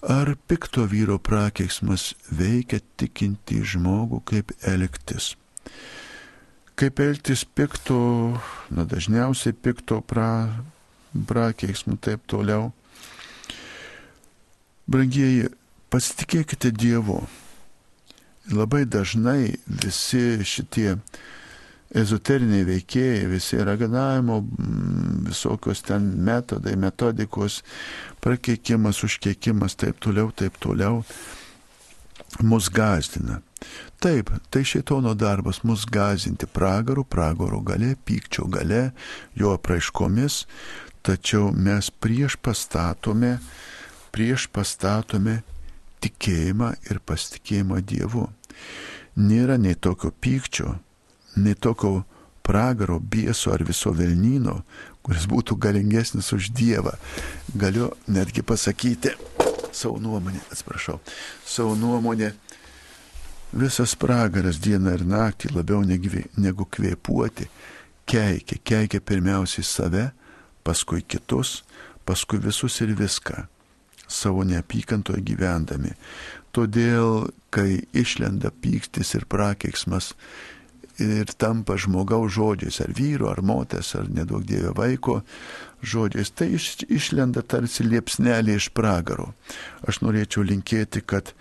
Ar 0.00 0.32
pikto 0.48 0.86
vyro 0.88 1.18
prakeiksmas 1.20 2.14
veikia 2.32 2.78
tikinti 2.96 3.58
žmogų, 3.60 4.22
kaip 4.24 4.54
elgtis? 4.64 5.34
Kaip 6.80 7.02
elgtis 7.04 7.42
pikto, 7.44 7.98
na 8.72 8.86
dažniausiai 8.88 9.52
pikto 9.52 9.98
pra, 10.00 10.64
prakeiksmų 11.12 11.98
taip 12.00 12.24
toliau. 12.32 12.70
Brangieji, 14.88 15.50
pasitikėkite 15.92 16.72
Dievu. 16.72 17.20
Labai 18.48 18.86
dažnai 18.88 19.58
visi 19.68 20.40
šitie 20.48 20.96
ezoteriniai 21.90 22.64
veikėjai, 22.68 23.26
visi 23.30 23.58
raganavimo, 23.66 24.40
mm, 24.40 25.26
visokios 25.26 25.82
ten 25.82 26.06
metodai, 26.24 26.76
metodikos, 26.78 27.60
prakeikimas, 28.22 29.02
užkeikimas, 29.04 29.76
taip 29.80 29.98
toliau, 30.02 30.30
taip 30.30 30.58
toliau, 30.62 31.02
mus 32.42 32.70
gazdina. 32.70 33.40
Taip, 34.00 34.30
tai 34.50 34.62
šitono 34.64 35.14
darbas 35.14 35.62
mus 35.64 35.84
gazinti 35.84 36.46
pragaru, 36.46 37.04
pragaro 37.04 37.60
gale, 37.60 37.96
pykčio 38.04 38.46
gale, 38.48 38.90
jo 39.34 39.52
apraiškomis, 39.52 40.44
tačiau 41.02 41.50
mes 41.52 41.90
prieš 41.90 42.38
pastatome, 42.40 43.38
prieš 44.14 44.46
pastatome 44.52 45.40
tikėjimą 46.00 46.70
ir 46.90 47.02
pasitikėjimą 47.04 47.82
Dievu. 47.84 48.28
Nėra 49.20 49.58
nei 49.60 49.74
tokio 49.74 50.14
pykčio, 50.14 50.78
nei 51.44 51.54
tokio 51.54 52.04
pragaro, 52.42 52.98
bieso 53.00 53.52
ar 53.54 53.64
viso 53.64 53.92
velnyno, 53.94 54.60
kuris 55.02 55.26
būtų 55.30 55.56
galingesnis 55.56 56.32
už 56.36 56.50
Dievą. 56.56 56.96
Galiu 57.54 57.90
netgi 58.08 58.42
pasakyti 58.42 59.14
savo 59.72 59.98
nuomonę, 60.02 60.40
atsiprašau, 60.50 61.00
savo 61.46 61.74
nuomonę. 61.78 62.32
Visas 63.52 63.96
pragaras 63.98 64.60
dieną 64.62 64.94
ir 64.94 65.04
naktį 65.06 65.50
labiau 65.56 65.82
negu 65.82 66.66
kvėpuoti 66.70 67.48
keikia, 68.10 68.58
keikia 68.64 69.00
pirmiausiai 69.00 69.64
save, 69.64 70.10
paskui 70.66 71.02
kitus, 71.02 71.60
paskui 72.06 72.40
visus 72.42 72.80
ir 72.82 72.94
viską, 72.98 73.46
savo 74.10 74.44
neapykantoje 74.46 75.22
gyvendami. 75.26 75.94
Todėl, 76.50 77.30
kai 77.54 77.84
išlenda 77.94 78.50
pyktis 78.50 79.14
ir 79.14 79.26
prakeiksmas 79.30 80.14
ir 81.00 81.32
tampa 81.40 81.76
žmogaus 81.80 82.34
žodžiais, 82.36 82.80
ar 82.84 82.92
vyro, 82.96 83.30
ar 83.30 83.40
moters, 83.42 83.94
ar 83.96 84.08
nedaug 84.12 84.44
dievio 84.46 84.72
vaiko 84.76 85.20
žodžiais, 85.82 86.32
tai 86.36 86.50
iš, 86.56 86.84
išlenda 86.88 87.42
tarsi 87.42 87.86
liepsnelė 87.86 88.58
iš 88.58 88.70
pragaro. 88.76 89.30
Aš 89.88 90.02
norėčiau 90.04 90.44
linkėti, 90.44 91.00
kad 91.00 91.32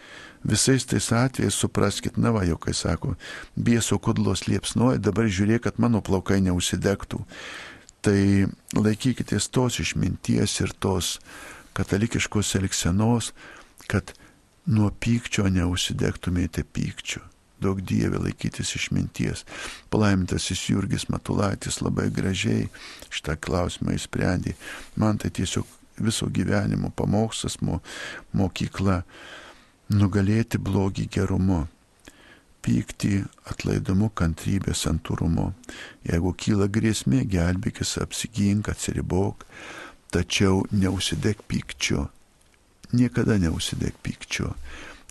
visais 0.47 0.87
tais 0.87 1.11
atvejais 1.11 1.55
supraskit, 1.55 2.17
na 2.17 2.31
va, 2.35 2.45
jau 2.47 2.57
kai 2.61 2.73
sako, 2.73 3.15
bieso 3.55 3.99
kudlos 3.99 4.47
liepsnoja, 4.47 5.01
dabar 5.03 5.27
žiūrėk, 5.27 5.67
kad 5.67 5.81
mano 5.83 6.01
plaukai 6.01 6.39
neužsidegtų. 6.45 7.23
Tai 7.99 8.19
laikykitės 8.79 9.49
tos 9.51 9.81
išminties 9.83 10.53
ir 10.63 10.71
tos 10.79 11.17
katalikiškos 11.75 12.55
elgsenos, 12.61 13.33
kad 13.91 14.15
nuo 14.69 14.87
pykčio 15.03 15.49
neužsidegtumėte 15.51 16.63
pykčiu 16.63 17.25
daug 17.63 17.81
dievė 17.81 18.21
laikytis 18.23 18.75
išminties. 18.77 19.45
Palaimintasis 19.93 20.61
Jurgis 20.69 21.07
Matulaitis 21.11 21.81
labai 21.83 22.09
gražiai 22.13 22.67
šitą 23.09 23.37
klausimą 23.39 23.95
įsprendė. 23.97 24.55
Man 24.99 25.19
tai 25.21 25.31
tiesiog 25.35 25.67
viso 25.99 26.29
gyvenimo 26.31 26.91
pamokslas, 26.95 27.59
mo, 27.61 27.81
mokykla 28.33 29.01
nugalėti 29.89 30.59
blogį 30.61 31.07
gerumu, 31.11 31.65
pyktį 32.63 33.23
atlaidumu, 33.49 34.11
kantrybė, 34.15 34.75
santūrumu. 34.75 35.51
Jeigu 36.07 36.33
kyla 36.37 36.69
grėsmė, 36.71 37.23
gelbėkis, 37.29 37.97
apsigink, 38.03 38.69
atsiribok, 38.71 39.45
tačiau 40.13 40.65
neusidėk 40.71 41.43
pykčiu. 41.47 42.07
Niekada 42.89 43.37
neusidėk 43.37 43.99
pykčiu 44.03 44.53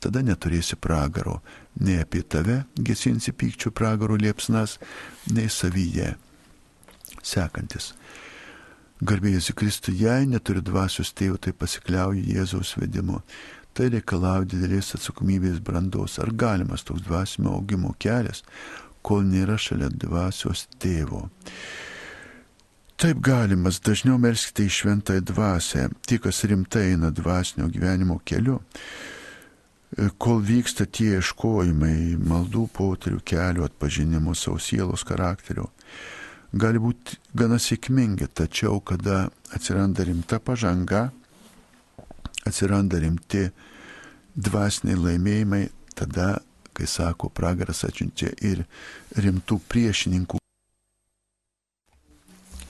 tada 0.03 0.23
neturėsi 0.25 0.79
pragaro, 0.81 1.41
nei 1.81 1.99
apie 2.03 2.23
tave 2.23 2.63
gesinsi 2.75 3.33
pykčių 3.33 3.73
pragaro 3.75 4.17
liepsnas, 4.19 4.79
nei 5.33 5.51
savyje. 5.53 6.15
Sekantis. 7.23 7.93
Garbėjus 8.99 9.53
į 9.53 9.55
Kristų, 9.61 9.95
jei 9.95 10.27
neturi 10.27 10.63
dvasios 10.65 11.13
tėvų, 11.15 11.39
tai 11.39 11.53
pasikliauji 11.55 12.35
Jėzaus 12.35 12.75
vedimu. 12.81 13.21
Tai 13.75 13.93
reikalauja 13.95 14.49
didelės 14.51 14.97
atsakomybės 14.97 15.61
brandos. 15.63 16.17
Ar 16.19 16.33
galimas 16.35 16.83
toks 16.87 17.05
dvasinio 17.07 17.53
augimo 17.55 17.93
kelias, 18.03 18.43
kol 19.07 19.23
nėra 19.23 19.55
šalia 19.55 19.91
dvasios 19.95 20.67
tėvo? 20.83 21.29
Taip 22.99 23.21
galimas, 23.23 23.79
dažniau 23.87 24.19
melskite 24.19 24.67
į 24.67 24.73
šventąją 24.75 25.23
dvasę, 25.31 25.85
tie, 26.03 26.19
kas 26.19 26.43
rimtai 26.51 26.89
eina 26.97 27.13
dvasinio 27.15 27.69
gyvenimo 27.71 28.19
keliu 28.27 28.59
kol 30.19 30.43
vyksta 30.45 30.87
tie 30.87 31.17
ieškojimai, 31.19 32.19
maldų 32.21 32.67
poterių, 32.77 33.21
kelio 33.25 33.65
atpažinimo 33.67 34.35
savo 34.37 34.61
sielos 34.61 35.05
charakterio, 35.09 35.71
gali 36.53 36.81
būti 36.83 37.17
gana 37.37 37.59
sėkmingi, 37.61 38.29
tačiau 38.29 38.81
kada 38.85 39.29
atsiranda 39.55 40.05
rimta 40.05 40.39
pažanga, 40.41 41.09
atsiranda 42.47 43.01
rimti 43.01 43.49
dvasiniai 44.37 44.99
laimėjimai, 44.99 45.63
tada, 45.97 46.37
kai 46.77 46.87
sako, 46.87 47.33
pragaras 47.35 47.83
atsiunčia 47.89 48.35
ir 48.45 48.67
rimtų 49.17 49.59
priešininkų. 49.73 50.39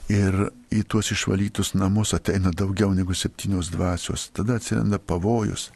Ir 0.09 0.39
į 0.73 0.87
tuos 0.89 1.11
išvalytus 1.13 1.75
namus 1.77 2.15
ateina 2.17 2.49
daugiau 2.57 2.95
negu 2.97 3.13
septynios 3.13 3.69
dvasios. 3.69 4.31
Tada 4.33 4.57
atsiranda 4.57 4.97
pavojus 4.97 5.67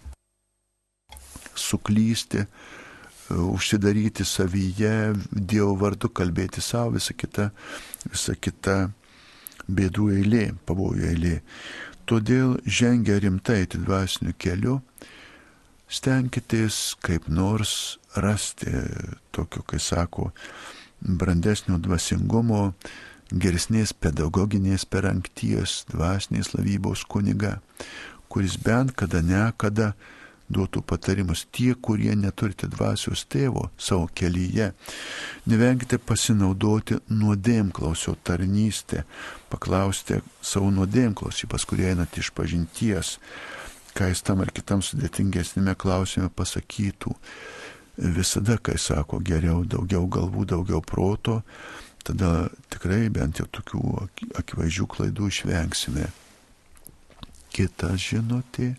suklysti, 1.54 2.46
užsidaryti 3.32 4.24
savyje, 4.24 5.14
Dievo 5.30 5.74
vardu 5.80 6.10
kalbėti 6.12 6.60
savo, 6.60 6.96
visa 6.98 7.14
kita, 7.16 7.50
visa 8.10 8.34
kita 8.36 8.76
bėdų 9.68 10.08
eilė, 10.18 10.46
pavojų 10.66 11.08
eilė. 11.12 11.36
Todėl 12.08 12.58
žengia 12.66 13.20
rimtai 13.22 13.62
dvasiniu 13.70 14.34
keliu, 14.38 14.80
stenkitės 15.92 16.96
kaip 17.04 17.28
nors 17.28 17.98
rasti 18.16 18.72
tokio, 19.32 19.62
kai 19.62 19.80
sako, 19.80 20.32
brandesnio 21.00 21.78
dvasingumo, 21.82 22.72
geresnės 23.32 23.94
pedagoginės 23.96 24.84
perangties, 24.84 25.82
dvasinės 25.92 26.52
lavybos 26.56 27.04
kuniga, 27.08 27.60
kuris 28.28 28.58
bent 28.60 28.92
kada 28.96 29.22
ne 29.24 29.46
kada 29.56 29.92
duotų 30.52 30.82
patarimus 30.86 31.46
tie, 31.54 31.72
kurie 31.74 32.12
neturite 32.18 32.68
dvasios 32.70 33.24
tėvo 33.30 33.68
savo 33.80 34.08
kelyje. 34.14 34.70
Nevenkite 35.50 35.98
pasinaudoti 35.98 37.00
nuodėmklausio 37.10 38.16
tarnystę, 38.24 39.04
paklausti 39.52 40.20
savo 40.44 40.70
nuodėmklausį, 40.74 41.48
pas 41.50 41.66
kurie 41.68 41.90
einate 41.92 42.22
iš 42.22 42.32
pažinties, 42.36 43.16
ką 43.96 44.08
jis 44.12 44.24
tam 44.24 44.44
ar 44.44 44.52
kitam 44.54 44.84
sudėtingesnėme 44.84 45.76
klausime 45.76 46.30
pasakytų. 46.32 47.14
Visada, 48.16 48.56
kai 48.56 48.78
sako 48.80 49.20
geriau, 49.20 49.66
daugiau 49.68 50.06
galvų, 50.08 50.46
daugiau 50.48 50.80
proto, 50.80 51.42
tada 52.02 52.48
tikrai 52.72 53.10
bent 53.12 53.42
jau 53.42 53.46
tokių 53.52 53.82
akivaizdžių 54.40 54.86
klaidų 54.94 55.28
išvengsime. 55.28 56.08
Kita 57.52 57.92
žinutė 58.00 58.72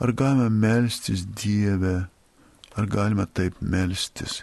Ar 0.00 0.12
galime 0.12 0.48
melstis 0.50 1.24
Dievę, 1.36 2.06
ar 2.74 2.86
galime 2.90 3.26
taip 3.26 3.60
melstis? 3.62 4.42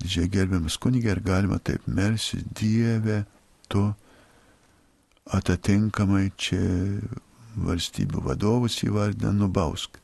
Didžiai 0.00 0.30
gerbiamas 0.32 0.78
kunigė, 0.80 1.12
ar 1.16 1.20
galima 1.20 1.58
taip 1.58 1.84
melstis 1.86 2.46
Dievę, 2.56 3.24
tu 3.68 3.90
atitinkamai 5.36 6.30
čia 6.40 6.62
valstybių 7.58 8.22
vadovus 8.24 8.78
įvardina, 8.86 9.34
nubausk. 9.36 9.98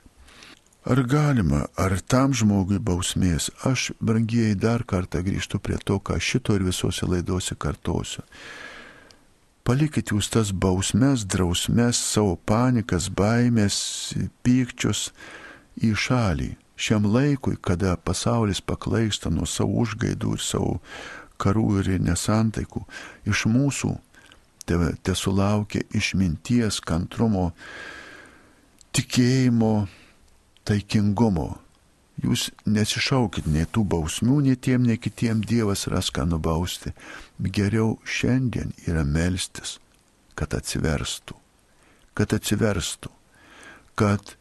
Ar 0.84 1.01
galima, 1.09 1.62
ar 1.80 1.97
tam 2.05 2.34
žmogui 2.36 2.76
bausmės? 2.76 3.49
Aš, 3.64 3.95
brangieji, 4.05 4.59
dar 4.61 4.84
kartą 4.84 5.22
grįžtu 5.24 5.57
prie 5.57 5.78
to, 5.80 5.97
ką 5.97 6.18
šito 6.20 6.59
ir 6.59 6.66
visose 6.66 7.09
laidose 7.09 7.57
kartosiu. 7.57 8.20
Palikit 9.64 10.10
jūs 10.12 10.26
tas 10.28 10.50
bausmes, 10.52 11.22
drausmes, 11.24 11.96
savo 11.96 12.34
panikas, 12.36 13.06
baimės, 13.08 13.76
pykčius 14.44 15.06
į 15.80 15.94
šalį. 15.96 16.50
Šiam 16.76 17.06
laikui, 17.08 17.56
kada 17.56 17.94
pasaulis 17.96 18.60
paklaista 18.60 19.32
nuo 19.32 19.48
savo 19.48 19.80
užgaidų 19.80 20.34
ir 20.36 20.44
savo 20.44 20.74
karų 21.40 21.80
ir 21.80 21.88
nesantaikų, 21.96 22.84
iš 23.24 23.46
mūsų 23.48 23.94
te, 24.68 24.76
te 25.00 25.16
sulaukia 25.16 25.80
išminties, 25.96 26.82
kantrumo, 26.84 27.52
tikėjimo, 28.92 29.74
taikingumo. 30.68 31.54
Jūs 32.22 32.50
nesišaukit 32.70 33.48
nei 33.50 33.66
tų 33.66 33.82
bausmių, 33.90 34.38
nei 34.46 34.56
tiem, 34.56 34.84
nei 34.86 35.00
kitiem 35.02 35.42
Dievas 35.42 35.88
ras 35.90 36.12
ką 36.14 36.28
nubausti. 36.30 36.92
Geriau 37.42 37.96
šiandien 38.06 38.70
yra 38.86 39.02
melstis, 39.02 39.78
kad 40.38 40.54
atsiverstų, 40.54 41.34
kad 42.14 42.36
atsiverstų, 42.36 43.10
kad 43.98 44.36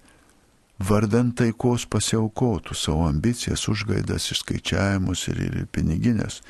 vardant 0.77 1.33
taikos 1.41 1.87
pasiaukotų 1.89 2.77
savo 2.77 3.07
ambicijas, 3.09 3.65
užgaidas, 3.71 4.29
išskaičiavimus 4.35 5.27
ir, 5.33 5.41
ir 5.49 5.67
piniginės, 5.73 6.43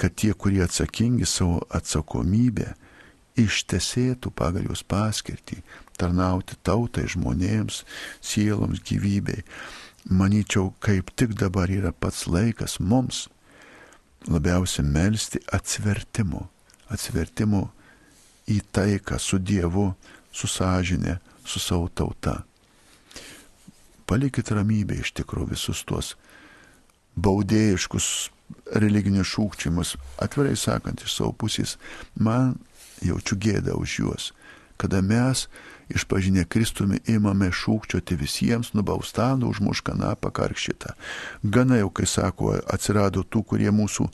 kad 0.00 0.16
tie, 0.18 0.32
kurie 0.34 0.64
atsakingi 0.64 1.28
savo 1.28 1.60
atsakomybę, 1.70 2.72
ištesėtų 3.40 4.32
pagal 4.34 4.66
jos 4.68 4.82
paskirtį, 4.82 5.60
tarnauti 6.00 6.56
tautai, 6.66 7.06
žmonėms, 7.08 7.84
sieloms, 8.24 8.82
gyvybei. 8.86 9.44
Manyčiau, 10.08 10.72
kaip 10.80 11.12
tik 11.16 11.36
dabar 11.36 11.68
yra 11.68 11.92
pats 11.92 12.24
laikas 12.26 12.78
mums 12.80 13.26
labiausiai 14.28 14.86
melstį 14.86 15.42
atsivertimo, 15.52 16.46
atsivertimo 16.88 17.66
į 18.48 18.60
taiką 18.72 19.18
su 19.20 19.38
Dievu, 19.38 19.90
su 20.32 20.48
sąžinė, 20.48 21.18
su 21.44 21.60
savo 21.60 21.88
tauta. 21.88 22.40
Palikit 24.08 24.50
ramybę 24.50 24.98
iš 25.00 25.12
tikrųjų 25.20 25.52
visus 25.52 25.84
tuos 25.86 26.14
baudėjiškus 27.20 28.30
religinius 28.80 29.30
šūkčiamus, 29.34 29.94
atvirai 30.22 30.56
sakant, 30.58 31.02
iš 31.04 31.14
savo 31.18 31.34
pusės, 31.36 31.76
man 32.14 32.56
jaučiu 33.04 33.38
gėdą 33.40 33.76
už 33.78 33.98
juos, 34.00 34.30
kada 34.80 35.02
mes 35.04 35.46
išpažinę 35.94 36.44
Kristumi 36.48 37.00
imame 37.10 37.50
šūkčioti 37.54 38.16
visiems, 38.18 38.72
nubaustam, 38.76 39.44
užmušką 39.48 39.94
napą 39.98 40.30
karkščitą. 40.34 40.94
Gana 41.42 41.80
jau, 41.80 41.90
kai 41.94 42.06
sako, 42.10 42.54
atsirado 42.70 43.24
tų, 43.24 43.42
kurie 43.52 43.70
mūsų, 43.74 44.06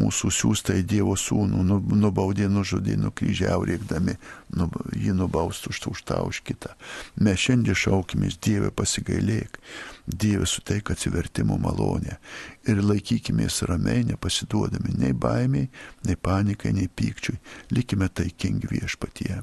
mūsų 0.00 0.32
siūstą 0.38 0.76
į 0.80 0.86
Dievo 0.92 1.16
sūnų 1.18 1.64
nu, 1.66 1.80
nubaudė, 2.04 2.48
nužudė, 2.52 2.96
nukryžiavo 3.00 3.66
rėkdami, 3.70 4.16
nu, 4.56 4.70
jį 4.94 5.16
nubaustų 5.16 5.74
už, 5.74 5.82
už 5.92 6.04
tą, 6.08 6.22
už 6.28 6.42
kitą. 6.46 6.74
Mes 7.20 7.40
šiandien 7.40 7.76
šaukimės 7.76 8.38
Dievę 8.42 8.72
pasigailėk, 8.74 9.60
Dievė 10.06 10.46
suteik 10.46 10.92
atsivertimo 10.94 11.56
malonę 11.58 12.20
ir 12.70 12.82
laikykimės 12.82 13.64
ramiai, 13.66 14.04
nepasiduodami 14.06 14.94
nei 15.00 15.12
baimiai, 15.12 15.66
nei 16.06 16.16
panikai, 16.16 16.72
nei 16.76 16.86
pykčiui, 16.86 17.40
likime 17.74 18.08
taikingi 18.08 18.70
viešpatie. 18.70 19.42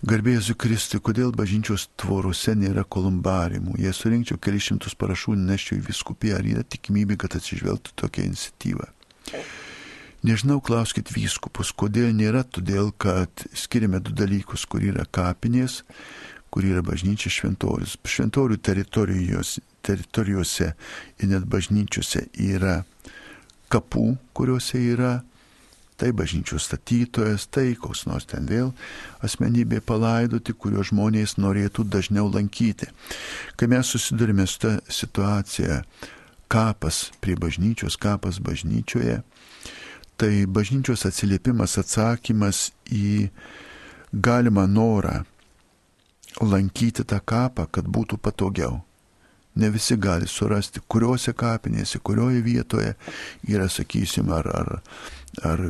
Garbėsiu 0.00 0.54
Kristui, 0.56 0.96
kodėl 1.04 1.28
bažnyčios 1.36 1.90
tvorose 2.00 2.54
nėra 2.56 2.86
kolumbarimų. 2.88 3.74
Jei 3.82 3.92
surinkčiau 3.92 4.38
kelišimtus 4.40 4.94
parašų, 4.96 5.34
neščiau 5.36 5.76
į 5.76 5.82
viskupiją, 5.90 6.38
ar 6.38 6.48
yra 6.48 6.62
tikimybė, 6.64 7.18
kad 7.20 7.36
atsižvelgtų 7.36 7.92
tokia 8.00 8.24
iniciatyva. 8.30 8.88
Nežinau, 10.24 10.56
klauskit 10.64 11.12
vyskupus, 11.12 11.74
kodėl 11.76 12.14
nėra, 12.16 12.46
todėl 12.48 12.94
kad 12.96 13.44
skiriame 13.52 14.00
du 14.00 14.16
dalykus, 14.16 14.64
kur 14.64 14.80
yra 14.88 15.04
kapinės, 15.04 15.82
kur 16.48 16.64
yra 16.64 16.80
bažnyčia 16.80 17.28
šventorius. 17.36 17.98
Šventorių 18.00 18.56
teritorijos, 18.56 19.58
teritorijose 19.84 20.72
ir 21.20 21.28
net 21.28 21.44
bažnyčiose 21.44 22.24
yra 22.40 22.86
kapų, 23.68 24.14
kuriuose 24.32 24.80
yra 24.80 25.18
tai 26.00 26.10
bažnyčių 26.16 26.58
statytojas, 26.60 27.46
tai 27.52 27.74
koks 27.76 28.06
nors 28.08 28.28
ten 28.30 28.48
vėl 28.48 28.72
asmenybė 29.26 29.82
palaidoti, 29.84 30.54
kurio 30.56 30.84
žmonės 30.86 31.36
norėtų 31.36 31.84
dažniau 31.92 32.30
lankyti. 32.32 32.88
Kai 33.60 33.68
mes 33.68 33.92
susidurime 33.92 34.46
su 34.48 34.62
tą 34.64 34.76
situaciją, 34.88 35.82
kapas 36.50 37.10
prie 37.20 37.36
bažnyčios, 37.38 37.98
kapas 38.00 38.40
bažnyčioje, 38.42 39.20
tai 40.20 40.32
bažnyčios 40.48 41.06
atsiliepimas, 41.08 41.78
atsakymas 41.80 42.70
į 42.92 43.30
galimą 44.12 44.66
norą 44.68 45.20
lankyti 46.40 47.04
tą 47.04 47.20
kapą, 47.20 47.68
kad 47.70 47.86
būtų 47.88 48.18
patogiau. 48.22 48.80
Ne 49.58 49.70
visi 49.74 49.96
gali 49.98 50.28
surasti, 50.30 50.82
kuriuose 50.86 51.32
kapinėse, 51.34 51.98
kurioje 51.98 52.42
vietoje 52.44 52.92
yra, 53.50 53.66
sakysim, 53.68 54.30
ar, 54.32 54.46
ar 54.46 54.76
ar 55.42 55.60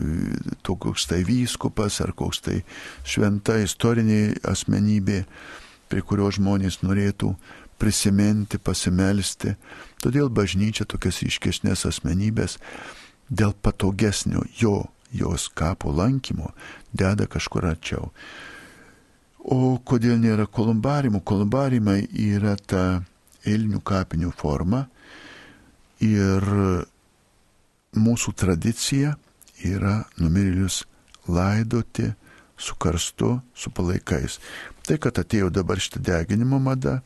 to 0.62 0.76
koks 0.76 1.06
tai 1.06 1.22
vyskupas, 1.24 2.00
ar 2.00 2.12
koks 2.16 2.40
tai 2.44 2.60
šventa 3.04 3.58
istorinė 3.60 4.40
asmenybė, 4.48 5.24
prie 5.90 6.02
kurio 6.06 6.30
žmonės 6.32 6.80
norėtų 6.84 7.34
prisiminti, 7.80 8.58
pasimelsti. 8.58 9.56
Todėl 10.00 10.30
bažnyčia 10.32 10.86
tokias 10.88 11.20
iškesnės 11.24 11.86
asmenybės 11.88 12.58
dėl 13.28 13.54
patogesnio 13.62 14.44
jo, 14.60 14.88
jos 15.12 15.48
kapo 15.54 15.92
lankymo 15.92 16.52
deda 16.92 17.26
kažkur 17.30 17.68
arčiau. 17.72 18.10
O 19.40 19.78
kodėl 19.84 20.18
nėra 20.20 20.44
kolumbarimų? 20.46 21.22
Kolumbarimai 21.24 22.04
yra 22.12 22.56
ta 22.60 23.00
eilinių 23.46 23.80
kapinių 23.86 24.32
forma 24.36 24.84
ir 26.04 26.46
mūsų 27.96 28.34
tradicija 28.38 29.16
yra 29.66 30.04
numirėlius 30.20 30.84
laidoti 31.28 32.10
su 32.60 32.76
karstu, 32.76 33.40
su 33.54 33.72
palaikais. 33.72 34.38
Tai, 34.84 34.98
kad 35.00 35.18
atėjo 35.20 35.50
dabar 35.52 35.80
šitą 35.80 36.02
deginimo 36.04 36.60
mada, 36.60 37.00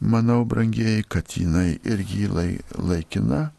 manau, 0.00 0.42
brangieji, 0.48 1.04
kad 1.08 1.36
jinai 1.36 1.78
irgi 1.84 2.28
laikina, 2.32 3.50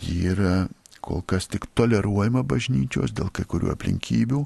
ji 0.00 0.30
yra 0.32 0.68
kol 1.00 1.22
kas 1.26 1.48
tik 1.50 1.66
toleruojama 1.74 2.42
bažnyčios 2.46 3.14
dėl 3.16 3.30
kai 3.34 3.46
kurių 3.48 3.72
aplinkybių 3.74 4.44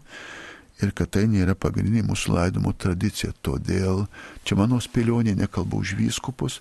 ir 0.83 0.93
kad 0.97 1.13
tai 1.15 1.27
nėra 1.31 1.55
pagrindinė 1.55 2.05
mūsų 2.09 2.35
laidomo 2.35 2.73
tradicija. 2.73 3.33
Todėl, 3.47 4.07
čia 4.45 4.59
mano 4.59 4.81
spėlionė, 4.83 5.37
nekalbu 5.39 5.83
už 5.85 5.95
vyskupus, 5.99 6.61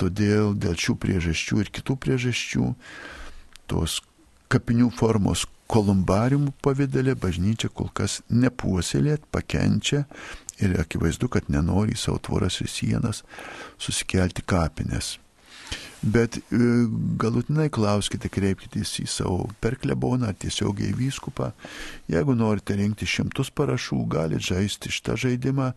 todėl 0.00 0.54
dėl 0.58 0.76
šių 0.78 0.98
priežasčių 1.02 1.62
ir 1.64 1.72
kitų 1.78 1.96
priežasčių 2.04 2.72
tos 3.68 4.00
kapinių 4.52 4.90
formos 4.96 5.44
kolumbariumų 5.68 6.54
pavydalė 6.64 7.14
bažnyčia 7.20 7.68
kol 7.68 7.90
kas 7.92 8.22
nepuoselėt, 8.32 9.26
pakenčia 9.32 10.06
ir 10.64 10.78
akivaizdu, 10.80 11.28
kad 11.28 11.50
nenori 11.52 11.94
į 11.94 12.00
savo 12.00 12.22
tvoras 12.24 12.60
ir 12.64 12.72
sienas 12.72 13.22
susikelti 13.76 14.44
kapines. 14.48 15.18
Bet 16.02 16.38
e, 16.38 16.42
galutinai 17.18 17.66
klauskite, 17.74 18.30
kreipkitės 18.30 18.92
į 19.02 19.06
savo 19.10 19.48
perkleboną 19.62 20.30
ar 20.30 20.36
tiesiogiai 20.38 20.94
vyskupą. 20.94 21.50
Jeigu 22.10 22.36
norite 22.38 22.76
rinkti 22.78 23.08
šimtus 23.08 23.50
parašų, 23.50 24.04
galite 24.10 24.52
žaisti 24.52 24.92
šitą 24.94 25.18
žaidimą, 25.18 25.72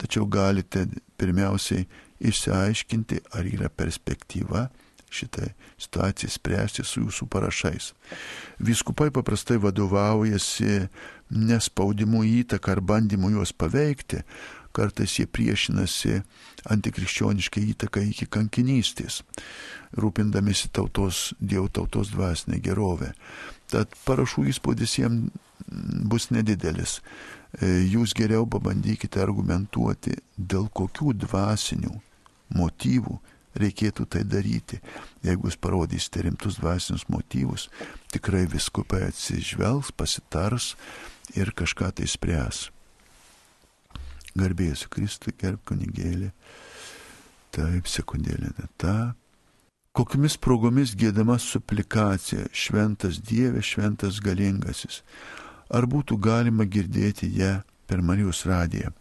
tačiau 0.00 0.24
galite 0.24 0.86
pirmiausiai 1.20 1.84
išsiaiškinti, 2.24 3.20
ar 3.36 3.48
yra 3.52 3.68
perspektyva 3.68 4.66
šitą 5.12 5.50
situaciją 5.80 6.30
spręsti 6.32 6.84
su 6.84 7.04
jūsų 7.04 7.28
parašais. 7.30 7.92
Viskupai 8.58 9.10
paprastai 9.14 9.58
vadovaujasi 9.62 10.88
nespaudimu 11.30 12.22
įtaką 12.42 12.76
ar 12.76 12.80
bandymu 12.80 13.32
juos 13.34 13.52
paveikti, 13.52 14.22
kartais 14.76 15.16
jie 15.18 15.26
priešinasi 15.26 16.20
antikrikščioniškai 16.72 17.62
įtakai 17.72 18.04
iki 18.10 18.28
kankinystės, 18.28 19.22
rūpindamėsi 19.96 20.70
tautos, 20.76 21.30
dievo 21.40 21.70
tautos 21.72 22.12
dvasinė 22.12 22.60
gerovė. 22.64 23.12
Tad 23.72 23.94
parašų 24.06 24.46
įspūdis 24.52 24.98
jiems 25.00 25.32
bus 26.06 26.30
nedidelis. 26.30 27.00
Jūs 27.62 28.12
geriau 28.16 28.44
pabandykite 28.50 29.22
argumentuoti, 29.22 30.18
dėl 30.36 30.68
kokių 30.68 31.14
dvasinių 31.24 31.94
motyvų 32.56 33.16
reikėtų 33.56 34.06
tai 34.12 34.22
daryti. 34.28 34.80
Jeigu 35.24 35.48
jūs 35.48 35.58
parodysite 35.60 36.26
rimtus 36.26 36.60
dvasinius 36.60 37.06
motyvus, 37.08 37.68
tikrai 38.12 38.44
viskupai 38.52 39.06
atsižvelgs, 39.08 39.94
pasitars 39.96 40.74
ir 41.34 41.54
kažką 41.56 41.94
tai 41.96 42.10
spręs. 42.10 42.66
Garbėsiu 44.36 44.90
Kristui, 44.92 45.34
gerb 45.40 45.62
kunigėlį. 45.68 46.30
Taip, 47.56 47.88
sekundėlė, 47.88 48.52
ne 48.58 48.68
ta. 48.80 48.96
Kokiamis 49.96 50.36
progomis 50.36 50.92
gėdama 50.98 51.38
suplikacija, 51.40 52.50
šventas 52.52 53.16
Dieve, 53.24 53.62
šventas 53.64 54.20
galingasis. 54.20 55.00
Ar 55.72 55.86
būtų 55.88 56.18
galima 56.20 56.66
girdėti 56.68 57.30
ją 57.38 57.62
per 57.88 58.02
Marijos 58.04 58.44
radiją? 58.46 58.92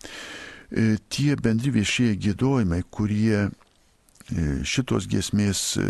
E, 0.72 0.96
tie 1.12 1.36
bendri 1.36 1.74
viešieji 1.76 2.16
gėdojimai, 2.30 2.80
kurie 2.90 3.44
e, 3.44 3.50
šitos 4.64 5.10
giesmės 5.12 5.76
e, 5.78 5.90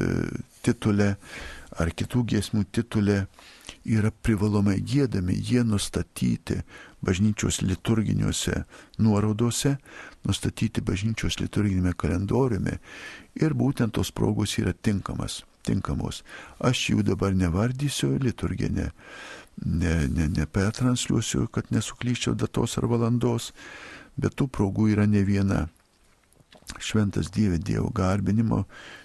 titulė 0.65 1.13
ar 1.79 1.91
kitų 1.91 2.23
giesmių 2.31 2.65
titulė 2.73 3.25
yra 3.85 4.11
privalomai 4.25 4.79
gėdami, 4.81 5.35
jie 5.37 5.63
nustatyti 5.67 6.61
bažnyčios 7.05 7.61
liturginiuose 7.61 8.63
nuorodose, 8.99 9.75
nustatyti 10.25 10.83
bažnyčios 10.85 11.39
liturginėme 11.41 11.93
kalendoriume 11.97 12.79
ir 13.41 13.55
būtent 13.57 13.95
tos 13.97 14.11
progos 14.11 14.57
yra 14.61 14.73
tinkamas, 14.73 15.43
tinkamos. 15.65 16.23
Aš 16.59 16.89
jų 16.91 17.05
dabar 17.11 17.35
nevardysiu, 17.37 18.15
liturginė 18.21 18.89
ne, 19.65 19.95
ne, 20.07 20.27
nepertransliuosiu, 20.39 21.47
kad 21.51 21.71
nesuklyščiau 21.71 22.35
datos 22.35 22.77
ar 22.79 22.89
valandos, 22.91 23.51
bet 24.17 24.35
tų 24.39 24.49
progų 24.51 24.91
yra 24.95 25.07
ne 25.09 25.23
viena. 25.27 25.65
Šventas 26.81 27.29
Dieve 27.29 27.59
Dievo 27.61 27.91
garbinimo, 27.93 28.63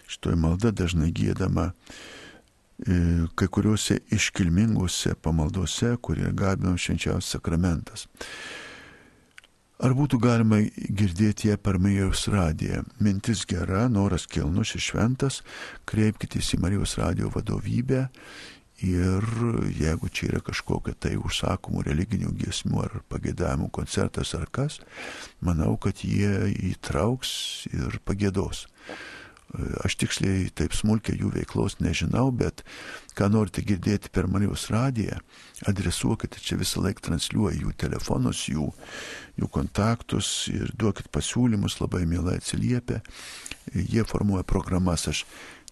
šitoj 0.08 0.38
malda 0.40 0.72
dažnai 0.72 1.10
gėdama 1.12 1.70
kai 2.80 3.48
kuriuose 3.52 3.98
iškilmingose 4.14 5.14
pamaldose, 5.20 5.96
kurie 6.02 6.32
garbinam 6.32 6.78
švenčiausias 6.80 7.36
sakramentas. 7.36 8.06
Ar 9.80 9.94
būtų 9.96 10.18
galima 10.20 10.58
girdėti 10.92 11.48
ją 11.48 11.56
per 11.56 11.78
Marijos 11.80 12.26
radiją? 12.28 12.82
Mintis 13.00 13.46
gera, 13.48 13.86
noras 13.88 14.26
kilnus 14.28 14.74
ir 14.76 14.82
šventas, 14.84 15.40
kreipkitės 15.88 16.52
į 16.52 16.60
Marijos 16.60 16.98
radijo 17.00 17.30
vadovybę 17.32 18.02
ir 18.84 19.24
jeigu 19.76 20.08
čia 20.12 20.28
yra 20.30 20.40
kažkokia 20.44 20.92
tai 21.00 21.14
užsakomų 21.20 21.84
religinių 21.88 22.32
giesmių 22.42 22.82
ar 22.84 22.98
pagėdavimų 23.12 23.70
koncertas 23.72 24.34
ar 24.36 24.46
kas, 24.52 24.80
manau, 25.40 25.76
kad 25.80 26.04
jie 26.04 26.52
įtrauks 26.72 27.32
ir 27.72 28.00
pagėdos. 28.04 28.66
Aš 29.82 29.96
tiksliai 29.98 30.44
taip 30.54 30.74
smulkiai 30.78 31.18
jų 31.18 31.32
veiklos 31.34 31.80
nežinau, 31.82 32.28
bet 32.30 32.62
ką 33.18 33.26
norite 33.34 33.64
girdėti 33.66 34.12
per 34.14 34.28
Marijos 34.30 34.68
radiją, 34.70 35.18
adresuokite 35.66 36.38
čia 36.38 36.58
visą 36.60 36.84
laiką 36.84 37.02
transliuoju 37.08 37.64
jų 37.64 37.74
telefonus, 37.82 38.44
jų, 38.52 38.68
jų 39.40 39.50
kontaktus 39.50 40.30
ir 40.52 40.70
duokit 40.78 41.10
pasiūlymus, 41.10 41.80
labai 41.82 42.04
mielai 42.06 42.38
atsiliepia. 42.38 43.00
Jie 43.74 44.06
formuoja 44.06 44.46
programas, 44.46 45.08
aš 45.10 45.24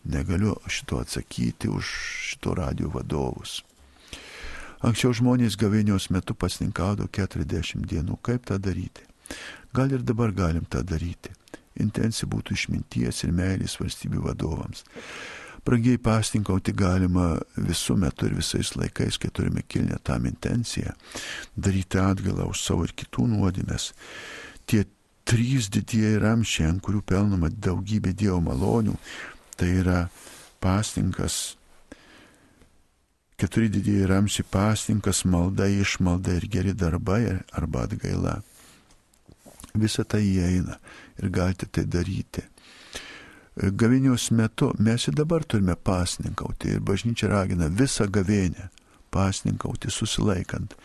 negaliu 0.02 0.56
šito 0.66 0.98
atsakyti 0.98 1.70
už 1.70 1.94
šito 2.32 2.58
radio 2.58 2.90
vadovus. 2.90 3.60
Anksčiau 4.82 5.14
žmonės 5.14 5.54
gavėnios 5.58 6.10
metu 6.14 6.34
pasninkaudavo 6.34 7.10
40 7.14 7.86
dienų. 7.86 8.18
Kaip 8.22 8.46
tą 8.50 8.58
daryti? 8.62 9.06
Gal 9.74 9.94
ir 9.94 10.02
dabar 10.02 10.34
galim 10.34 10.66
tą 10.66 10.82
daryti 10.86 11.34
intencija 11.82 12.28
būtų 12.30 12.56
išminties 12.56 13.24
ir 13.24 13.34
meilės 13.36 13.78
valstybių 13.80 14.24
vadovams. 14.28 14.84
Pragiai 15.68 15.98
pastinkauti 16.00 16.72
galima 16.72 17.34
visų 17.56 17.98
metų 18.00 18.30
ir 18.30 18.36
visais 18.38 18.70
laikais, 18.78 19.18
kai 19.20 19.28
turime 19.34 19.64
kilnę 19.68 19.98
tam 20.06 20.24
intenciją, 20.30 20.94
daryti 21.56 22.00
atgalą 22.00 22.46
už 22.48 22.62
savo 22.62 22.86
ir 22.86 22.94
kitų 22.96 23.26
nuodėmės. 23.34 23.90
Tie 24.64 24.86
trys 25.28 25.68
didieji 25.68 26.22
ramšiai, 26.22 26.70
ant 26.70 26.82
kurių 26.84 27.02
pelnoma 27.04 27.50
daugybė 27.52 28.14
Dievo 28.16 28.40
malonių, 28.46 28.96
tai 29.60 29.74
yra 29.82 30.06
pastinkas, 30.64 31.58
keturi 33.36 33.68
didieji 33.68 34.08
ramšiai 34.08 34.46
pastinkas, 34.50 35.26
malda, 35.28 35.68
išmalda 35.68 36.38
ir 36.38 36.48
geri 36.48 36.72
darbai 36.72 37.22
arba 37.52 37.84
atgaila. 37.84 38.38
Visa 39.74 40.04
tai 40.04 40.22
įeina 40.24 40.78
ir 41.18 41.30
galite 41.30 41.66
tai 41.66 41.84
daryti. 41.84 42.44
Gavinios 43.58 44.30
metu 44.30 44.70
mes 44.78 45.08
ir 45.08 45.16
dabar 45.18 45.42
turime 45.44 45.74
pasninkauti 45.74 46.76
ir 46.76 46.80
bažnyčia 46.80 47.28
ragina 47.28 47.66
visą 47.68 48.06
gavinę 48.06 48.68
pasninkauti 49.10 49.90
susilaikant 49.90 50.76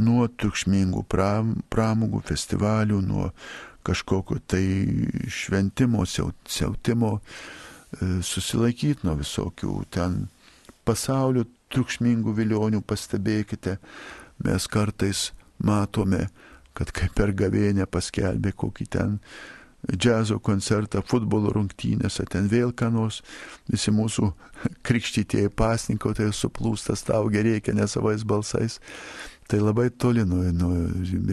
nuo 0.00 0.26
triukšmingų 0.28 1.04
pram, 1.10 1.54
pramogų, 1.70 2.22
festivalių, 2.30 3.00
nuo 3.04 3.28
kažkokio 3.84 4.40
tai 4.48 4.64
šventimo, 5.28 6.06
siautimo, 6.08 7.18
e, 7.18 8.08
susilaikyti 8.24 9.04
nuo 9.04 9.18
visokių 9.20 9.74
ten 9.92 10.24
pasaulio 10.88 11.44
triukšmingų 11.74 12.34
vilionių, 12.38 12.80
pastebėkite, 12.86 13.76
mes 14.44 14.66
kartais 14.70 15.28
matome, 15.58 16.28
kad 16.74 16.90
kaip 16.94 17.14
per 17.16 17.34
gavėnę 17.36 17.86
paskelbė 17.90 18.54
kokį 18.58 18.88
ten 18.96 19.20
džiazo 19.84 20.38
koncertą, 20.40 21.02
futbolo 21.04 21.52
rungtynėse, 21.52 22.24
ten 22.32 22.48
vėl 22.48 22.72
ką 22.76 22.88
nors, 22.94 23.20
visi 23.70 23.92
mūsų 23.92 24.30
krikštytieji 24.86 25.52
pasninkautai 25.56 26.30
suplūsta 26.32 26.96
staugia 26.96 27.44
reikia 27.44 27.76
nesavais 27.76 28.24
balsais. 28.24 28.80
Tai 29.44 29.58
labai 29.60 29.90
toli 29.90 30.22
nuo, 30.24 30.40
nuo 30.56 30.70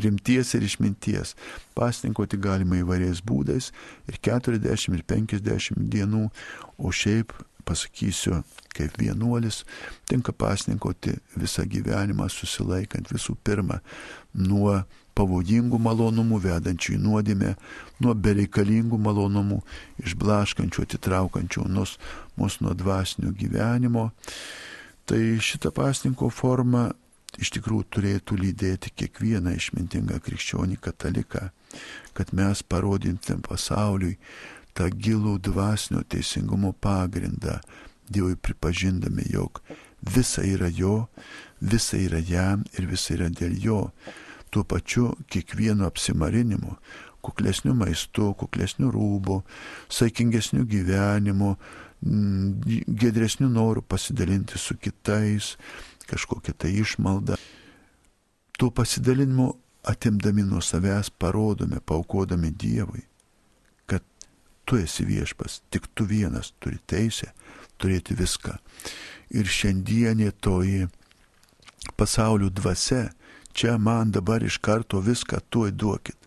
rimties 0.03 0.49
ir 0.57 0.65
išminties. 0.67 1.31
Pasninkauti 1.79 2.35
galima 2.43 2.81
įvairiais 2.81 3.21
būdais 3.23 3.69
ir 4.11 4.17
40 4.19 4.97
ir 4.97 5.05
50 5.07 5.79
dienų, 5.93 6.25
o 6.75 6.91
šiaip 6.91 7.31
pasakysiu, 7.63 8.41
kaip 8.75 8.97
vienuolis, 8.99 9.61
tinka 10.09 10.33
pasninkauti 10.35 11.15
visą 11.39 11.63
gyvenimą 11.71 12.27
susilaikant 12.33 13.13
visų 13.13 13.37
pirma 13.45 13.79
nuo 14.35 14.81
pavojingų 15.21 15.79
malonumų 15.81 16.39
vedančių 16.41 16.95
į 16.95 17.01
nuodėmę, 17.01 17.53
nuo 18.01 18.15
bereikalingų 18.17 18.97
malonumų, 19.01 19.59
išblaškančių, 20.01 20.85
atitraukančių 20.87 21.67
mus, 21.69 21.97
mus 22.37 22.57
nuo 22.61 22.73
dvasinio 22.77 23.33
gyvenimo. 23.37 24.09
Tai 25.05 25.21
šita 25.41 25.73
pasninko 25.75 26.29
forma 26.33 26.89
iš 27.39 27.53
tikrųjų 27.55 27.87
turėtų 27.95 28.37
lydėti 28.39 28.91
kiekvieną 28.97 29.53
išmintingą 29.55 30.19
krikščionį 30.23 30.79
kataliką, 30.81 31.49
kad 32.17 32.33
mes 32.35 32.63
parodintim 32.63 33.43
pasauliui 33.45 34.17
tą 34.75 34.89
gilų 34.91 35.37
dvasinio 35.43 36.03
teisingumo 36.07 36.73
pagrindą, 36.73 37.61
Dievui 38.11 38.35
pripažindami, 38.35 39.23
jog 39.31 39.61
visa 40.03 40.41
yra 40.43 40.67
jo, 40.67 41.05
visa 41.61 41.95
yra 41.95 42.19
jam 42.19 42.65
ir 42.75 42.89
visa 42.89 43.13
yra 43.15 43.29
dėl 43.31 43.53
jo 43.55 43.77
tuo 44.51 44.63
pačiu 44.63 45.13
kiekvienu 45.31 45.85
apsimarinimu, 45.87 46.75
kuklesniu 47.21 47.73
maistu, 47.77 48.33
kuklesniu 48.37 48.91
rūbu, 48.91 49.41
saikingesniu 49.89 50.65
gyvenimu, 50.67 51.55
mm, 52.01 52.85
gedresniu 52.87 53.49
noru 53.49 53.81
pasidalinti 53.81 54.57
su 54.57 54.77
kitais, 54.77 55.55
kažkokia 56.07 56.53
tai 56.53 56.73
išmalda. 56.81 57.37
Tuo 58.57 58.71
pasidalinimu 58.71 59.53
atimdami 59.83 60.43
nuo 60.43 60.61
savęs 60.61 61.09
parodome, 61.09 61.79
paukodami 61.85 62.51
Dievui, 62.51 63.01
kad 63.85 64.03
tu 64.65 64.77
esi 64.77 65.05
viešpas, 65.05 65.61
tik 65.69 65.87
tu 65.95 66.05
vienas 66.05 66.53
turi 66.59 66.77
teisę 66.85 67.31
turėti 67.81 68.17
viską. 68.17 68.57
Ir 69.31 69.47
šiandienė 69.47 70.31
toji 70.43 70.85
pasaulio 71.97 72.49
dvasia 72.49 73.09
čia 73.53 73.77
man 73.77 74.11
dabar 74.11 74.43
iš 74.43 74.57
karto 74.57 74.99
viską 74.99 75.39
tuoj 75.49 75.71
duokit. 75.71 76.17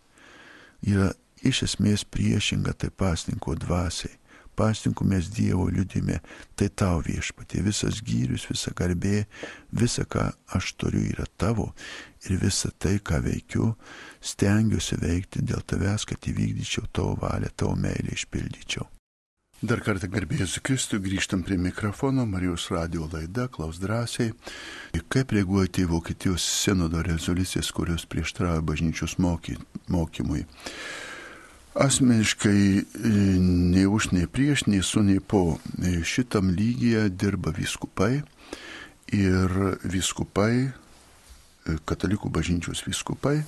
Yra 0.84 1.12
iš 1.44 1.64
esmės 1.68 2.04
priešinga 2.04 2.74
tai 2.78 2.90
pasninko 2.90 3.56
dvasiai. 3.60 4.18
Pasninkų 4.54 5.04
mes 5.10 5.26
Dievo 5.34 5.66
liudime, 5.66 6.20
tai 6.54 6.68
tau 6.70 7.00
viešpatie, 7.02 7.58
visas 7.66 7.98
gyrius, 8.06 8.44
visa 8.46 8.70
garbė, 8.70 9.24
visa, 9.74 10.04
ką 10.06 10.28
aš 10.54 10.76
turiu, 10.78 11.02
yra 11.10 11.26
tavo 11.42 11.72
ir 12.30 12.38
visa 12.38 12.70
tai, 12.78 13.00
ką 13.02 13.18
veikiu, 13.26 13.72
stengiuosi 14.22 15.00
veikti 15.02 15.42
dėl 15.42 15.66
tavęs, 15.66 16.06
kad 16.06 16.30
įvykdyčiau 16.30 16.86
tavo 16.94 17.18
valią, 17.26 17.50
tavo 17.50 17.74
meilę 17.74 18.14
išpildyčiau. 18.14 18.93
Dar 19.64 19.80
kartą 19.80 20.10
garbėjus 20.12 20.58
Kristui, 20.60 20.98
grįžtam 21.00 21.40
prie 21.46 21.56
mikrofono, 21.56 22.26
Marijos 22.28 22.66
radio 22.68 23.06
laida, 23.08 23.46
klaus 23.48 23.78
drąsiai. 23.80 24.34
Kaip 25.08 25.32
reaguojate 25.32 25.86
į 25.86 25.88
Vokietijos 25.88 26.44
senodo 26.44 27.00
rezoliucijas, 27.06 27.70
kurios 27.72 28.04
prieštrauja 28.04 28.60
bažnyčios 28.60 29.14
moky, 29.24 29.56
mokymui? 29.88 30.42
Asmeniškai 31.80 32.60
e, 32.76 33.14
nei 33.40 33.86
už, 33.88 34.10
nei 34.12 34.28
prieš, 34.28 34.66
nei 34.68 34.84
su, 34.84 35.00
nei 35.06 35.22
po 35.24 35.56
e, 35.80 35.96
šitam 36.04 36.52
lygyje 36.52 37.06
dirba 37.16 37.54
viskupai 37.56 38.18
ir 39.16 39.58
viskupai, 39.80 40.52
e, 40.68 41.78
katalikų 41.88 42.28
bažnyčios 42.36 42.84
viskupai, 42.84 43.38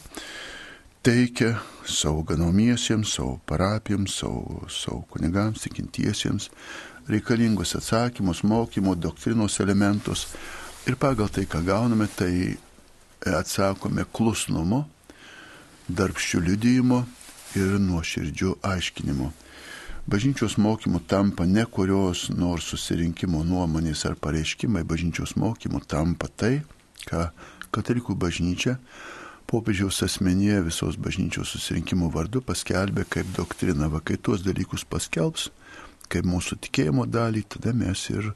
teikia 1.06 1.60
savo 1.86 2.22
ganomiesiems, 2.22 3.12
savo 3.14 3.38
parapijams, 3.46 4.14
savo, 4.18 4.64
savo 4.68 5.04
kunigams, 5.10 5.62
tikintiesiems 5.62 6.48
reikalingus 7.06 7.76
atsakymus, 7.78 8.42
mokymo, 8.42 8.94
doktrinos 8.94 9.60
elementus. 9.60 10.26
Ir 10.86 10.98
pagal 10.98 11.30
tai, 11.30 11.46
ką 11.46 11.62
gauname, 11.62 12.08
tai 12.10 12.56
atsakome 13.22 14.02
klusnumu, 14.10 14.82
darbščių 15.86 16.42
liudijimu 16.48 16.98
ir 17.54 17.78
nuoširdžių 17.86 18.56
aiškinimu. 18.66 19.30
Bažnyčios 20.10 20.58
mokymų 20.58 21.04
tampa 21.06 21.46
ne 21.46 21.68
kurios 21.70 22.28
nors 22.34 22.66
susirinkimo 22.72 23.44
nuomonės 23.46 24.02
ar 24.10 24.18
pareiškimai, 24.18 24.82
bažnyčios 24.82 25.38
mokymų 25.38 25.86
tampa 25.86 26.26
tai, 26.34 26.56
ką 27.06 27.28
katalikų 27.70 28.18
bažnyčia 28.18 28.80
popiežiaus 29.50 30.02
asmenyje 30.02 30.60
visos 30.66 30.96
bažnyčios 30.98 31.52
susirinkimo 31.54 32.10
vardu 32.14 32.42
paskelbė 32.42 33.06
kaip 33.10 33.30
doktrina. 33.36 33.88
Va, 33.92 34.00
kai 34.00 34.18
tuos 34.18 34.42
dalykus 34.46 34.84
paskelbs, 34.88 35.50
kaip 36.10 36.26
mūsų 36.26 36.58
tikėjimo 36.66 37.06
dalį, 37.06 37.44
tada 37.56 37.74
mes 37.76 38.02
ir 38.10 38.32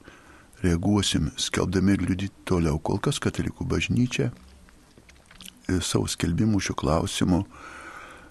reaguosim, 0.62 1.30
skelbdami 1.40 1.96
ir 1.96 2.06
liudyti 2.06 2.46
toliau. 2.48 2.78
Kol 2.78 3.00
kas 3.02 3.20
katalikų 3.22 3.66
bažnyčia 3.68 4.30
e, 4.30 5.80
savo 5.80 6.06
skelbimų 6.10 6.60
šių 6.62 6.76
klausimų, 6.82 7.44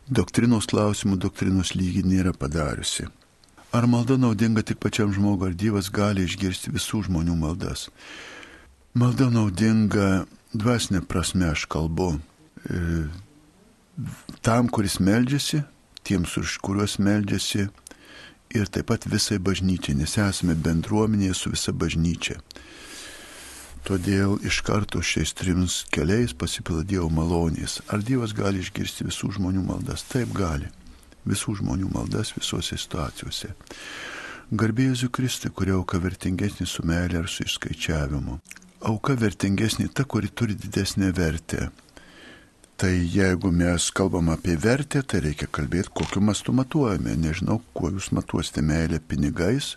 doktrinos 0.09 0.69
klausimų, 0.69 1.19
doktrinos 1.21 1.75
lygį 1.75 2.05
nėra 2.07 2.33
padariusi. 2.33 3.09
Ar 3.75 3.85
malda 3.85 4.17
naudinga 4.17 4.63
tik 4.65 4.79
pačiam 4.81 5.11
žmogui, 5.13 5.51
ar 5.51 5.53
Dievas 5.53 5.91
gali 5.93 6.23
išgirsti 6.25 6.73
visų 6.73 7.03
žmonių 7.05 7.35
maldas? 7.37 7.89
Malda 8.97 9.27
naudinga 9.29 10.25
dvasinė 10.57 11.03
prasme, 11.05 11.51
aš 11.53 11.67
kalbu, 11.69 12.15
tam, 14.41 14.67
kuris 14.67 14.99
meldžiasi, 15.03 15.63
tiems, 16.03 16.37
už 16.39 16.57
kuriuos 16.63 16.97
meldžiasi 17.03 17.67
ir 18.55 18.71
taip 18.73 18.89
pat 18.89 19.05
visai 19.09 19.37
bažnyčiai, 19.37 19.97
nes 19.99 20.17
esame 20.17 20.55
bendruomenėje 20.55 21.37
su 21.37 21.53
visa 21.53 21.73
bažnyčia. 21.75 22.39
Todėl 23.87 24.35
iš 24.45 24.59
karto 24.67 25.01
šiais 25.01 25.31
trims 25.37 25.83
keliais 25.93 26.33
pasipila 26.35 26.83
Dievo 26.83 27.07
malonės. 27.09 27.79
Ar 27.87 28.03
Dievas 28.03 28.35
gali 28.35 28.59
išgirsti 28.61 29.07
visų 29.07 29.31
žmonių 29.37 29.63
maldas? 29.65 30.03
Taip 30.09 30.33
gali 30.35 30.67
visų 31.29 31.59
žmonių 31.61 31.91
maldas 31.93 32.33
visose 32.35 32.77
situacijose. 32.77 33.53
Garbėjus 34.49 35.05
Kristui, 35.13 35.51
kurio 35.53 35.79
auka 35.79 35.99
vertingesnė 36.01 36.65
su 36.67 36.83
meilė 36.85 37.21
ar 37.21 37.29
su 37.29 37.45
išskaičiavimu. 37.45 38.39
Auka 38.89 39.13
vertingesnė 39.13 39.89
ta, 39.93 40.05
kuri 40.09 40.31
turi 40.33 40.55
didesnę 40.57 41.11
vertę. 41.13 41.69
Tai 42.79 42.95
jeigu 42.95 43.51
mes 43.51 43.89
kalbam 43.91 44.29
apie 44.31 44.53
vertę, 44.55 45.01
tai 45.03 45.19
reikia 45.25 45.49
kalbėti, 45.51 45.91
kokiu 45.99 46.21
mastu 46.23 46.53
matuojame. 46.55 47.11
Nežinau, 47.19 47.57
kuo 47.75 47.89
jūs 47.91 48.07
matuosite 48.15 48.63
meilę 48.63 49.01
pinigais, 49.03 49.73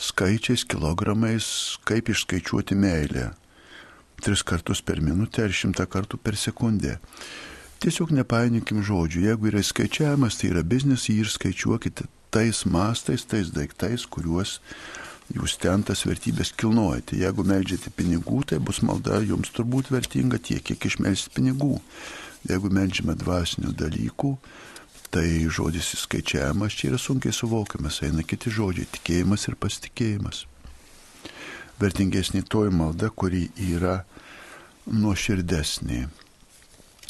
skaičiais, 0.00 0.64
kilogramais, 0.64 1.48
kaip 1.84 2.08
išskaičiuoti 2.08 2.78
meilę. 2.80 3.26
Tris 4.24 4.40
kartus 4.48 4.80
per 4.80 5.02
minutę 5.04 5.44
ar 5.44 5.52
šimtą 5.52 5.84
kartų 5.92 6.16
per 6.24 6.40
sekundę. 6.40 6.94
Tiesiog 7.84 8.14
nepainikim 8.16 8.80
žodžių. 8.80 9.26
Jeigu 9.28 9.52
yra 9.52 9.60
skaičiavimas, 9.60 10.40
tai 10.40 10.54
yra 10.54 10.64
biznis, 10.64 11.10
jį 11.12 11.18
ir 11.26 11.32
skaičiuokite 11.36 12.08
tais 12.32 12.64
mastais, 12.64 13.28
tais 13.28 13.52
daiktais, 13.52 14.08
kuriuos 14.08 14.62
jūs 15.34 15.56
ten 15.62 15.82
tas 15.86 16.04
vertybės 16.06 16.52
kilnojate. 16.58 17.18
Jeigu 17.20 17.44
melžiate 17.46 17.90
pinigų, 17.96 18.42
tai 18.50 18.60
bus 18.62 18.82
malda 18.86 19.20
jums 19.24 19.50
turbūt 19.54 19.90
vertinga 19.94 20.38
tiek, 20.38 20.62
kiek 20.64 20.88
išmelsit 20.88 21.34
pinigų. 21.36 21.80
Jeigu 22.46 22.70
melžiame 22.70 23.16
dvasinių 23.18 23.72
dalykų, 23.74 24.36
tai 25.10 25.26
žodis 25.50 25.94
įskaičiavimas 25.96 26.76
čia 26.76 26.92
yra 26.92 27.00
sunkiai 27.00 27.34
suvokiamas, 27.34 28.02
eina 28.06 28.22
kiti 28.22 28.52
žodžiai- 28.52 28.86
tikėjimas 28.98 29.48
ir 29.48 29.56
pasitikėjimas. 29.56 30.44
Vertingesnė 31.80 32.44
toji 32.46 32.70
malda, 32.72 33.10
kuri 33.10 33.50
yra 33.56 34.04
nuoširdesnė 34.86 36.06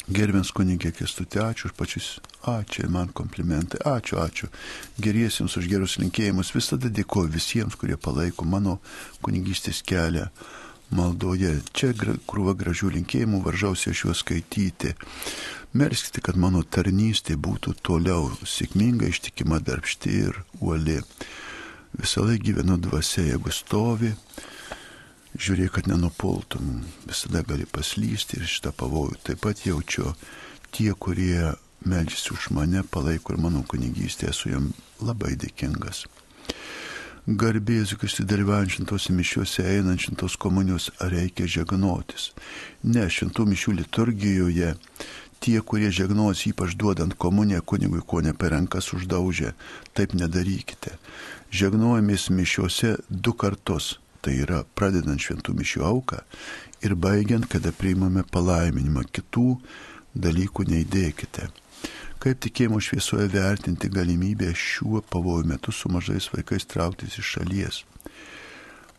Gerbės 0.07 0.53
kunigė 0.55 0.93
Kestutė, 0.95 1.41
ačiū 1.43 1.67
už 1.67 1.73
pačius, 1.75 2.05
ačiū 2.47 2.87
man 2.87 3.09
komplimentai, 3.11 3.81
ačiū, 3.83 4.15
ačiū. 4.23 4.47
Geriesiems 5.03 5.57
už 5.59 5.67
gerus 5.67 5.97
linkėjimus 5.99 6.53
visada 6.55 6.87
dėkoju 6.87 7.33
visiems, 7.33 7.75
kurie 7.75 7.97
palaiko 7.99 8.47
mano 8.47 8.77
kunigystės 9.19 9.81
kelią 9.83 10.29
maldoje. 10.95 11.57
Čia 11.75 11.91
krūva 12.23 12.55
gražių 12.55 12.93
linkėjimų, 12.95 13.41
varžausi 13.43 13.91
aš 13.91 14.05
juos 14.05 14.23
skaityti. 14.23 14.93
Merskite, 15.75 16.23
kad 16.23 16.39
mano 16.39 16.63
tarnystė 16.63 17.35
būtų 17.35 17.75
toliau 17.83 18.31
sėkminga, 18.47 19.11
ištikima, 19.11 19.59
darbšti 19.59 20.19
ir 20.23 20.39
uoli. 20.61 21.01
Visą 21.99 22.23
laiką 22.23 22.47
gyvenu 22.47 22.79
dvasia, 22.79 23.27
jeigu 23.33 23.51
stovi 23.51 24.15
žiūrėk, 25.35 25.73
kad 25.77 25.89
nenupultum, 25.91 26.83
visada 27.07 27.43
gali 27.47 27.67
paslysti 27.67 28.39
ir 28.39 28.47
šitą 28.47 28.73
pavojų 28.77 29.19
taip 29.27 29.43
pat 29.43 29.65
jaučiu. 29.65 30.13
Tie, 30.71 30.91
kurie 30.93 31.53
melžiasi 31.87 32.33
už 32.35 32.49
mane, 32.55 32.83
palaiko 32.83 33.33
ir 33.33 33.41
mano 33.41 33.63
kunigystė, 33.67 34.31
esu 34.31 34.51
jam 34.51 34.71
labai 35.01 35.35
dėkingas. 35.39 36.05
Garbės, 37.27 37.91
kai 37.99 38.07
dalyvaujant 38.23 38.71
šintose 38.71 39.11
mišiuose, 39.11 39.63
einant 39.67 39.99
šintos 39.99 40.37
komunijos, 40.39 40.93
reikia 41.11 41.47
žegnotis. 41.57 42.29
Ne, 42.87 43.03
šintų 43.11 43.49
mišių 43.51 43.73
liturgijoje 43.81 44.69
tie, 45.43 45.57
kurie 45.59 45.91
žegnos, 45.91 46.45
ypač 46.47 46.77
duodant 46.79 47.17
komuniją 47.19 47.61
kunigui, 47.67 47.99
ko 47.99 48.21
ne 48.23 48.31
per 48.31 48.55
rankas 48.55 48.93
uždaužė, 48.95 49.51
taip 49.91 50.15
nedarykite. 50.15 50.95
Žegnojamės 51.51 52.29
mišiuose 52.31 52.95
du 53.09 53.35
kartus 53.35 53.97
Tai 54.21 54.33
yra 54.33 54.63
pradedant 54.75 55.21
šventų 55.21 55.53
mišių 55.59 55.83
auką 55.87 56.23
ir 56.85 56.95
baigiant, 56.95 57.47
kada 57.49 57.71
priimame 57.75 58.23
palaiminimą. 58.31 59.05
Kitų 59.13 59.57
dalykų 60.17 60.65
neįdėkite. 60.71 61.49
Kaip 62.17 62.39
tikėjimo 62.41 62.79
šviesoje 62.81 63.27
vertinti 63.29 63.89
galimybę 63.93 64.49
šiuo 64.57 65.03
pavojų 65.11 65.51
metu 65.51 65.73
su 65.73 65.91
mažais 65.93 66.29
vaikais 66.33 66.65
trauktis 66.65 67.19
iš 67.21 67.35
šalies? 67.37 67.83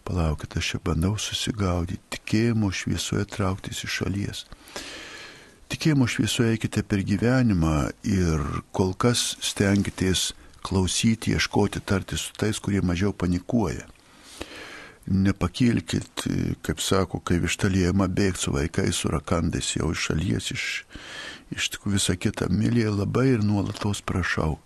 Palaukit, 0.07 0.55
aš 0.57 0.73
čia 0.73 0.81
bandau 0.85 1.17
susigaudyti. 1.21 2.01
Tikėjimo 2.15 2.71
šviesoje 2.73 3.27
trauktis 3.29 3.83
iš 3.85 3.99
šalies. 4.01 4.45
Tikėjimo 5.69 6.07
šviesoje 6.09 6.55
eikite 6.55 6.85
per 6.87 7.03
gyvenimą 7.05 7.91
ir 8.09 8.47
kol 8.73 8.95
kas 8.95 9.35
stenkitės 9.45 10.31
klausyti, 10.65 11.35
ieškoti, 11.35 11.83
tarti 11.85 12.17
su 12.17 12.33
tais, 12.39 12.63
kurie 12.63 12.81
mažiau 12.81 13.13
panikuoja 13.13 13.85
nepakilkit, 15.11 16.25
kaip 16.63 16.81
sako, 16.81 17.21
kai 17.25 17.39
vištalijama 17.43 18.09
bėgti 18.13 18.45
su 18.45 18.55
vaikais, 18.55 19.01
su 19.01 19.11
rakandais 19.13 19.75
jau 19.77 19.91
iš 19.93 20.09
šalies, 20.09 20.51
iš, 20.55 20.65
iš 21.55 21.71
visą 21.87 22.17
kitą. 22.21 22.49
Mylė 22.53 22.89
labai 22.93 23.29
ir 23.35 23.45
nuolatos 23.45 24.03
prašau. 24.05 24.59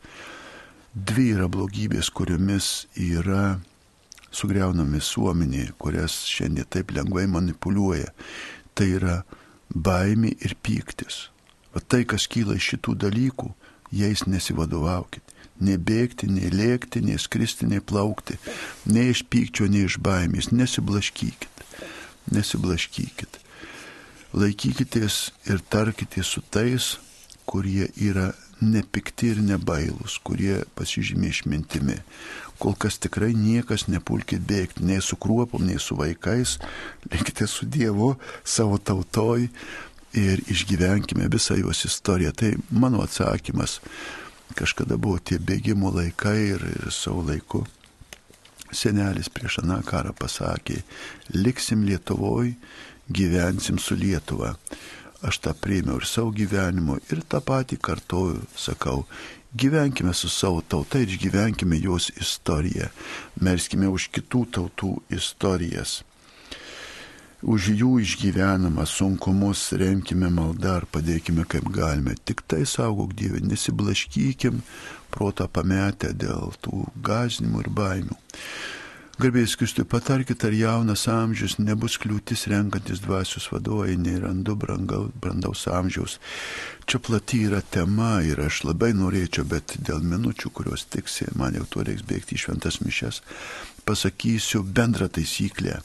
Dvi 0.92 1.30
yra 1.36 1.48
blogybės, 1.48 2.10
kuriomis 2.12 2.86
yra 3.00 3.60
sugriaunama 4.32 4.98
visuomenė, 4.98 5.70
kurias 5.80 6.22
šiandien 6.28 6.68
taip 6.68 6.92
lengvai 6.92 7.26
manipuliuoja. 7.30 8.12
Tai 8.74 8.88
yra 8.98 9.18
baimė 9.72 10.34
ir 10.44 10.56
pyktis. 10.62 11.28
O 11.72 11.80
tai, 11.80 12.04
kas 12.04 12.26
kyla 12.28 12.58
iš 12.58 12.74
šitų 12.74 12.96
dalykų, 13.06 13.52
jais 13.92 14.26
nesivadovaukit 14.28 15.31
nebėgti, 15.60 16.28
nei 16.30 16.50
lėkti, 16.52 17.02
nei 17.04 17.18
skristi, 17.20 17.68
nei 17.68 17.80
plaukti, 17.80 18.38
nei 18.86 19.10
iš 19.12 19.24
pykčio, 19.30 19.68
nei 19.70 19.86
iš 19.88 19.98
baimės, 20.02 20.52
nesiblaškykit, 20.54 21.64
nesiblaškykit. 22.32 23.40
Laikykitės 24.32 25.16
ir 25.50 25.60
tarkitės 25.68 26.30
su 26.32 26.40
tais, 26.50 26.94
kurie 27.44 27.90
yra 28.00 28.30
nepikti 28.62 29.32
ir 29.32 29.40
nebailūs, 29.42 30.18
kurie 30.24 30.62
pasižymė 30.78 31.32
išmintimi. 31.32 31.98
Kol 32.62 32.76
kas 32.78 33.00
tikrai 33.02 33.32
niekas 33.34 33.88
nepulkit 33.90 34.44
bėgti, 34.46 34.86
nei 34.86 35.02
su 35.02 35.18
kruopom, 35.20 35.66
nei 35.66 35.80
su 35.82 35.98
vaikais, 35.98 36.58
likite 37.10 37.48
su 37.50 37.66
Dievu 37.66 38.14
savo 38.44 38.78
tautoj 38.78 39.48
ir 40.16 40.42
išgyvenkime 40.52 41.26
visą 41.32 41.56
jos 41.58 41.84
istoriją. 41.88 42.32
Tai 42.36 42.52
mano 42.70 43.02
atsakymas 43.02 43.80
kažkada 44.56 44.96
buvo 44.96 45.18
tie 45.18 45.38
bėgimo 45.38 45.92
laikai 45.94 46.38
ir, 46.54 46.66
ir 46.76 46.90
savo 46.94 47.24
laiku 47.26 47.64
senelis 48.72 49.28
prieš 49.28 49.60
aną 49.62 49.80
karą 49.86 50.14
pasakė, 50.16 50.80
liksim 51.36 51.84
Lietuvoj, 51.86 52.54
gyvensim 53.12 53.78
su 53.78 53.96
Lietuva. 53.98 54.54
Aš 55.22 55.38
tą 55.44 55.52
priėmiau 55.54 56.00
ir 56.00 56.08
savo 56.08 56.32
gyvenimu 56.34 56.98
ir 57.12 57.22
tą 57.30 57.42
patį 57.44 57.78
kartoju, 57.78 58.40
sakau, 58.58 59.04
gyvenkime 59.54 60.14
su 60.14 60.30
savo 60.32 60.62
tauta 60.66 60.98
ir 60.98 61.12
išgyvenkime 61.12 61.78
jos 61.82 62.10
istoriją, 62.16 62.88
melskime 63.40 63.90
už 63.92 64.08
kitų 64.16 64.46
tautų 64.56 64.96
istorijas. 65.14 66.00
Už 67.42 67.72
jų 67.80 67.92
išgyvenamą 68.02 68.86
sunkumus 68.86 69.64
remkime 69.78 70.30
maldą 70.30 70.76
ar 70.80 70.86
padėkime 70.86 71.46
kaip 71.48 71.66
galime. 71.74 72.14
Tik 72.24 72.44
tai 72.46 72.62
saugok 72.68 73.16
Dievę, 73.18 73.42
nesiblaškykim 73.46 74.62
protą 75.12 75.48
pametę 75.48 76.12
dėl 76.14 76.54
tų 76.62 76.86
gazdinimų 77.02 77.66
ir 77.66 77.74
baimių. 77.80 78.20
Garbėjus 79.22 79.58
Kristui, 79.60 79.84
patarkit, 79.86 80.40
ar 80.48 80.54
jaunas 80.56 81.04
amžius 81.06 81.58
nebus 81.60 81.98
kliūtis 82.00 82.46
renkantis 82.50 83.02
dvasios 83.04 83.44
vadovai, 83.52 83.92
nei 84.00 84.16
randu 84.18 84.56
brandaus 84.56 85.66
amžiaus. 85.68 86.16
Čia 86.88 86.98
plati 86.98 87.42
yra 87.46 87.60
tema 87.60 88.22
ir 88.24 88.40
aš 88.42 88.62
labai 88.64 88.90
norėčiau, 88.96 89.44
bet 89.46 89.76
dėl 89.84 90.00
minučių, 90.02 90.50
kurios 90.56 90.86
tiksi, 90.90 91.28
man 91.38 91.54
jau 91.60 91.68
tuo 91.68 91.84
reiks 91.86 92.02
bėgti 92.08 92.34
į 92.34 92.42
šventas 92.46 92.80
mišes, 92.82 93.20
pasakysiu 93.88 94.62
bendrą 94.62 95.08
taisyklę. 95.08 95.80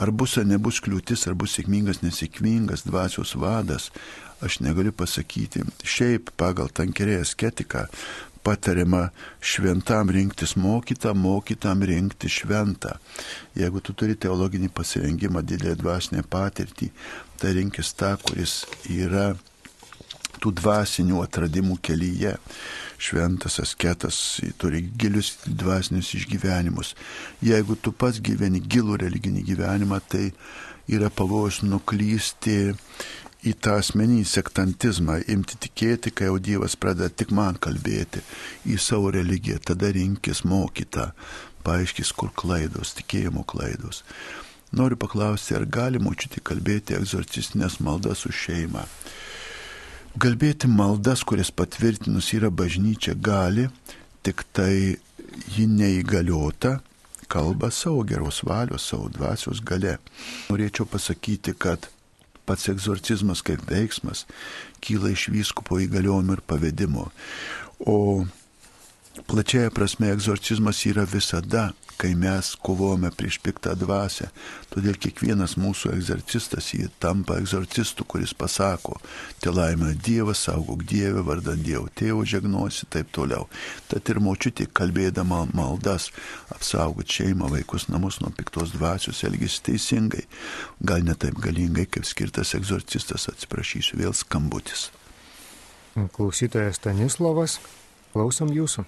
Ar 0.00 0.10
bus 0.12 0.38
ar 0.40 0.46
nebus 0.48 0.80
kliūtis, 0.80 1.26
ar 1.28 1.36
bus 1.36 1.58
sėkmingas, 1.58 2.00
nesėkmingas 2.04 2.86
dvasios 2.86 3.34
vadas, 3.36 3.90
aš 4.40 4.60
negaliu 4.64 4.92
pasakyti. 4.96 5.66
Šiaip 5.84 6.32
pagal 6.40 6.70
tankerėją 6.72 7.26
sketiką 7.28 7.86
patariama 8.42 9.10
šventam 9.40 10.10
rinktis 10.10 10.56
mokytą, 10.56 11.12
mokytam 11.14 11.82
rinkti 11.84 12.28
šventą. 12.28 12.96
Jeigu 13.56 13.82
tu 13.84 13.92
turi 13.92 14.16
teologinį 14.16 14.70
pasirengimą, 14.72 15.42
didelę 15.44 15.76
dvasinę 15.80 16.24
patirtį, 16.24 16.90
tai 17.40 17.54
rinkis 17.58 17.92
tą, 17.98 18.14
kuris 18.24 18.62
yra 18.88 19.34
tų 20.40 20.54
dvasinių 20.56 21.20
atradimų 21.26 21.76
kelyje. 21.84 22.36
Šventas 23.00 23.56
asketas 23.62 24.16
turi 24.60 24.82
gilius 25.00 25.38
dvasinius 25.46 26.12
išgyvenimus. 26.18 26.94
Jeigu 27.40 27.78
tu 27.80 27.94
pats 27.96 28.20
gyveni 28.20 28.60
gilų 28.60 28.98
religinį 29.00 29.44
gyvenimą, 29.46 30.02
tai 30.04 30.26
yra 30.90 31.08
pavojus 31.08 31.62
nuklysti 31.64 32.58
į 33.40 33.54
tą 33.64 33.78
asmeninį 33.80 34.26
sektantizmą, 34.28 35.16
imti 35.32 35.56
tikėti, 35.64 36.12
kai 36.12 36.28
jau 36.28 36.36
Dievas 36.36 36.76
pradeda 36.76 37.08
tik 37.08 37.32
man 37.32 37.56
kalbėti 37.56 38.20
į 38.68 38.76
savo 38.76 39.14
religiją, 39.16 39.62
tada 39.70 39.88
rinkis 39.96 40.44
mokytą, 40.44 41.10
paaiškis, 41.64 42.12
kur 42.12 42.34
klaidos, 42.36 42.92
tikėjimo 43.00 43.46
klaidos. 43.48 44.04
Noriu 44.76 45.00
paklausti, 45.00 45.56
ar 45.56 45.64
gali 45.66 45.98
močiutį 46.02 46.44
kalbėti 46.46 46.94
egzorcistinės 47.00 47.80
maldas 47.82 48.26
už 48.28 48.36
šeimą. 48.44 48.84
Galbėti 50.18 50.66
maldas, 50.66 51.22
kurias 51.22 51.52
patvirtinus 51.54 52.32
yra 52.34 52.50
bažnyčia, 52.50 53.14
gali, 53.14 53.68
tik 54.26 54.42
tai 54.52 54.96
ji 55.54 55.66
neįgaliota, 55.70 56.80
kalba 57.30 57.70
savo 57.70 58.02
geros 58.02 58.40
valios, 58.42 58.88
savo 58.90 59.06
dvasios 59.14 59.62
gale. 59.62 59.98
Norėčiau 60.50 60.88
pasakyti, 60.90 61.54
kad 61.54 61.86
pats 62.42 62.66
egzorcizmas 62.72 63.44
kaip 63.46 63.62
veiksmas 63.70 64.24
kyla 64.82 65.12
iš 65.14 65.28
vyskupo 65.30 65.78
įgaliojimų 65.84 66.40
ir 66.40 66.42
pavedimo. 66.42 67.06
O 67.86 68.26
plačiaja 69.30 69.70
prasme 69.70 70.10
egzorcizmas 70.10 70.82
yra 70.90 71.06
visada 71.06 71.70
kai 72.00 72.14
mes 72.16 72.54
kovojame 72.64 73.10
prieš 73.12 73.36
piktą 73.44 73.74
dvasę. 73.76 74.30
Todėl 74.72 74.96
kiekvienas 74.96 75.58
mūsų 75.60 75.92
egzorcistas 75.98 76.70
jį 76.72 76.86
tampa 77.02 77.36
egzorcistu, 77.40 78.06
kuris 78.08 78.32
pasako, 78.32 78.96
te 79.42 79.52
laimė 79.52 79.92
Dievas, 80.00 80.46
saugok 80.46 80.86
Dievę, 80.88 81.20
vardant 81.26 81.60
Dievo 81.60 81.90
tėvo 82.00 82.24
žegnosi, 82.24 82.88
taip 82.88 83.10
toliau. 83.12 83.48
Tad 83.90 84.08
ir 84.08 84.20
močiutė, 84.24 84.70
kalbėdama 84.72 85.42
maldas, 85.52 86.08
apsaugot 86.54 87.10
šeimą, 87.12 87.50
vaikus, 87.52 87.90
namus 87.92 88.20
nuo 88.22 88.32
piktos 88.36 88.72
dvasios, 88.76 89.20
elgesi 89.28 89.60
teisingai, 89.68 90.24
gal 90.80 91.04
ne 91.04 91.18
taip 91.20 91.36
galingai, 91.44 91.84
kaip 91.84 92.08
skirtas 92.08 92.54
egzorcistas, 92.56 93.28
atsiprašysiu, 93.28 94.00
vėl 94.00 94.16
skambutis. 94.16 94.88
Klausytojas 96.16 96.80
Stanislavas, 96.80 97.58
klausom 98.14 98.54
jūsų. 98.56 98.86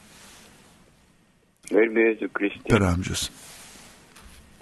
Garbėsiu 1.73 2.29
Kristų. 2.37 2.69
Per 2.69 2.85
amžius. 2.87 3.29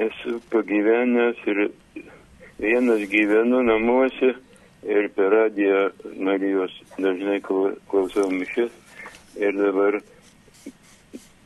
Esu 0.01 0.39
pagyvenęs 0.53 1.41
ir 1.51 1.67
vienas 2.61 3.03
gyvenu 3.11 3.61
namuose 3.67 4.35
ir 4.89 5.09
per 5.17 5.35
radiją 5.35 5.91
Marijos 6.17 6.73
dažnai 6.97 7.41
klausau 7.45 8.31
mišės 8.33 8.73
ir 9.41 9.57
dabar 9.59 10.01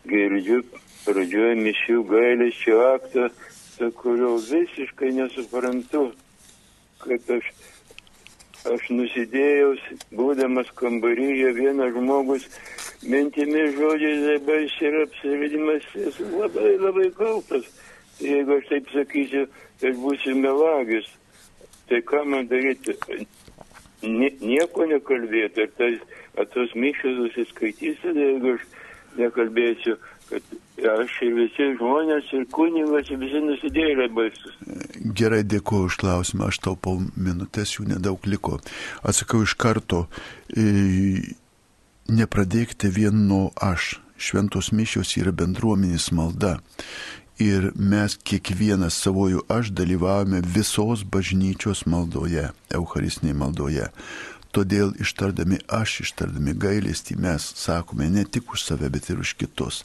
girdžiu 0.08 0.60
pradžioje 1.04 1.56
mišių 1.60 1.98
gailesčio 2.08 2.78
aktą, 2.94 3.28
su 3.74 3.90
kurio 3.98 4.36
visiškai 4.40 5.12
nesuprantu, 5.18 6.06
kaip 7.02 7.30
aš, 7.36 7.50
aš 8.72 8.86
nusidėjau, 8.96 9.74
būdamas 10.16 10.70
kambaryje, 10.78 11.52
vienas 11.58 11.92
žmogus 11.96 12.46
mintimis 13.04 13.74
žodžiais 13.76 14.22
darbais 14.24 14.76
ir 14.80 15.00
apsivedimas 15.02 15.88
esu 16.06 16.28
labai 16.32 16.76
labai 16.80 17.10
kaltas. 17.18 17.68
Tai 18.18 18.30
jeigu 18.30 18.56
aš 18.58 18.68
taip 18.70 18.90
sakysiu, 18.94 19.46
tai 19.82 19.92
būsiu 19.98 20.36
melagis. 20.38 21.08
Tai 21.88 22.00
ką 22.08 22.22
man 22.30 22.48
daryti? 22.48 22.94
Nie, 24.04 24.30
nieko 24.40 24.86
nekalbėti. 24.88 25.66
Ar, 25.66 25.72
tai, 25.78 25.90
ar 26.38 26.48
tos 26.54 26.72
mišos 26.78 27.18
susiskaitysi, 27.20 28.14
jeigu 28.16 28.54
aš 28.56 28.66
nekalbėsiu, 29.18 29.98
kad 30.30 30.54
aš 30.94 31.16
ir 31.26 31.36
visi 31.40 31.70
žmonės, 31.78 32.30
ir 32.36 32.46
kunigas, 32.54 33.10
ir 33.10 33.20
visi 33.20 33.42
nusidėjėliai 33.44 34.12
baisus. 34.14 34.60
Gerai, 35.04 35.42
dėkuoju 35.44 35.90
už 35.90 35.96
klausimą. 36.00 36.48
Aš 36.48 36.62
taupau 36.64 36.96
minutės, 37.12 37.76
jų 37.76 37.90
nedaug 37.90 38.24
liko. 38.24 38.56
Atsakau 39.04 39.42
iš 39.44 39.52
karto. 39.60 40.06
E, 40.48 41.34
nepradėkite 42.08 42.88
vien 42.88 43.26
nuo 43.28 43.50
aš. 43.60 43.98
Šventos 44.16 44.70
mišios 44.72 45.12
yra 45.20 45.34
bendruomenės 45.36 46.08
malda. 46.16 46.56
Ir 47.42 47.72
mes 47.74 48.14
kiekvienas 48.16 48.96
savojų 49.02 49.42
aš 49.50 49.72
dalyvavome 49.74 50.40
visos 50.54 51.02
bažnyčios 51.02 51.82
maldoje, 51.90 52.52
Eucharistinėje 52.72 53.36
maldoje. 53.36 53.88
Todėl 54.54 54.94
ištardami 55.02 55.58
aš, 55.66 55.98
ištardami 56.06 56.54
gailestį 56.54 57.18
mes 57.18 57.50
sakome 57.58 58.06
ne 58.08 58.22
tik 58.24 58.54
už 58.54 58.62
save, 58.62 58.88
bet 58.88 59.10
ir 59.10 59.18
už 59.18 59.34
kitus. 59.34 59.82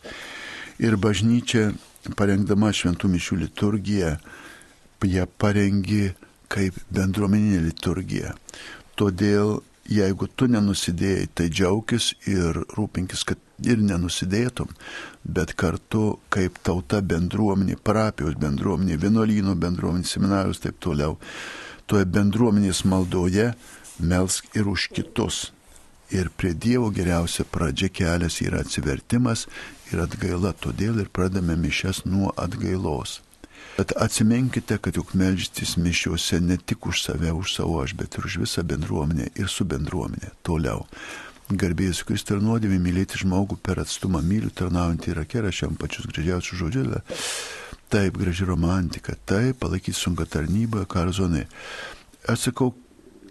Ir 0.78 0.93
bažnyčia, 0.95 1.74
parengdama 2.15 2.70
šventų 2.70 3.09
mišių 3.09 3.39
liturgiją, 3.47 4.20
ją 5.08 5.28
parengi 5.39 6.10
kaip 6.50 6.78
bendruomeninė 6.93 7.62
liturgija. 7.68 8.34
Todėl 9.00 9.60
jeigu 9.89 10.28
tu 10.36 10.47
nenusidėjai, 10.50 11.28
tai 11.34 11.47
džiaugis 11.50 12.12
ir 12.30 12.62
rūpinkis, 12.78 13.24
kad 13.26 13.39
ir 13.66 13.82
nenusidėtum, 13.84 14.70
bet 15.24 15.56
kartu 15.60 16.20
kaip 16.34 16.60
tauta 16.66 17.02
bendruomenė, 17.02 17.78
parapijos 17.84 18.38
bendruomenė, 18.39 19.00
vienuolynų 19.02 19.56
bendruomenė, 19.60 20.08
seminarijos 20.08 20.62
taip 20.64 20.80
toliau, 20.84 21.18
toje 21.89 22.06
bendruomenės 22.06 22.84
maldoje 22.86 23.54
melsk 24.00 24.54
ir 24.56 24.70
už 24.70 24.89
kitus. 24.93 25.50
Ir 26.10 26.32
prie 26.34 26.56
Dievo 26.58 26.89
geriausia 26.89 27.43
pradžia 27.45 27.91
kelias 27.93 28.39
yra 28.41 28.64
atsivertimas 28.64 29.45
ir 29.91 30.02
atgaila, 30.02 30.56
todėl 30.58 31.04
ir 31.04 31.12
pradame 31.14 31.58
mišes 31.58 32.02
nuo 32.10 32.32
atgailos. 32.38 33.20
Bet 33.80 33.93
atsiminkite, 33.95 34.75
kad 34.77 34.95
juk 34.95 35.13
melžtis 35.15 35.77
mišiuose 35.80 36.41
ne 36.43 36.57
tik 36.57 36.86
už 36.86 36.99
save, 36.99 37.32
už 37.32 37.53
savo 37.55 37.77
aš, 37.80 37.93
bet 37.95 38.17
ir 38.20 38.25
už 38.28 38.36
visą 38.41 38.63
bendruomenę 38.67 39.29
ir 39.39 39.47
su 39.47 39.63
bendruomenė. 39.63 40.33
Toliau. 40.43 40.82
Garbėjus 41.47 42.01
Kristų 42.04 42.36
ir 42.36 42.43
nuodėmė 42.43 42.75
mylėti 42.83 43.21
žmogų 43.21 43.55
per 43.63 43.79
atstumą 43.79 44.20
myliu, 44.20 44.51
tarnaujantį 44.51 45.13
yra 45.13 45.24
kera 45.24 45.54
šiam 45.55 45.79
pačius 45.79 46.09
gražiausius 46.12 46.59
žodžius. 46.59 47.16
Taip, 47.87 48.20
graži 48.20 48.49
romantika, 48.51 49.16
taip, 49.16 49.62
palaikyti 49.63 49.95
sunką 49.95 50.28
tarnybą, 50.28 50.83
karo 50.83 51.16
zonai. 51.16 51.45
Aš 52.28 52.49
sakau, 52.49 52.74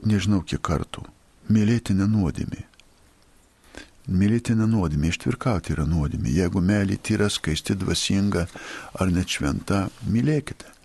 nežinau 0.01 0.41
kiek 0.49 0.65
kartų, 0.65 1.05
mylėti 1.53 1.93
nenuodėmė. 1.93 2.65
Mylėti 4.09 4.55
nenuodėmė, 4.57 5.11
ištvirkauti 5.13 5.75
yra 5.75 5.85
nuodėmė. 5.85 6.31
Jeigu 6.33 6.63
meilė 6.65 6.97
tyra, 7.05 7.29
skaisti, 7.29 7.77
dvasinga 7.77 8.47
ar 8.97 9.11
net 9.13 9.29
šventa, 9.29 9.89
mylėkite. 10.09 10.79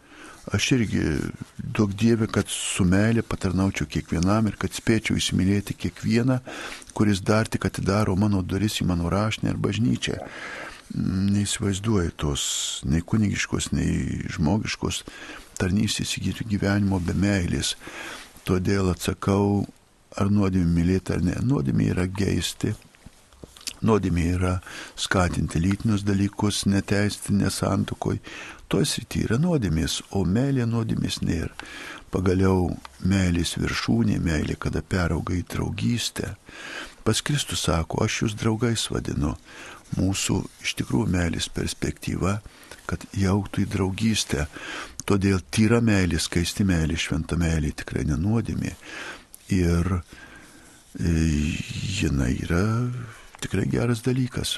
Aš 0.51 0.73
irgi 0.75 1.03
daug 1.55 1.93
dievė, 1.95 2.27
kad 2.27 2.49
su 2.51 2.83
meilė 2.83 3.23
patarnaučiau 3.23 3.87
kiekvienam 3.87 4.49
ir 4.49 4.57
kad 4.59 4.75
spėčiau 4.75 5.15
įsimylėti 5.15 5.77
kiekvieną, 5.85 6.41
kuris 6.91 7.23
dar 7.23 7.47
tik 7.47 7.63
atidaro 7.69 8.17
mano 8.19 8.41
duris 8.43 8.81
į 8.83 8.89
mano 8.91 9.07
rašnę 9.13 9.53
ar 9.53 9.61
bažnyčią. 9.63 10.19
Neįsivaizduoju 10.99 12.11
tos 12.19 12.43
nei 12.83 12.99
kunigiškos, 12.99 13.71
nei 13.71 14.19
žmogiškos 14.35 15.05
tarnystės 15.61 16.11
įgyti 16.19 16.49
gyvenimo 16.51 16.99
be 16.99 17.15
meilės. 17.15 17.77
Todėl 18.43 18.91
atsakau, 18.91 19.63
ar 20.19 20.27
nuodėmė 20.27 20.67
mylėti 20.75 21.15
ar 21.15 21.23
ne. 21.23 21.37
Nuodėmė 21.39 21.93
yra 21.95 22.03
geisti, 22.11 22.75
Nuodėmė 23.83 24.27
yra 24.37 24.53
skatinti 24.95 25.59
lytinius 25.59 26.05
dalykus, 26.07 26.63
neteisti 26.65 27.35
nesantokoj. 27.35 28.19
Toj 28.71 28.87
srity 28.89 29.25
yra 29.27 29.37
nuodėmės, 29.41 29.99
o 30.17 30.23
meilė 30.25 30.65
nuodėmės 30.69 31.21
nėra. 31.21 31.53
pagaliau 32.13 32.69
meilės 33.09 33.55
viršūnė, 33.57 34.19
meilė, 34.21 34.55
kada 34.61 34.83
perauga 34.85 35.33
į 35.33 35.43
draugystę. 35.49 36.35
Pas 37.03 37.21
Kristus 37.25 37.65
sako, 37.67 38.03
aš 38.05 38.21
jūs 38.21 38.35
draugais 38.39 38.85
vadinu. 38.93 39.33
Mūsų 39.97 40.39
iš 40.63 40.75
tikrųjų 40.79 41.09
meilės 41.13 41.49
perspektyva, 41.53 42.39
kad 42.89 43.03
jauktų 43.17 43.65
į 43.65 43.69
draugystę. 43.75 44.47
Todėl 45.09 45.41
tyra 45.51 45.81
meilė, 45.83 46.21
skaisti 46.21 46.65
meilė, 46.67 46.97
šventa 46.97 47.37
meilė 47.39 47.73
tikrai 47.81 48.05
nenuodėmė. 48.07 48.75
Ir 49.53 49.91
e, 49.97 49.99
jinai 51.99 52.31
yra 52.45 52.63
tikrai 53.43 53.67
geras 53.69 54.03
dalykas. 54.05 54.57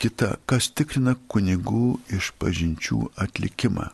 Kita, 0.00 0.34
kas 0.48 0.68
tikrina 0.76 1.16
kunigų 1.32 1.96
išpažinčių 2.12 3.00
atlikimą. 3.24 3.88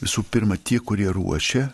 Visų 0.00 0.24
pirma, 0.32 0.56
tie, 0.56 0.78
kurie 0.80 1.10
ruošia, 1.12 1.66
e, 1.68 1.72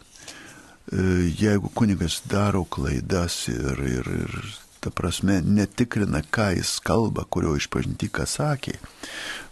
jeigu 1.39 1.71
kunigas 1.71 2.19
daro 2.27 2.65
klaidas 2.67 3.45
ir, 3.53 3.83
ir, 3.87 4.11
ir 4.27 4.41
ta 4.87 4.91
prasme, 4.91 5.41
netikrina, 5.43 6.21
ką 6.23 6.53
jis 6.55 6.77
kalba, 6.87 7.25
kurio 7.31 7.57
išpažinti, 7.59 8.07
ką 8.15 8.27
sakė, 8.31 8.77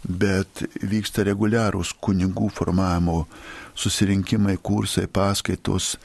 bet 0.07 0.63
vyksta 0.79 1.25
reguliarūs 1.27 1.91
kunigų 2.03 2.51
formavimo 2.55 3.25
susirinkimai, 3.75 4.55
kursai, 4.63 5.09
paskaitos, 5.11 5.95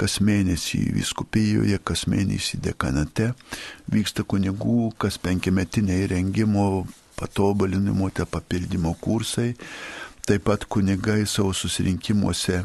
kas 0.00 0.18
mėnesį 0.24 0.80
viskupijoje, 0.96 1.78
kas 1.84 2.06
mėnesį 2.10 2.60
dekanate, 2.64 3.32
vyksta 3.92 4.24
kunigų, 4.28 4.92
kas 5.00 5.18
penkiametiniai 5.22 6.06
rengimo, 6.12 6.86
patobulinimo, 7.16 8.10
te 8.12 8.26
papildymo 8.28 8.94
kursai, 9.00 9.54
taip 10.26 10.46
pat 10.48 10.66
kunigai 10.68 11.24
savo 11.30 11.54
susirinkimuose 11.56 12.62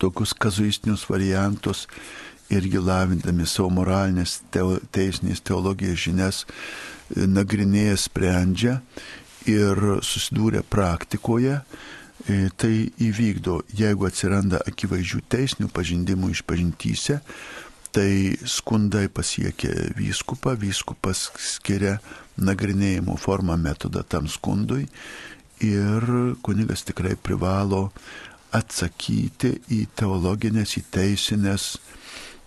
tokius 0.00 0.34
kazuistinius 0.36 1.06
variantus 1.08 1.86
irgi 2.52 2.78
lavindami 2.78 3.46
savo 3.48 3.70
moralinės, 3.80 4.40
teo, 4.54 4.76
teisinės 4.92 5.40
teologijos 5.42 6.02
žinias, 6.04 6.44
nagrinėja, 7.16 7.96
sprendžia 7.98 8.78
ir 9.50 9.80
susidūrė 10.04 10.62
praktikoje. 10.70 11.60
E, 11.62 11.94
tai 12.58 12.72
įvykdo, 13.02 13.60
jeigu 13.76 14.08
atsiranda 14.08 14.58
akivaizdžių 14.66 15.20
teisinių 15.30 15.68
pažindimų 15.74 16.32
išpažintyse, 16.34 17.20
tai 17.94 18.36
skundai 18.44 19.06
pasiekia 19.08 19.70
vyskupą, 19.96 20.56
vyskupas 20.60 21.30
skiria 21.40 21.96
nagrinėjimo 22.36 23.14
formą 23.16 23.56
metodą 23.56 24.02
tam 24.04 24.26
skundui 24.28 24.88
ir 25.64 26.04
kunigas 26.44 26.84
tikrai 26.84 27.14
privalo 27.16 27.86
atsakyti 28.56 29.54
į 29.72 29.86
teologinės, 29.96 30.76
į 30.80 30.82
teisinės 30.92 31.76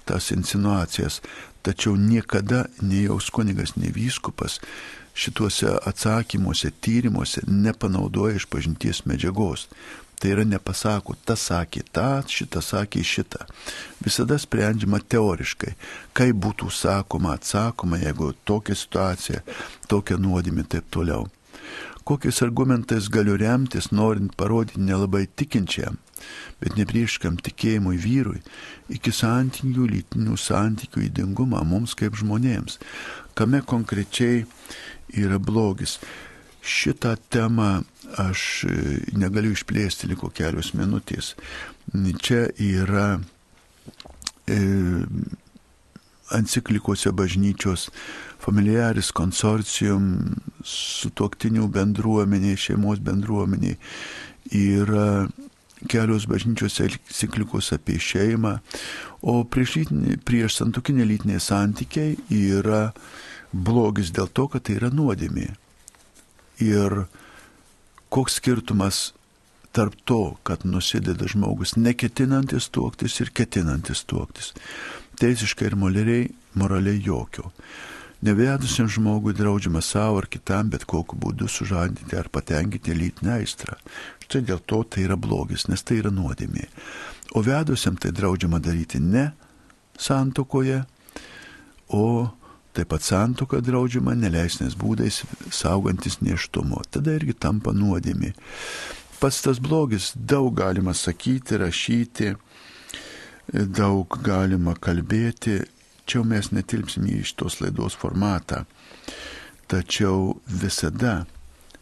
tas 0.10 0.30
insinuacijas. 0.35 1.22
Tačiau 1.65 1.95
niekada 1.99 2.68
nei 2.81 3.07
jaus 3.07 3.31
kunigas, 3.34 3.76
nei 3.77 3.91
vyskupas 3.95 4.60
šituose 5.19 5.73
atsakymuose, 5.89 6.71
tyrimuose 6.81 7.43
nepanaudoja 7.47 8.39
išpažinties 8.39 9.03
medžiagos. 9.09 9.67
Tai 10.19 10.33
yra 10.33 10.43
nepasako, 10.43 11.13
tas 11.23 11.45
sakė 11.47 11.85
tą, 11.95 12.07
šitas 12.27 12.73
sakė 12.73 13.05
šitą. 13.07 13.45
Visada 14.03 14.35
sprendžiama 14.35 14.99
teoriškai, 14.99 15.77
kaip 16.17 16.41
būtų 16.43 16.67
sakoma, 16.75 17.37
atsakoma, 17.39 18.01
jeigu 18.01 18.33
tokia 18.43 18.75
situacija, 18.75 19.39
tokia 19.87 20.19
nuodėmė 20.19 20.65
ir 20.65 20.71
taip 20.75 20.89
toliau. 20.91 21.29
Kokiais 22.03 22.41
argumentais 22.43 23.07
galiu 23.07 23.37
remtis, 23.39 23.91
norint 23.95 24.35
parodyti 24.35 24.81
nelabai 24.81 25.23
tikinčiam, 25.39 25.99
bet 26.59 26.75
neprieškam 26.75 27.37
tikėjimui 27.45 27.95
vyrui, 28.01 28.41
iki 28.91 29.13
santykių, 29.15 29.85
lytinių 29.93 30.35
santykių 30.35 31.05
įdingumą 31.05 31.63
mums 31.69 31.95
kaip 31.95 32.17
žmonėms, 32.19 32.79
kame 33.39 33.61
konkrečiai 33.63 34.43
yra 35.18 35.40
blogis. 35.40 35.99
Šitą 36.60 37.15
temą 37.31 37.84
aš 38.19 38.41
e, 38.68 38.73
negaliu 39.18 39.53
išplėsti, 39.56 40.10
liko 40.11 40.30
kelios 40.36 40.73
minutės. 40.76 41.34
Čia 42.19 42.49
yra 42.61 43.19
e, 44.49 44.60
enciklikose 46.36 47.14
bažnyčios 47.15 47.88
familiaris 48.40 49.11
konsorcium, 49.15 50.10
sutoktinių 50.65 51.68
bendruomeniai, 51.73 52.60
šeimos 52.60 53.02
bendruomeniai. 53.03 53.77
Yra 54.56 55.27
kelios 55.90 56.27
bažnyčios 56.27 56.80
enciklikos 56.84 57.72
apie 57.76 57.99
šeimą, 58.03 58.57
o 59.22 59.44
prieš, 59.44 59.80
prieš 60.27 60.60
santukinę 60.60 61.06
lytinę 61.07 61.40
santykiai 61.44 62.18
yra 62.36 62.90
blogis 63.53 64.11
dėl 64.15 64.30
to, 64.31 64.47
kad 64.47 64.67
tai 64.67 64.77
yra 64.80 64.89
nuodėmė. 64.93 65.49
Ir 66.63 67.05
koks 68.13 68.39
skirtumas 68.39 69.09
tarp 69.71 69.95
to, 70.05 70.35
kad 70.43 70.65
nusideda 70.65 71.27
žmogus 71.30 71.76
neketinantis 71.77 72.69
tuoktis 72.73 73.19
ir 73.21 73.31
ketinantis 73.34 74.03
tuoktis. 74.09 74.53
Teisiškai 75.19 75.69
ir 75.69 75.77
moraliai, 75.80 76.27
moraliai 76.57 77.01
jokio. 77.05 77.51
Nevedusiam 78.21 78.89
žmogui 78.91 79.31
draudžiama 79.34 79.80
savo 79.81 80.17
ar 80.19 80.26
kitam 80.27 80.67
bet 80.73 80.84
kokiu 80.84 81.15
būdu 81.23 81.47
sužadinti 81.47 82.17
ar 82.19 82.27
patenkinti 82.27 82.95
lytinę 82.95 83.38
aistrą. 83.38 83.77
Štai 84.26 84.41
dėl 84.49 84.59
to 84.67 84.81
tai 84.84 85.05
yra 85.05 85.15
blogis, 85.15 85.69
nes 85.71 85.84
tai 85.84 86.01
yra 86.01 86.11
nuodėmė. 86.11 86.67
O 87.39 87.43
vedusiam 87.45 87.95
tai 87.95 88.11
draudžiama 88.11 88.59
daryti 88.59 88.99
ne 88.99 89.30
santokoje, 89.99 90.81
o 91.95 92.05
Taip 92.80 92.93
pat 92.93 93.03
santoka 93.03 93.57
draudžiama 93.60 94.14
neleisnės 94.15 94.77
būdais 94.80 95.18
saugantis 95.51 96.22
neštumo. 96.23 96.80
Tada 96.88 97.18
irgi 97.18 97.34
tampa 97.35 97.73
nuodėmi. 97.76 98.30
Pats 99.19 99.41
tas 99.43 99.60
blogis 99.60 100.14
daug 100.15 100.53
galima 100.56 100.93
sakyti, 100.95 101.57
rašyti, 101.60 102.30
daug 103.51 104.15
galima 104.23 104.77
kalbėti. 104.80 105.57
Čia 106.07 106.23
mes 106.23 106.53
netilpsim 106.56 107.03
į 107.11 107.19
šitos 107.27 107.60
laidos 107.60 107.99
formatą. 107.99 108.64
Tačiau 109.68 110.39
visada 110.47 111.26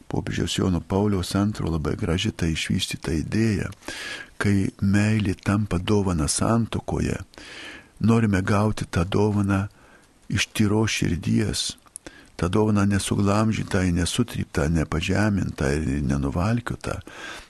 popiežiaus 0.09 0.57
Jono 0.57 0.81
Pauliaus 0.81 1.35
antro 1.37 1.69
labai 1.69 1.93
graži 1.93 2.33
ta 2.33 2.49
išvystyta 2.49 3.13
idėja, 3.21 3.69
kai 4.41 4.71
meilė 4.81 5.37
tampa 5.45 5.77
dovana 5.77 6.25
santokoje, 6.25 7.21
norime 8.01 8.41
gauti 8.41 8.89
tą 8.89 9.05
dovaną 9.05 9.67
iš 10.29 10.47
tyro 10.53 10.83
širdies, 10.87 11.75
tą 12.37 12.49
dovaną 12.53 12.85
nesuglamžytą, 12.85 13.81
nesutryptą, 13.93 14.69
nepažemintą 14.69 15.71
ir 15.73 16.03
nenuvalkiutą, 16.03 16.99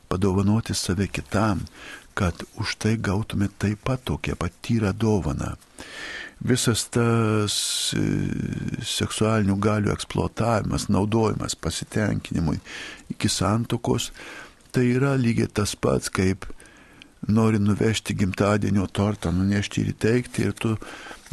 padovanoti 0.08 0.76
save 0.76 1.08
kitam, 1.08 1.66
kad 2.18 2.44
už 2.58 2.76
tai 2.82 2.98
gautume 2.98 3.50
taip 3.60 3.84
pat 3.84 4.04
tokią 4.04 4.36
patyrą 4.36 4.94
dovaną. 4.94 5.54
Visas 6.42 6.86
tas 6.94 7.54
e, 7.98 8.02
seksualinių 8.86 9.56
galių 9.58 9.92
eksploatavimas, 9.94 10.86
naudojimas 10.94 11.58
pasitenkinimui 11.58 12.60
iki 13.10 13.30
santokos, 13.30 14.12
tai 14.72 14.86
yra 14.94 15.16
lygiai 15.18 15.50
tas 15.50 15.74
pats, 15.76 16.14
kaip 16.14 16.46
nori 17.28 17.60
nuvežti 17.60 18.14
gimtadienio 18.14 18.86
tortą, 18.94 19.34
nunešti 19.34 19.82
ir 19.82 19.94
įteikti 19.96 20.46
ir 20.46 20.54
tu 20.54 20.76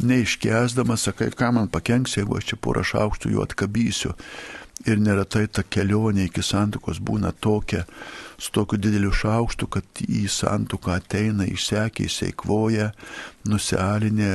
neiškesdamas 0.03 1.07
sakai, 1.07 1.31
ką 1.31 1.51
man 1.55 1.71
pakenks, 1.71 2.17
jeigu 2.19 2.37
aš 2.39 2.51
čia 2.51 2.61
porą 2.61 2.83
šaukštų 2.85 3.33
jų 3.33 3.43
atkabysiu. 3.45 4.13
Ir 4.85 4.99
neretai 4.99 5.45
ta 5.47 5.63
kelionė 5.63 6.27
iki 6.27 6.43
santokos 6.43 6.99
būna 6.99 7.31
tokia, 7.31 7.85
su 8.37 8.51
tokiu 8.51 8.77
dideliu 8.81 9.13
šaukštu, 9.15 9.69
kad 9.71 10.01
į 10.03 10.25
santoką 10.29 10.97
ateina 10.99 11.47
išsekę, 11.47 12.09
įseikvoja, 12.09 12.91
nusealinė, 13.47 14.31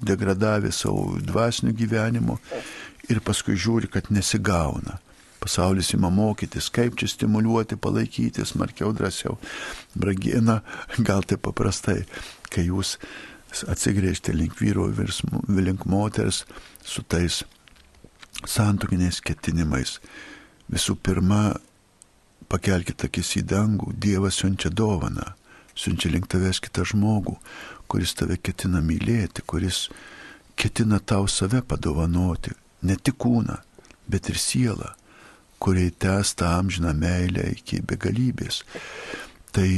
degradavę 0.00 0.72
savo 0.72 1.18
dvasinių 1.20 1.76
gyvenimo 1.76 2.38
ir 3.12 3.20
paskui 3.20 3.58
žiūri, 3.60 3.92
kad 3.92 4.08
nesigauna. 4.10 4.98
Pasaulis 5.42 5.92
ima 5.94 6.08
mokytis, 6.10 6.70
kaip 6.72 6.96
čia 6.98 7.06
stimuliuoti, 7.12 7.76
palaikyti, 7.78 8.42
smarkiau, 8.48 8.94
drąsiau. 8.96 9.36
Bragina, 9.94 10.62
gal 10.98 11.22
tai 11.28 11.36
paprastai, 11.38 12.00
kai 12.50 12.66
jūs 12.70 12.96
atsigrėžti 13.64 14.34
link 14.36 14.58
vyro, 14.60 14.88
link 15.48 15.86
moters 15.86 16.44
su 16.84 17.02
tais 17.02 17.42
santokiniais 18.44 19.20
ketinimais. 19.24 19.98
Visų 20.72 20.96
pirma, 20.98 21.54
pakelkite 22.50 23.08
akis 23.08 23.36
į 23.40 23.46
dangų, 23.52 23.94
Dievas 24.02 24.40
siunčia 24.40 24.70
dovaną, 24.70 25.32
siunčia 25.78 26.10
link 26.12 26.28
tavęs 26.32 26.60
kitą 26.64 26.84
žmogų, 26.90 27.36
kuris 27.88 28.14
tave 28.18 28.36
ketina 28.36 28.82
mylėti, 28.82 29.44
kuris 29.46 29.86
ketina 30.58 30.98
tau 31.00 31.28
save 31.30 31.62
padovanoti, 31.62 32.54
ne 32.82 32.96
tik 32.96 33.18
kūną, 33.22 33.60
bet 34.10 34.30
ir 34.30 34.38
sielą, 34.40 34.92
kuriai 35.62 35.90
tęs 35.90 36.34
tą 36.38 36.50
amžiną 36.58 36.92
meilę 36.98 37.46
iki 37.54 37.80
begalybės. 37.86 38.62
Tai 39.54 39.68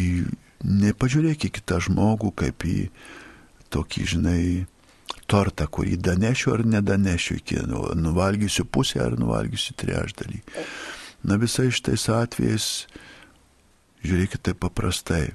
nepažiūrėk 0.64 1.48
į 1.48 1.54
kitą 1.60 1.78
žmogų 1.86 2.32
kaip 2.42 2.64
į 2.66 2.78
tokį, 3.74 4.04
žinai, 4.14 4.42
tortą, 5.28 5.66
kurį 5.68 5.98
danešiu 6.00 6.54
ar 6.56 6.64
nedanešiu, 6.66 7.38
iki 7.40 7.60
nu, 7.68 7.84
nuvalgysiu 7.98 8.64
pusę 8.64 9.02
ar 9.04 9.18
nuvalgysiu 9.20 9.76
trečdalį. 9.78 10.40
Na 11.28 11.36
visai 11.40 11.68
šitais 11.74 12.06
atvejais, 12.14 12.86
žiūrėkit 14.06 14.44
taip 14.46 14.60
paprastai, 14.62 15.32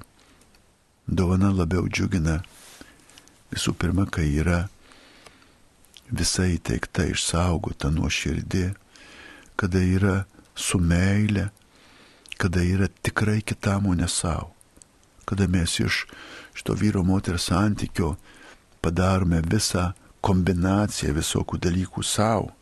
dovana 1.06 1.52
labiau 1.52 1.86
džiugina 1.88 2.40
visų 3.52 3.74
pirma, 3.78 4.06
kai 4.10 4.26
yra 4.40 4.64
visai 6.10 6.54
įteikta, 6.56 7.06
išsaugota 7.12 7.90
nuo 7.94 8.10
širdį, 8.10 8.70
kada 9.60 9.82
yra 9.82 10.16
su 10.54 10.80
meile, 10.80 11.50
kada 12.40 12.64
yra 12.64 12.88
tikrai 13.02 13.40
kitam, 13.46 13.86
o 13.86 13.94
ne 13.94 14.08
savo. 14.10 14.50
Kada 15.24 15.46
mes 15.48 15.78
iš 15.80 16.04
šito 16.54 16.76
vyro 16.78 17.02
moters 17.02 17.48
santykio 17.50 18.14
padarome 18.84 19.42
visą 19.44 19.92
kombinaciją 20.24 21.14
visokių 21.18 21.60
dalykų 21.66 22.02
savo. 22.04 22.52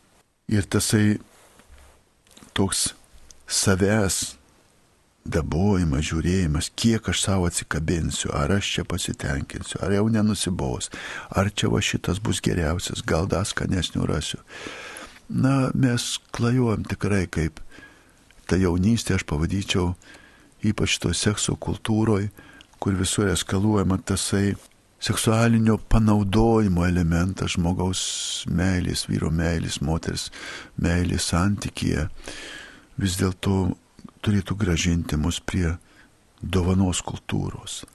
Ir 0.51 0.65
tasai 0.67 1.19
toks 2.53 2.91
savęs 3.47 4.35
dabojimas, 5.23 6.03
žiūrėjimas, 6.09 6.69
kiek 6.75 7.07
aš 7.09 7.21
savo 7.23 7.47
atsikabinsiu, 7.47 8.33
ar 8.35 8.51
aš 8.57 8.71
čia 8.75 8.83
pasitenkinsiu, 8.87 9.79
ar 9.83 9.95
jau 9.95 10.07
nenusibos, 10.11 10.89
ar 11.31 11.47
čia 11.55 11.71
va 11.71 11.79
šitas 11.79 12.19
bus 12.19 12.41
geriausias, 12.43 13.03
gal 13.07 13.29
dar 13.31 13.47
skanesnių 13.47 14.07
rasiu. 14.09 14.41
Na, 15.29 15.71
mes 15.73 16.17
klajuojam 16.35 16.83
tikrai 16.83 17.23
kaip 17.31 17.61
ta 18.49 18.59
jaunystė, 18.59 19.15
aš 19.15 19.23
pavadyčiau, 19.29 19.93
ypač 20.67 20.99
to 20.99 21.13
sekso 21.15 21.55
kultūroje, 21.55 22.27
kur 22.83 22.97
visur 22.99 23.29
eskaluojama 23.31 23.97
tasai 24.03 24.55
seksualinio 24.99 25.77
panaudojimo 25.91 26.83
elementas 26.83 27.53
žmogaus 27.55 28.01
meilės, 28.51 29.05
vyro 29.07 29.29
meilės, 29.31 29.77
moters 29.79 30.25
meilės 30.75 31.29
santykėje. 31.31 32.09
Vis 32.99 33.15
dėlto 33.21 33.53
turėtų 34.23 34.57
gražinti 34.59 35.19
mus 35.19 35.39
prie 35.39 35.77
dovanos 36.43 36.99
kultūros, 37.07 37.85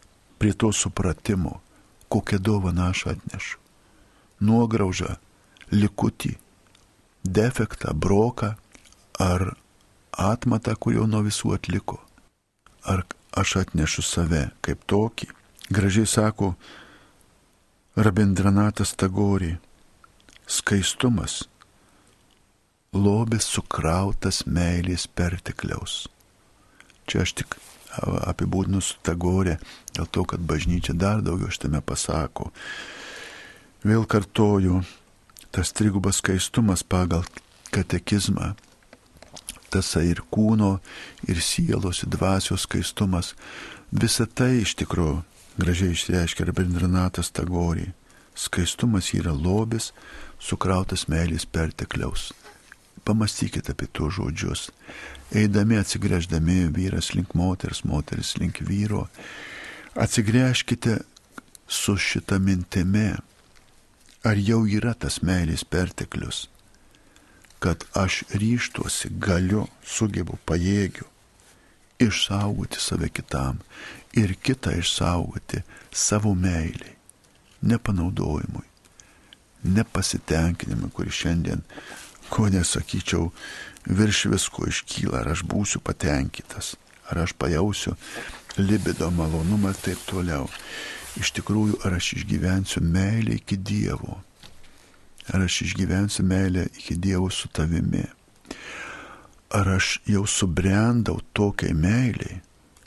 prie 0.41 0.55
to 0.57 0.73
supratimo, 0.73 1.59
kokią 2.09 2.41
dovaną 2.41 2.89
aš 2.89 3.05
atnešu. 3.13 3.61
Nuograužą, 4.41 5.19
likutį, 5.69 6.33
defektą, 7.25 7.93
broką 7.93 8.55
ar 9.21 9.51
atmatą, 10.17 10.77
kurio 10.81 11.05
nuo 11.05 11.21
visų 11.29 11.57
atliko. 11.61 12.01
Ar 12.89 13.05
aš 13.41 13.57
atnešu 13.63 14.03
save 14.03 14.49
kaip 14.65 14.85
tokį. 14.91 15.31
Gražiai 15.69 16.09
sako 16.09 16.55
Rabindranatas 17.99 18.95
Tagori, 18.97 19.57
skaistumas, 20.49 21.43
lobis 22.95 23.49
sukrautas 23.51 24.45
meilės 24.47 25.09
pertekliaus. 25.11 26.07
Čia 27.09 27.25
aš 27.25 27.35
tik 27.41 27.59
apibūdinu 27.99 28.81
su 28.85 28.97
Tagorė, 29.03 29.59
dėl 29.97 30.07
to, 30.13 30.25
kad 30.29 30.45
bažnyčia 30.47 30.95
dar 30.95 31.23
daugiau 31.25 31.51
šitame 31.51 31.81
pasako. 31.83 32.53
Vėl 33.83 34.07
kartoju, 34.11 34.83
tas 35.55 35.73
trigubas 35.75 36.21
skaistumas 36.23 36.85
pagal 36.85 37.27
katekizmą, 37.75 38.55
tas 39.71 39.93
ir 40.01 40.23
kūno, 40.35 40.79
ir 41.29 41.43
sielos, 41.45 42.03
ir 42.03 42.13
dvasios 42.15 42.67
skaistumas, 42.67 43.35
visa 43.93 44.27
tai 44.27 44.63
iš 44.63 44.75
tikrųjų 44.83 45.23
gražiai 45.59 45.95
išreiškia 45.97 46.49
Rabindranatas 46.49 47.33
Tagorį. 47.35 47.93
Skaistumas 48.39 49.11
yra 49.19 49.33
lobis, 49.35 49.93
sukrautas 50.39 51.09
meilės 51.11 51.47
pertekliaus. 51.47 52.31
Pamastykite 53.05 53.73
apie 53.75 53.89
tuos 53.91 54.15
žodžius 54.19 54.69
eidami 55.35 55.77
atsigrėždami 55.79 56.69
vyras 56.73 57.13
link 57.15 57.35
moters, 57.37 57.85
moteris 57.85 58.35
link 58.41 58.61
vyro, 58.65 59.07
atsigrėžkite 59.99 61.01
su 61.69 61.97
šita 62.01 62.39
mintimi, 62.41 63.11
ar 64.25 64.41
jau 64.41 64.65
yra 64.67 64.95
tas 64.95 65.21
meilės 65.23 65.65
perteklius, 65.69 66.47
kad 67.59 67.85
aš 67.99 68.23
ryštuosi, 68.35 69.11
galiu, 69.19 69.67
sugebu, 69.87 70.39
pajėgiu 70.47 71.09
išsaugoti 71.99 72.81
save 72.81 73.09
kitam 73.09 73.59
ir 74.13 74.35
kitą 74.43 74.73
išsaugoti 74.79 75.63
savo 75.93 76.35
meiliai, 76.35 76.95
nepanaudojimui, 77.63 78.67
nepasitenkinimui, 79.65 80.91
kuris 80.95 81.19
šiandien, 81.23 81.65
ko 82.31 82.47
nesakyčiau, 82.53 83.33
virš 83.87 84.25
visko 84.33 84.69
iškyla, 84.71 85.23
ar 85.23 85.33
aš 85.35 85.43
būsiu 85.49 85.83
patenkintas, 85.83 86.77
ar 87.11 87.25
aš 87.25 87.35
pajausiu 87.35 87.97
libido 88.59 89.11
malonumą 89.11 89.75
ir 89.75 89.83
taip 89.83 90.07
toliau. 90.07 90.47
Iš 91.19 91.33
tikrųjų, 91.35 91.81
ar 91.87 91.97
aš 91.99 92.13
išgyvensiu 92.21 92.83
meilę 92.85 93.41
iki 93.41 93.57
Dievo, 93.59 94.21
ar 95.33 95.45
aš 95.45 95.63
išgyvensiu 95.63 96.25
meilę 96.25 96.67
iki 96.79 96.97
Dievo 96.97 97.31
su 97.31 97.49
tavimi, 97.49 98.05
ar 99.51 99.69
aš 99.69 100.01
jau 100.07 100.27
subrendau 100.27 101.21
tokiai 101.33 101.75
meiliai, 101.75 102.41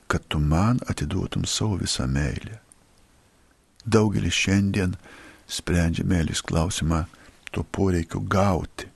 kad 0.07 0.27
tu 0.27 0.39
man 0.39 0.80
atiduotum 0.88 1.45
savo 1.45 1.77
visą 1.81 2.07
meilę. 2.07 2.59
Daugelis 3.85 4.35
šiandien 4.35 4.97
sprendžia 5.47 6.03
meilės 6.05 6.43
klausimą 6.45 7.05
to 7.51 7.63
poreikiu 7.63 8.22
gauti. 8.22 8.89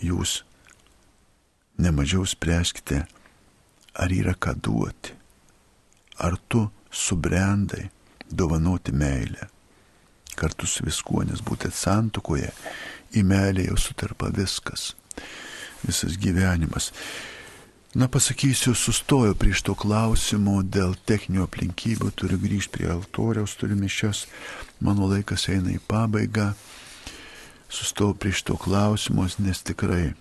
Jūs 0.00 0.40
nemažiau 1.80 2.26
spręskite, 2.26 3.04
ar 3.94 4.12
yra 4.12 4.34
ką 4.34 4.54
duoti, 4.64 5.14
ar 6.18 6.36
tu 6.48 6.66
subrendai 6.90 7.88
dovanoti 8.30 8.92
meilę. 8.92 9.48
Kartu 10.38 10.66
su 10.66 10.84
viskuo, 10.86 11.24
nes 11.26 11.42
būtent 11.44 11.74
santukoje 11.76 12.52
į 13.16 13.24
meilę 13.26 13.66
jau 13.66 13.76
sutarpa 13.80 14.30
viskas, 14.34 14.94
visas 15.82 16.18
gyvenimas. 16.20 16.90
Na 17.94 18.06
pasakysiu, 18.06 18.76
sustoju 18.78 19.34
prieš 19.34 19.64
to 19.66 19.74
klausimo 19.74 20.60
dėl 20.62 20.94
techninių 21.10 21.42
aplinkybių, 21.48 22.12
turiu 22.14 22.38
grįžti 22.38 22.76
prie 22.76 22.90
altoriaus, 22.92 23.56
turiu 23.58 23.74
mišias, 23.80 24.28
mano 24.78 25.10
laikas 25.10 25.48
eina 25.50 25.74
į 25.74 25.80
pabaigą. 25.90 26.52
Sustoju 27.70 28.14
prieš 28.14 28.44
to 28.46 28.58
klausimo, 28.58 29.26
nes 29.42 29.62
tikrai 29.66 30.12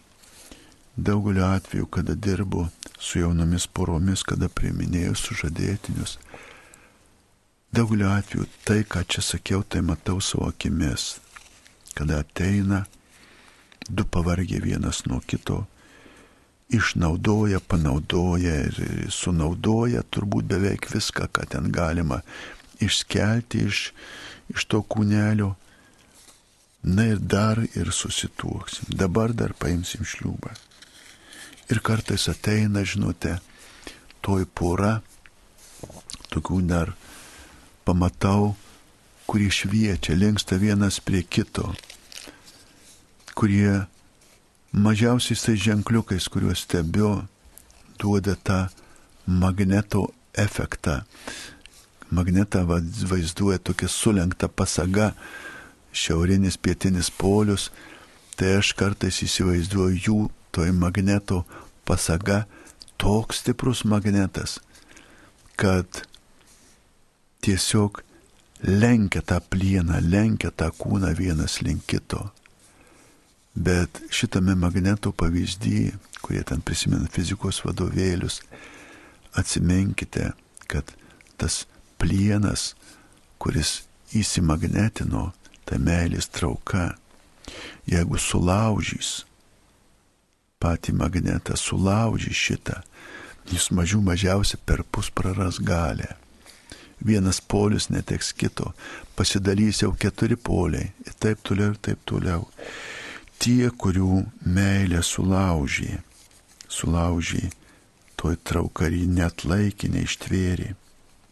Daugeliu 0.99 1.45
atveju, 1.45 1.85
kada 1.85 2.13
dirbu 2.15 2.67
su 2.99 3.19
jaunomis 3.19 3.67
poromis, 3.67 4.23
kada 4.27 4.49
priminėjau 4.49 5.13
sužadėtinius, 5.15 6.17
daugeliu 7.71 8.09
atveju 8.09 8.45
tai, 8.65 8.83
ką 8.83 9.03
čia 9.07 9.21
sakiau, 9.21 9.63
tai 9.63 9.81
matau 9.85 10.21
savo 10.21 10.49
akimis, 10.49 11.19
kada 11.93 12.21
ateina 12.23 12.85
du 13.89 14.05
pavargę 14.05 14.61
vienas 14.61 15.05
nuo 15.05 15.19
kito, 15.25 15.65
išnaudoja, 16.69 17.59
panaudoja 17.59 18.55
ir 18.67 18.77
sunaudoja 19.09 20.03
turbūt 20.13 20.49
beveik 20.49 20.89
viską, 20.93 21.29
ką 21.33 21.47
ten 21.49 21.71
galima 21.73 22.21
išskelti 22.79 23.65
iš, 23.65 23.89
iš 24.53 24.65
to 24.69 24.83
kūnelio. 24.85 25.55
Na 26.83 27.09
ir 27.11 27.19
dar 27.19 27.59
ir 27.75 27.89
susituoksim. 27.91 28.93
Dabar 28.95 29.33
dar 29.35 29.51
paimsim 29.57 30.05
šliūbą. 30.07 30.53
Ir 31.69 31.81
kartais 31.83 32.29
ateina, 32.31 32.85
žinote, 32.87 33.35
toj 34.23 34.45
pora, 34.55 35.01
tokių 36.31 36.61
dar 36.69 36.93
pamatau, 37.89 38.53
kurie 39.25 39.49
šviečia, 39.49 40.13
linksta 40.13 40.61
vienas 40.61 40.99
prie 41.01 41.23
kito, 41.25 41.73
kurie 43.33 43.85
mažiausiais 44.71 45.41
tai 45.41 45.55
ženkliukais, 45.57 46.29
kuriuos 46.29 46.65
stebiu, 46.67 47.25
duoda 47.97 48.35
tą 48.37 48.67
magneto 49.25 50.09
efektą. 50.37 51.01
Magnetą 52.09 52.65
vaizduoja 53.09 53.59
tokia 53.61 53.87
sulenkta 53.89 54.49
pasaga, 54.49 55.13
šiaurinis 55.93 56.57
pietinis 56.57 57.09
polius, 57.09 57.69
tai 58.37 58.55
aš 58.61 58.73
kartais 58.77 59.21
įsivaizduoju 59.25 60.01
jų 60.05 60.19
toj 60.53 60.73
magneto 60.73 61.43
pasaga 61.85 62.45
toks 62.97 63.43
stiprus 63.43 63.85
magnetas, 63.85 64.57
kad 65.55 66.05
tiesiog 67.41 68.01
lenkia 68.63 69.21
tą 69.21 69.39
plieną, 69.49 69.99
lenkia 70.01 70.51
tą 70.51 70.69
kūną 70.75 71.13
vienas 71.15 71.61
link 71.61 71.85
kito. 71.87 72.29
Bet 73.55 74.01
šitame 74.11 74.55
magneto 74.55 75.11
pavyzdyje, 75.11 75.97
kurie 76.21 76.43
ten 76.43 76.61
prisimena 76.61 77.07
fizikos 77.11 77.61
vadovėlius, 77.65 78.41
atsiminkite, 79.39 80.31
kad 80.67 80.93
tas 81.39 81.65
plienas, 81.99 82.73
kuris 83.39 83.83
įsimagnetino, 84.15 85.31
ta 85.65 85.79
meilės 85.79 86.29
trauka, 86.33 86.93
jeigu 87.89 88.17
sulaužys 88.17 89.23
patį 90.59 90.95
magnetą, 90.99 91.55
sulaužys 91.55 92.35
šitą, 92.35 92.81
jis 93.49 93.69
mažiau 93.71 94.01
mažiausiai 94.03 94.59
per 94.65 94.83
pus 94.83 95.09
praras 95.09 95.59
galę. 95.63 96.17
Vienas 97.05 97.39
polius 97.41 97.89
neteks 97.89 98.33
kito, 98.35 98.73
pasidalys 99.15 99.83
jau 99.83 99.93
keturi 99.95 100.35
poliai 100.35 100.91
ir 101.05 101.15
taip 101.19 101.43
toliau 101.47 101.71
ir 101.73 101.79
taip 101.81 102.01
toliau. 102.05 102.47
Tie, 103.39 103.69
kurių 103.71 104.25
meilė 104.43 104.99
sulaužė, 105.05 106.01
sulaužė, 106.67 107.45
toj 108.19 108.35
trauka 108.43 108.89
ir 108.91 109.07
net 109.07 109.45
laikė, 109.47 109.87
neištvėrė. 109.93 110.73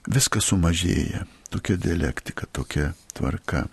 Viskas 0.08 0.48
sumažėja, 0.48 1.26
tokia 1.52 1.76
dialektika, 1.76 2.48
tokia 2.56 2.94
tvarka. 3.18 3.66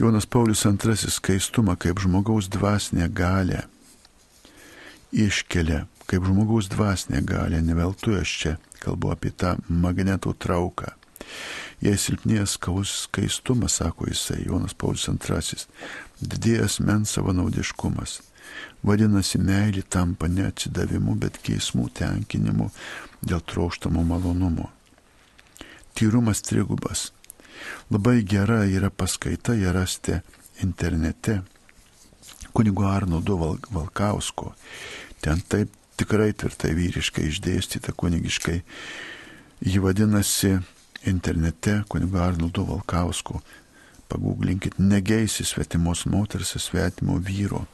Jonas 0.00 0.24
Paulius 0.26 0.64
II 0.64 0.96
skaistumą 0.96 1.76
kaip 1.76 2.00
žmogaus 2.00 2.48
dvasinę 2.48 3.10
galę 3.12 3.66
iškelia, 5.12 5.84
kaip 6.10 6.26
žmogaus 6.26 6.68
dvasinę 6.72 7.22
galę, 7.26 7.62
neveltui 7.62 8.18
aš 8.20 8.34
čia 8.42 8.52
kalbu 8.82 9.12
apie 9.14 9.32
tą 9.32 9.54
magnetų 9.68 10.34
trauką. 10.38 10.92
Jei 11.84 11.98
silpnės 11.98 12.58
skaistumas, 12.58 13.80
sako 13.80 14.08
jisai, 14.08 14.44
Jonas 14.46 14.74
Paulius 14.74 15.08
II, 15.08 15.66
didėjas 16.20 16.78
men 16.80 17.04
savanaudiškumas. 17.08 18.20
Vadinasi, 18.84 19.40
meilė 19.40 19.82
tampa 19.88 20.28
ne 20.28 20.46
atsidavimu, 20.50 21.16
bet 21.16 21.40
keismų 21.44 21.88
tenkinimu 21.96 22.70
dėl 23.24 23.40
trokštamo 23.40 24.04
malonumo. 24.04 24.70
Tyrumas 25.94 26.42
trigubas 26.44 27.10
Labai 27.90 28.22
gera 28.22 28.64
yra 28.64 28.90
paskaita, 28.90 29.54
ją 29.54 29.72
rasti 29.72 30.18
internete. 30.62 31.42
Kunigo 32.52 32.86
Arnoldo 32.86 33.36
Valkausko. 33.70 34.54
Ten 35.20 35.42
taip 35.48 35.70
tikrai 36.00 36.32
tvirtai 36.36 36.72
vyriškai 36.76 37.28
išdėstyta 37.30 37.94
kunigiškai. 37.96 38.60
Ji 39.64 39.82
vadinasi 39.82 40.56
internete 41.10 41.82
kunigo 41.88 42.20
Arnoldo 42.24 42.66
Valkausko. 42.68 43.40
Pagūglinkit, 44.12 44.76
negeisi 44.78 45.46
svetimos 45.48 46.04
moters, 46.06 46.52
svetimo 46.60 47.16
vyro. 47.24 47.64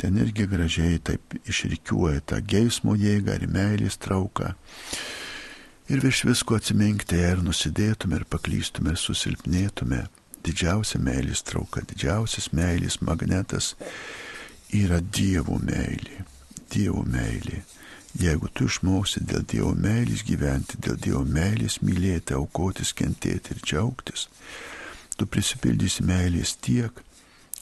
Ten 0.00 0.18
irgi 0.18 0.48
gražiai 0.50 0.98
taip 0.98 1.38
išrikiuoja 1.44 2.24
tą 2.26 2.40
geismo 2.42 2.96
jėgą 2.98 3.38
ir 3.38 3.48
meilės 3.48 4.00
trauką 4.02 4.54
ir 5.90 5.98
virš 6.04 6.22
visko 6.28 6.54
atsiminkti 6.54 7.18
ir 7.18 7.40
nusidėtume 7.42 8.20
ir 8.20 8.26
paklystume 8.30 8.92
ir 8.94 8.98
susilpnėtume. 9.00 10.04
Didžiausia 10.46 11.00
meilės 11.02 11.42
trauka, 11.44 11.82
didžiausias 11.84 12.48
meilės 12.56 13.00
magnetas 13.04 13.74
yra 14.72 15.00
Dievo 15.02 15.58
meilė. 15.60 16.22
Dievo 16.70 17.04
meilė. 17.06 17.62
Jeigu 18.18 18.48
tu 18.54 18.66
išmoksi 18.66 19.22
dėl 19.26 19.44
Dievo 19.46 19.70
meilės 19.78 20.24
gyventi, 20.26 20.78
dėl 20.82 20.96
Dievo 20.98 21.22
meilės 21.26 21.78
mylėti, 21.86 22.34
aukotis, 22.34 22.92
kentėti 22.96 23.54
ir 23.54 23.62
džiaugtis, 23.62 24.26
tu 25.16 25.26
prisipildysi 25.30 26.06
meilės 26.08 26.56
tiek, 26.58 26.90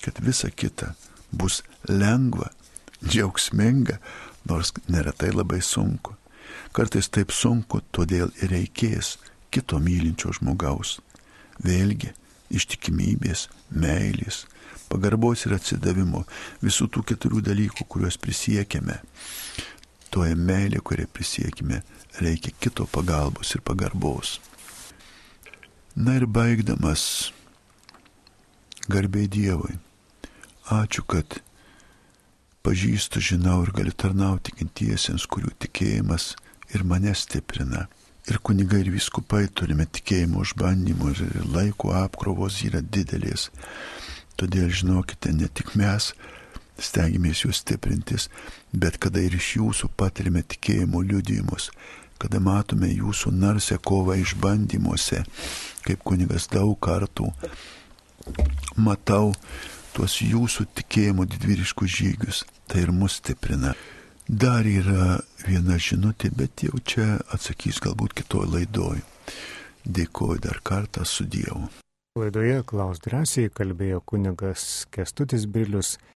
kad 0.01 0.20
visa 0.24 0.48
kita 0.48 0.94
bus 1.30 1.60
lengva, 1.89 2.48
džiaugsminga, 3.05 3.98
nors 4.48 4.72
neretai 4.89 5.32
labai 5.35 5.60
sunku. 5.62 6.16
Kartais 6.72 7.09
taip 7.12 7.32
sunku, 7.35 7.82
todėl 7.93 8.32
ir 8.40 8.52
reikės 8.52 9.16
kito 9.52 9.80
mylinčio 9.82 10.32
žmogaus. 10.39 10.98
Vėlgi, 11.64 12.14
ištikimybės, 12.55 13.48
meilės, 13.68 14.47
pagarbos 14.90 15.47
ir 15.47 15.56
atsidavimo, 15.56 16.24
visų 16.65 16.89
tų 16.94 17.05
keturių 17.12 17.43
dalykų, 17.51 17.86
kuriuos 17.89 18.19
prisiekėme. 18.20 18.98
Toje 20.12 20.36
meilė, 20.36 20.81
kurią 20.81 21.09
prisiekime, 21.12 21.82
reikia 22.23 22.55
kito 22.60 22.89
pagalbos 22.90 23.52
ir 23.55 23.65
pagarbos. 23.65 24.39
Na 25.98 26.15
ir 26.16 26.28
baigdamas, 26.31 27.32
garbiai 28.89 29.28
Dievui, 29.28 29.77
ačiū, 30.73 31.05
kad 31.10 31.40
pažįstu, 32.65 33.20
žinau 33.24 33.62
ir 33.65 33.73
galiu 33.77 33.94
tarnauti 33.97 34.52
tikintiesiems, 34.52 35.27
kurių 35.27 35.55
tikėjimas 35.65 36.35
ir 36.74 36.85
mane 36.85 37.15
stiprina. 37.16 37.86
Ir 38.28 38.39
kunigai 38.44 38.82
ir 38.82 38.90
viskupai 38.93 39.47
turime 39.56 39.86
tikėjimo 39.89 40.43
išbandymų 40.44 41.12
ir 41.15 41.20
laiko 41.48 41.94
apkrovos 41.97 42.60
yra 42.66 42.82
didelės. 42.85 43.48
Todėl 44.39 44.70
žinokite, 44.70 45.32
ne 45.35 45.48
tik 45.51 45.74
mes 45.78 46.12
stengiamės 46.78 47.43
jūs 47.43 47.62
stiprintis, 47.65 48.28
bet 48.73 49.01
kada 49.02 49.23
ir 49.24 49.35
iš 49.35 49.56
jūsų 49.59 49.90
patirime 49.98 50.44
tikėjimo 50.47 51.02
liudijimus, 51.02 51.73
kada 52.23 52.39
matome 52.43 52.90
jūsų 52.93 53.32
narsę 53.35 53.81
kovą 53.82 54.15
išbandymuose, 54.23 55.24
kaip 55.82 56.06
kunigas 56.06 56.47
daug 56.52 56.78
kartų 56.78 57.32
matau 58.78 59.32
tuos 59.97 60.20
jūsų 60.23 60.69
tikėjimo 60.78 61.27
didvyriškus 61.27 61.98
žygius, 61.98 62.44
tai 62.70 62.85
ir 62.86 62.94
mus 62.94 63.19
stiprina. 63.19 63.74
Dar 64.28 64.66
yra 64.69 65.19
viena 65.47 65.78
žinutė, 65.81 66.31
bet 66.36 66.66
jau 66.66 66.78
čia 66.85 67.16
atsakys 67.32 67.81
galbūt 67.81 68.15
kitoj 68.20 68.47
laidoj. 68.55 69.02
Dėkuoju 69.89 70.43
dar 70.44 70.60
kartą 70.60 71.06
su 71.09 71.24
Dievu. 71.24 71.70
Laidoje 72.18 72.62
Klaus 72.66 72.98
drąsiai 73.04 73.50
kalbėjo 73.54 74.00
kunigas 74.10 74.62
Kestutis 74.90 75.44
Bilius 75.46 75.98